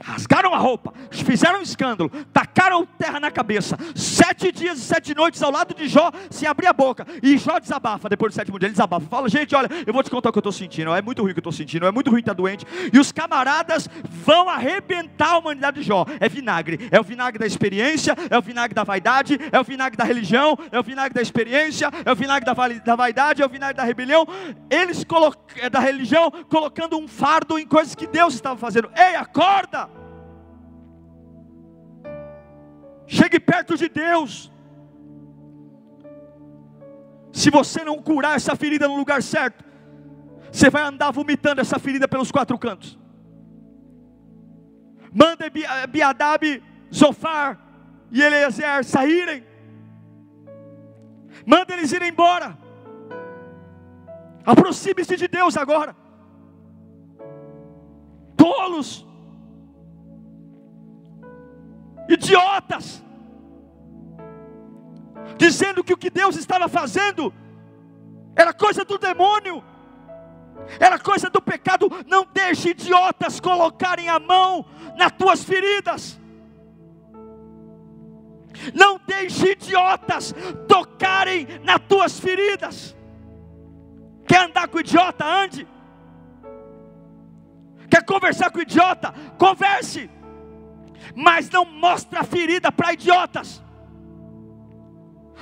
rasgaram 0.00 0.54
a 0.54 0.58
roupa, 0.58 0.92
fizeram 1.10 1.60
um 1.60 1.62
escândalo, 1.62 2.10
tacaram 2.32 2.86
terra 2.98 3.20
na 3.20 3.30
cabeça, 3.30 3.76
sete 3.94 4.52
dias 4.52 4.78
e 4.78 4.82
sete 4.82 5.14
noites 5.14 5.42
ao 5.42 5.50
lado 5.50 5.74
de 5.74 5.88
Jó, 5.88 6.10
sem 6.30 6.48
abrir 6.48 6.66
a 6.66 6.72
boca, 6.72 7.06
e 7.22 7.36
Jó 7.36 7.58
desabafa, 7.58 8.08
depois 8.08 8.32
do 8.32 8.36
sétimo 8.36 8.58
dia 8.58 8.66
ele 8.66 8.72
desabafa, 8.72 9.06
fala, 9.06 9.28
gente, 9.28 9.54
olha, 9.54 9.68
eu 9.86 9.92
vou 9.92 10.02
te 10.02 10.10
contar 10.10 10.30
o 10.30 10.32
que 10.32 10.38
eu 10.38 10.40
estou 10.40 10.52
sentindo, 10.52 10.94
é 10.94 11.02
muito 11.02 11.22
ruim 11.22 11.32
o 11.32 11.34
que 11.34 11.38
eu 11.38 11.42
estou 11.42 11.52
sentindo, 11.52 11.86
é 11.86 11.90
muito 11.90 12.10
ruim 12.10 12.20
estar 12.20 12.34
doente, 12.34 12.66
e 12.92 12.98
os 12.98 13.12
camaradas 13.12 13.88
vão 14.24 14.48
arrebentar 14.48 15.32
a 15.32 15.38
humanidade 15.38 15.80
de 15.80 15.86
Jó, 15.86 16.04
é 16.20 16.28
vinagre, 16.28 16.88
é 16.90 17.00
o 17.00 17.04
vinagre 17.04 17.38
da 17.38 17.46
experiência, 17.46 18.14
é 18.30 18.38
o 18.38 18.42
vinagre 18.42 18.74
da 18.74 18.84
vaidade, 18.84 19.38
é 19.50 19.60
o 19.60 19.64
vinagre 19.64 19.96
da 19.96 20.04
religião, 20.04 20.56
é 20.70 20.78
o 20.78 20.82
vinagre 20.82 21.14
da 21.14 21.22
experiência, 21.22 21.90
é 22.04 22.12
o 22.12 22.16
vinagre 22.16 22.44
da, 22.44 22.54
da 22.84 22.96
vaidade, 22.96 23.42
é 23.42 23.46
o 23.46 23.48
vinagre 23.48 23.76
da 23.76 23.84
rebelião, 23.84 24.26
eles 24.70 25.04
é 25.56 25.68
da 25.68 25.80
religião, 25.80 26.30
colocando 26.48 26.96
um 26.98 27.08
fardo 27.08 27.58
em 27.58 27.66
coisas 27.66 27.94
que 27.94 28.06
Deus 28.06 28.34
estava 28.34 28.56
fazendo, 28.56 28.90
ei, 28.96 29.16
acorda! 29.16 29.87
Chegue 33.08 33.40
perto 33.40 33.74
de 33.76 33.88
Deus. 33.88 34.52
Se 37.32 37.50
você 37.50 37.82
não 37.82 38.02
curar 38.02 38.36
essa 38.36 38.54
ferida 38.54 38.86
no 38.86 38.96
lugar 38.96 39.22
certo, 39.22 39.64
você 40.52 40.68
vai 40.68 40.82
andar 40.82 41.10
vomitando 41.10 41.60
essa 41.60 41.78
ferida 41.78 42.06
pelos 42.06 42.30
quatro 42.30 42.58
cantos. 42.58 42.98
Manda 45.10 45.46
Biadab, 45.88 46.62
Zofar 46.94 47.58
e 48.12 48.22
Eliezer 48.22 48.84
saírem. 48.84 49.42
Manda 51.46 51.72
eles 51.72 51.92
irem 51.92 52.10
embora. 52.10 52.58
Aproxime-se 54.44 55.16
de 55.16 55.28
Deus 55.28 55.56
agora. 55.56 55.96
Tolos 58.36 59.07
idiotas, 62.08 63.04
dizendo 65.36 65.84
que 65.84 65.92
o 65.92 65.96
que 65.96 66.10
Deus 66.10 66.36
estava 66.36 66.68
fazendo 66.68 67.32
era 68.34 68.52
coisa 68.52 68.84
do 68.84 68.98
demônio, 68.98 69.62
era 70.80 70.98
coisa 70.98 71.28
do 71.30 71.40
pecado. 71.40 71.88
Não 72.06 72.26
deixe 72.32 72.70
idiotas 72.70 73.40
colocarem 73.40 74.08
a 74.08 74.18
mão 74.18 74.64
nas 74.96 75.12
tuas 75.12 75.44
feridas. 75.44 76.18
Não 78.74 79.00
deixe 79.06 79.52
idiotas 79.52 80.34
tocarem 80.66 81.46
nas 81.62 81.80
tuas 81.88 82.18
feridas. 82.18 82.96
Quer 84.26 84.44
andar 84.44 84.68
com 84.68 84.80
idiota? 84.80 85.24
Ande. 85.24 85.66
Quer 87.90 88.04
conversar 88.04 88.50
com 88.50 88.60
idiota? 88.60 89.12
Converse. 89.38 90.10
Mas 91.14 91.50
não 91.50 91.64
mostre 91.64 92.18
a 92.18 92.24
ferida 92.24 92.70
para 92.70 92.92
idiotas 92.92 93.62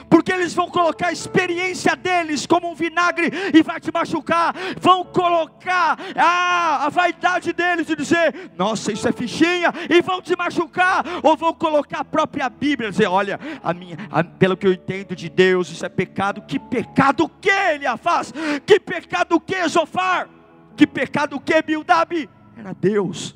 porque 0.09 0.33
eles 0.33 0.55
vão 0.55 0.69
colocar 0.71 1.09
a 1.09 1.13
experiência 1.13 1.97
deles 1.97 2.47
como 2.47 2.71
um 2.71 2.75
vinagre 2.75 3.31
e 3.53 3.63
vai 3.63 3.81
te 3.81 3.93
machucar. 3.93 4.55
Vão 4.81 5.05
colocar 5.05 5.99
a, 6.15 6.87
a 6.87 6.89
vaidade 6.89 7.53
deles 7.53 7.89
e 7.89 7.97
dizer: 7.97 8.53
Nossa, 8.57 8.93
isso 8.93 9.09
é 9.09 9.13
fichinha, 9.13 9.73
e 9.89 10.01
vão 10.01 10.21
te 10.23 10.37
machucar. 10.37 11.05
Ou 11.23 11.37
vão 11.37 11.53
colocar 11.53 12.01
a 12.01 12.05
própria 12.05 12.49
Bíblia 12.49 12.89
e 12.89 12.93
dizer: 12.93 13.07
Olha, 13.07 13.39
a 13.63 13.75
minha, 13.75 13.97
a, 14.11 14.23
pelo 14.23 14.57
que 14.57 14.67
eu 14.67 14.73
entendo 14.73 15.15
de 15.15 15.29
Deus, 15.29 15.71
isso 15.71 15.85
é 15.85 15.89
pecado. 15.89 16.43
Que 16.43 16.59
pecado 16.59 17.29
que 17.41 17.51
ele 17.51 17.85
faz? 17.99 18.33
Que 18.65 18.79
pecado 18.79 19.41
que 19.41 19.69
Zofar? 19.69 20.29
Que 20.77 20.87
pecado 20.87 21.41
que 21.41 21.61
Bildab? 21.63 22.29
Era 22.57 22.73
Deus. 22.75 23.35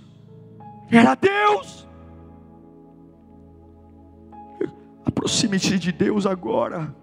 Era 0.90 1.14
Deus. 1.14 1.89
Aproxime-se 5.20 5.78
de 5.78 5.92
Deus 5.92 6.24
agora. 6.24 6.96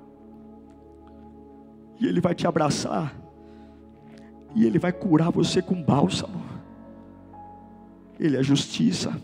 E 2.00 2.08
Ele 2.08 2.20
vai 2.20 2.34
te 2.34 2.48
abraçar. 2.48 3.16
E 4.56 4.66
Ele 4.66 4.80
vai 4.80 4.92
curar 4.92 5.30
você 5.30 5.62
com 5.62 5.80
bálsamo. 5.80 6.42
Ele 8.20 8.36
é 8.36 8.42
justiça. 8.42 9.16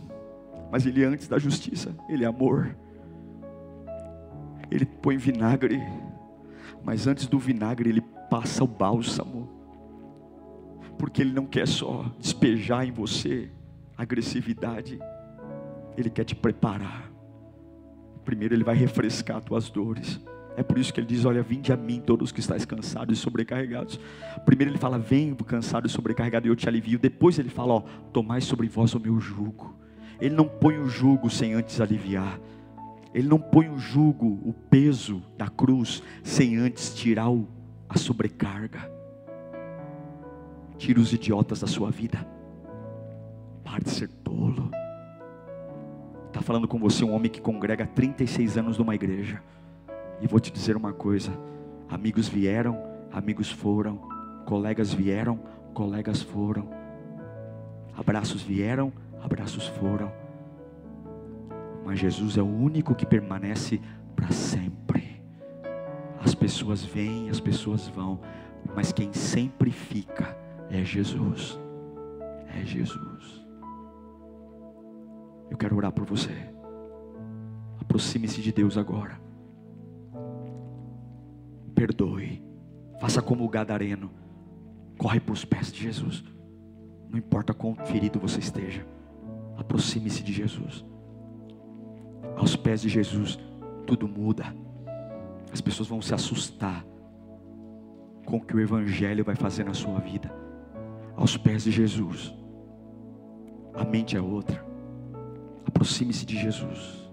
Mas 0.72 0.86
Ele 0.86 1.04
é 1.04 1.08
antes 1.08 1.28
da 1.28 1.40
justiça. 1.40 1.96
Ele 2.08 2.24
é 2.24 2.28
amor. 2.28 2.78
Ele 4.70 4.86
põe 4.86 5.18
vinagre. 5.18 5.82
Mas 6.84 7.08
antes 7.08 7.26
do 7.26 7.40
vinagre, 7.40 7.90
Ele 7.90 8.02
passa 8.30 8.64
o 8.64 8.68
bálsamo. 8.68 9.50
Porque 11.00 11.24
Ele 11.24 11.34
não 11.34 11.48
quer 11.48 11.68
só 11.68 12.06
despejar 12.20 12.86
em 12.86 12.92
você 12.92 13.50
agressividade. 13.98 15.00
Ele 15.98 16.12
quer 16.12 16.26
te 16.26 16.36
preparar 16.36 17.13
Primeiro 18.24 18.54
ele 18.54 18.64
vai 18.64 18.76
refrescar 18.76 19.42
tuas 19.42 19.70
dores. 19.70 20.20
É 20.56 20.64
por 20.64 20.78
isso 20.78 20.94
que 20.94 21.00
ele 21.00 21.08
diz: 21.08 21.26
Olha, 21.26 21.42
vinde 21.42 21.72
a 21.74 21.78
mim, 21.78 22.00
todos 22.00 22.32
que 22.32 22.40
estáis 22.40 22.66
cansados 22.66 23.18
e 23.18 23.22
sobrecarregados. 23.22 24.00
Primeiro 24.46 24.72
ele 24.72 24.78
fala: 24.78 25.00
Vem 25.00 25.34
cansado 25.34 25.88
e 25.88 25.90
sobrecarregado, 25.90 26.48
e 26.48 26.50
eu 26.50 26.56
te 26.56 26.68
alivio. 26.68 27.00
Depois 27.00 27.40
ele 27.40 27.50
fala: 27.50 27.74
Ó, 27.74 27.80
tomai 28.12 28.42
sobre 28.42 28.68
vós 28.68 28.94
o 28.94 29.00
meu 29.00 29.20
jugo. 29.20 29.76
Ele 30.22 30.36
não 30.36 30.48
põe 30.48 30.78
o 30.78 30.88
jugo 30.88 31.30
sem 31.30 31.54
antes 31.54 31.82
aliviar. 31.82 32.40
Ele 33.14 33.28
não 33.28 33.40
põe 33.40 33.70
o 33.70 33.78
jugo, 33.78 34.40
o 34.44 34.54
peso 34.54 35.22
da 35.38 35.48
cruz, 35.48 36.02
sem 36.24 36.58
antes 36.58 36.96
tirar 36.96 37.30
o, 37.30 37.48
a 37.88 37.98
sobrecarga. 37.98 38.92
Tira 40.78 41.00
os 41.00 41.14
idiotas 41.14 41.60
da 41.60 41.68
sua 41.68 41.92
vida. 41.92 42.28
Pare 43.64 43.84
de 43.84 43.92
ser 43.92 44.10
tolo. 44.24 44.72
Está 46.34 46.42
falando 46.42 46.68
com 46.68 46.80
você 46.80 47.06
um 47.06 47.14
homem 47.14 47.30
que 47.30 47.40
congrega 47.40 47.86
36 47.86 48.58
anos 48.58 48.80
numa 48.80 48.96
igreja. 48.96 49.40
E 50.20 50.26
vou 50.26 50.40
te 50.40 50.52
dizer 50.52 50.76
uma 50.76 50.92
coisa: 50.92 51.32
amigos 51.88 52.28
vieram, 52.28 52.76
amigos 53.12 53.52
foram, 53.52 53.98
colegas 54.44 54.92
vieram, 54.92 55.40
colegas 55.76 56.24
foram, 56.24 56.68
abraços 57.96 58.42
vieram, 58.42 58.92
abraços 59.22 59.68
foram. 59.68 60.12
Mas 61.86 62.00
Jesus 62.00 62.36
é 62.36 62.42
o 62.42 62.48
único 62.48 62.96
que 62.96 63.06
permanece 63.06 63.80
para 64.16 64.32
sempre. 64.32 65.22
As 66.20 66.34
pessoas 66.34 66.84
vêm, 66.84 67.30
as 67.30 67.40
pessoas 67.40 67.88
vão, 67.90 68.20
mas 68.76 68.92
quem 68.92 69.14
sempre 69.14 69.70
fica 69.70 70.36
é 70.72 70.84
Jesus. 70.84 71.60
É 72.60 72.66
Jesus. 72.66 73.43
Eu 75.54 75.58
quero 75.58 75.78
orar 75.78 75.92
por 75.92 76.04
você. 76.04 76.32
Aproxime-se 77.80 78.42
de 78.42 78.52
Deus 78.52 78.76
agora. 78.76 79.22
Perdoe. 81.76 82.44
Faça 83.00 83.22
como 83.22 83.46
o 83.46 83.50
gadareno. 83.50 84.10
Corre 84.98 85.20
para 85.20 85.34
os 85.34 85.46
pés 85.46 85.72
de 85.72 85.84
Jesus. 85.84 86.24
Não 87.08 87.20
importa 87.20 87.54
quão 87.54 87.76
ferido 87.76 88.20
você 88.20 88.40
esteja. 88.40 88.84
Aproxime-se 89.56 90.24
de 90.24 90.34
Jesus. 90.34 90.84
Aos 92.36 92.56
pés 92.56 92.82
de 92.82 92.90
Jesus, 92.90 93.38
tudo 93.86 94.08
muda. 94.08 94.56
As 95.52 95.62
pessoas 95.62 95.88
vão 95.88 96.02
se 96.02 96.16
assustar 96.16 96.84
com 98.26 98.38
o 98.38 98.42
que 98.42 98.56
o 98.56 98.60
Evangelho 98.60 99.24
vai 99.24 99.36
fazer 99.36 99.66
na 99.66 99.76
sua 99.76 100.00
vida. 100.00 100.34
Aos 101.16 101.38
pés 101.38 101.64
de 101.64 101.70
Jesus, 101.70 102.34
a 103.76 103.86
mente 103.86 104.18
é 104.18 104.22
outra 104.22 104.63
Aproxime-se 105.66 106.26
de 106.26 106.38
Jesus. 106.38 107.10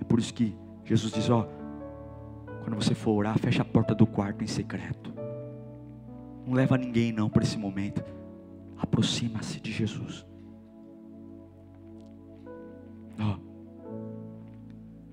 É 0.00 0.04
por 0.04 0.18
isso 0.18 0.32
que 0.32 0.54
Jesus 0.84 1.12
diz: 1.12 1.28
Ó, 1.28 1.48
quando 2.62 2.76
você 2.76 2.94
for 2.94 3.12
orar, 3.12 3.38
fecha 3.38 3.62
a 3.62 3.64
porta 3.64 3.94
do 3.94 4.06
quarto 4.06 4.44
em 4.44 4.46
secreto. 4.46 5.12
Não 6.46 6.54
leva 6.54 6.78
ninguém 6.78 7.12
não 7.12 7.28
para 7.28 7.42
esse 7.42 7.58
momento. 7.58 8.02
Aproxima-se 8.76 9.60
de 9.60 9.72
Jesus. 9.72 10.26
Ó, 13.18 13.38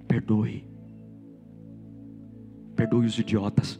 perdoe. 0.08 0.68
Perdoe 2.76 3.06
os 3.06 3.18
idiotas. 3.18 3.80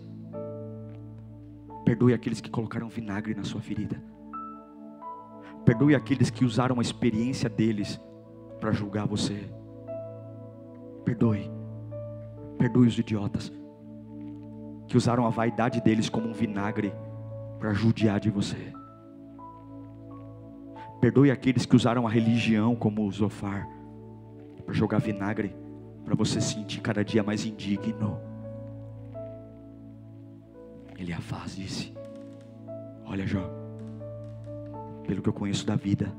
Perdoe 1.86 2.14
aqueles 2.14 2.42
que 2.42 2.50
colocaram 2.50 2.90
vinagre 2.90 3.36
na 3.36 3.44
sua 3.44 3.62
ferida. 3.62 4.02
Perdoe 5.66 5.96
aqueles 5.96 6.30
que 6.30 6.46
usaram 6.46 6.78
a 6.78 6.82
experiência 6.82 7.50
deles 7.50 8.00
para 8.60 8.72
julgar 8.72 9.08
você. 9.08 9.50
Perdoe. 11.04 11.52
Perdoe 12.58 12.88
os 12.88 12.98
idiotas 12.98 13.52
que 14.88 14.96
usaram 14.96 15.26
a 15.26 15.30
vaidade 15.30 15.82
deles 15.82 16.08
como 16.08 16.28
um 16.28 16.34
vinagre 16.34 16.94
para 17.58 17.74
judiar 17.74 18.20
de 18.20 18.30
você. 18.30 18.72
Perdoe 21.02 21.32
aqueles 21.32 21.66
que 21.66 21.76
usaram 21.76 22.06
a 22.06 22.10
religião 22.10 22.76
como 22.76 23.06
o 23.06 23.12
Zofar 23.12 23.68
para 24.64 24.74
jogar 24.74 25.00
vinagre 25.00 25.56
para 26.04 26.16
você 26.16 26.40
sentir 26.40 26.82
cada 26.82 27.04
dia 27.04 27.24
mais 27.24 27.44
indigno. 27.44 28.20
Ele 30.98 31.12
a 31.12 31.20
faz, 31.20 31.56
disse. 31.56 31.94
Olha, 33.06 33.26
Jó 33.26 33.55
pelo 35.06 35.22
que 35.22 35.30
eu 35.30 35.34
conheço 35.34 35.66
da 35.66 35.76
vida. 35.76 36.14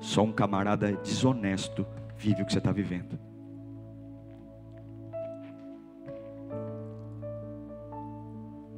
Só 0.00 0.22
um 0.22 0.32
camarada 0.32 0.92
desonesto 0.96 1.86
vive 2.16 2.42
o 2.42 2.46
que 2.46 2.52
você 2.52 2.58
está 2.58 2.72
vivendo. 2.72 3.18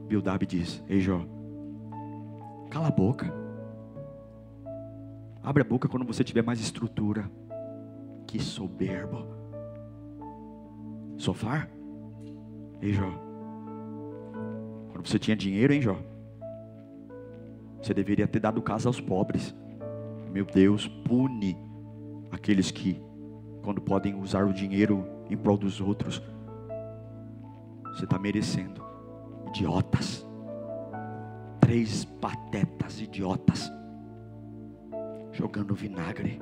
Bildab 0.07 0.47
diz: 0.47 0.83
Ei 0.89 1.01
Jó, 1.01 1.21
cala 2.71 2.89
a 2.89 2.91
boca. 2.91 3.33
Abre 5.43 5.63
a 5.63 5.67
boca 5.67 5.89
quando 5.89 6.07
você 6.07 6.23
tiver 6.23 6.43
mais 6.43 6.61
estrutura. 6.61 7.31
Que 8.27 8.39
soberbo. 8.39 9.27
Sofar? 11.17 11.71
Ei 12.81 12.93
Jó. 12.93 13.11
Quando 14.93 15.07
você 15.07 15.19
tinha 15.19 15.37
dinheiro, 15.37 15.73
hein 15.73 15.83
Jó? 15.83 15.97
Você 17.85 17.93
deveria 17.93 18.27
ter 18.27 18.41
dado 18.41 18.63
casa 18.63 18.89
aos 18.89 18.99
pobres. 18.99 19.55
Meu 20.33 20.47
Deus, 20.47 20.89
pune 20.89 21.55
aqueles 22.33 22.71
que, 22.71 22.99
quando 23.63 23.83
podem 23.83 24.15
usar 24.15 24.47
o 24.47 24.55
dinheiro 24.55 25.07
em 25.29 25.37
prol 25.37 25.59
dos 25.59 25.83
outros, 25.83 26.23
você 27.85 28.05
está 28.05 28.19
merecendo. 28.19 28.83
Idiotas. 29.49 30.27
Três 31.61 32.07
patetas 32.07 33.03
idiotas. 33.03 33.71
Jogando 35.33 35.75
vinagre. 35.75 36.41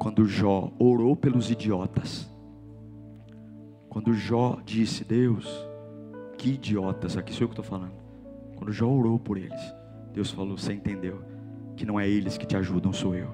Quando 0.00 0.26
Jó 0.26 0.72
orou 0.76 1.14
pelos 1.14 1.52
idiotas. 1.52 2.28
Quando 3.88 4.12
Jó 4.12 4.58
disse: 4.64 5.04
Deus, 5.04 5.70
que 6.42 6.50
idiotas, 6.50 7.16
aqui 7.16 7.32
sou 7.32 7.44
eu 7.44 7.48
que 7.48 7.52
estou 7.52 7.64
falando. 7.64 7.92
Quando 8.56 8.72
Jó 8.72 8.88
orou 8.88 9.16
por 9.16 9.38
eles, 9.38 9.60
Deus 10.12 10.32
falou: 10.32 10.58
Você 10.58 10.72
entendeu? 10.72 11.22
Que 11.76 11.86
não 11.86 12.00
é 12.00 12.08
eles 12.08 12.36
que 12.36 12.44
te 12.44 12.56
ajudam, 12.56 12.92
sou 12.92 13.14
eu. 13.14 13.28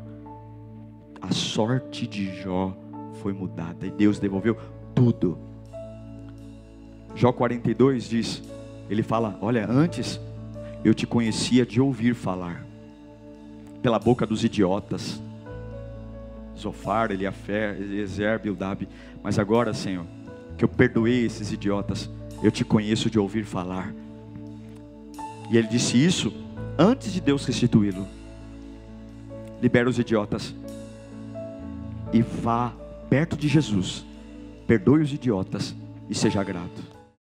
A 1.19 1.33
sorte 1.33 2.07
de 2.07 2.37
Jó 2.43 2.77
foi 3.15 3.33
mudada 3.33 3.87
e 3.87 3.91
Deus 3.91 4.19
devolveu 4.19 4.59
tudo. 4.95 5.39
Jó 7.15 7.33
42 7.33 8.11
diz: 8.11 8.43
Ele 8.91 9.03
fala: 9.03 9.39
Olha, 9.41 9.67
antes 9.67 10.21
eu 10.85 10.93
te 10.93 11.07
conhecia 11.07 11.65
de 11.65 11.81
ouvir 11.81 12.15
falar, 12.15 12.67
pela 13.81 13.99
boca 13.99 14.27
dos 14.27 14.45
idiotas. 14.45 15.19
Zofar, 16.59 17.11
Eliafé, 17.11 17.75
Eliezer, 17.79 18.39
Bildab. 18.39 18.87
Mas 19.23 19.39
agora, 19.39 19.73
Senhor, 19.73 20.05
que 20.59 20.65
eu 20.65 20.69
perdoei 20.69 21.25
esses 21.25 21.53
idiotas, 21.53 22.11
eu 22.43 22.51
te 22.51 22.65
conheço 22.65 23.11
de 23.11 23.19
ouvir 23.19 23.45
falar. 23.45 23.93
E 25.51 25.57
ele 25.57 25.69
disse 25.69 26.03
isso 26.03 26.33
antes 26.79 27.13
de 27.13 27.21
Deus 27.21 27.45
restituí-lo. 27.45 28.07
Libera 29.61 29.89
os 29.89 29.99
idiotas 29.99 30.55
e 32.13 32.23
vá 32.23 32.73
perto 33.11 33.37
de 33.37 33.49
Jesus. 33.49 34.05
Perdoe 34.67 35.03
os 35.03 35.13
idiotas 35.13 35.75
e 36.09 36.15
seja 36.15 36.45
grato. 36.45 36.98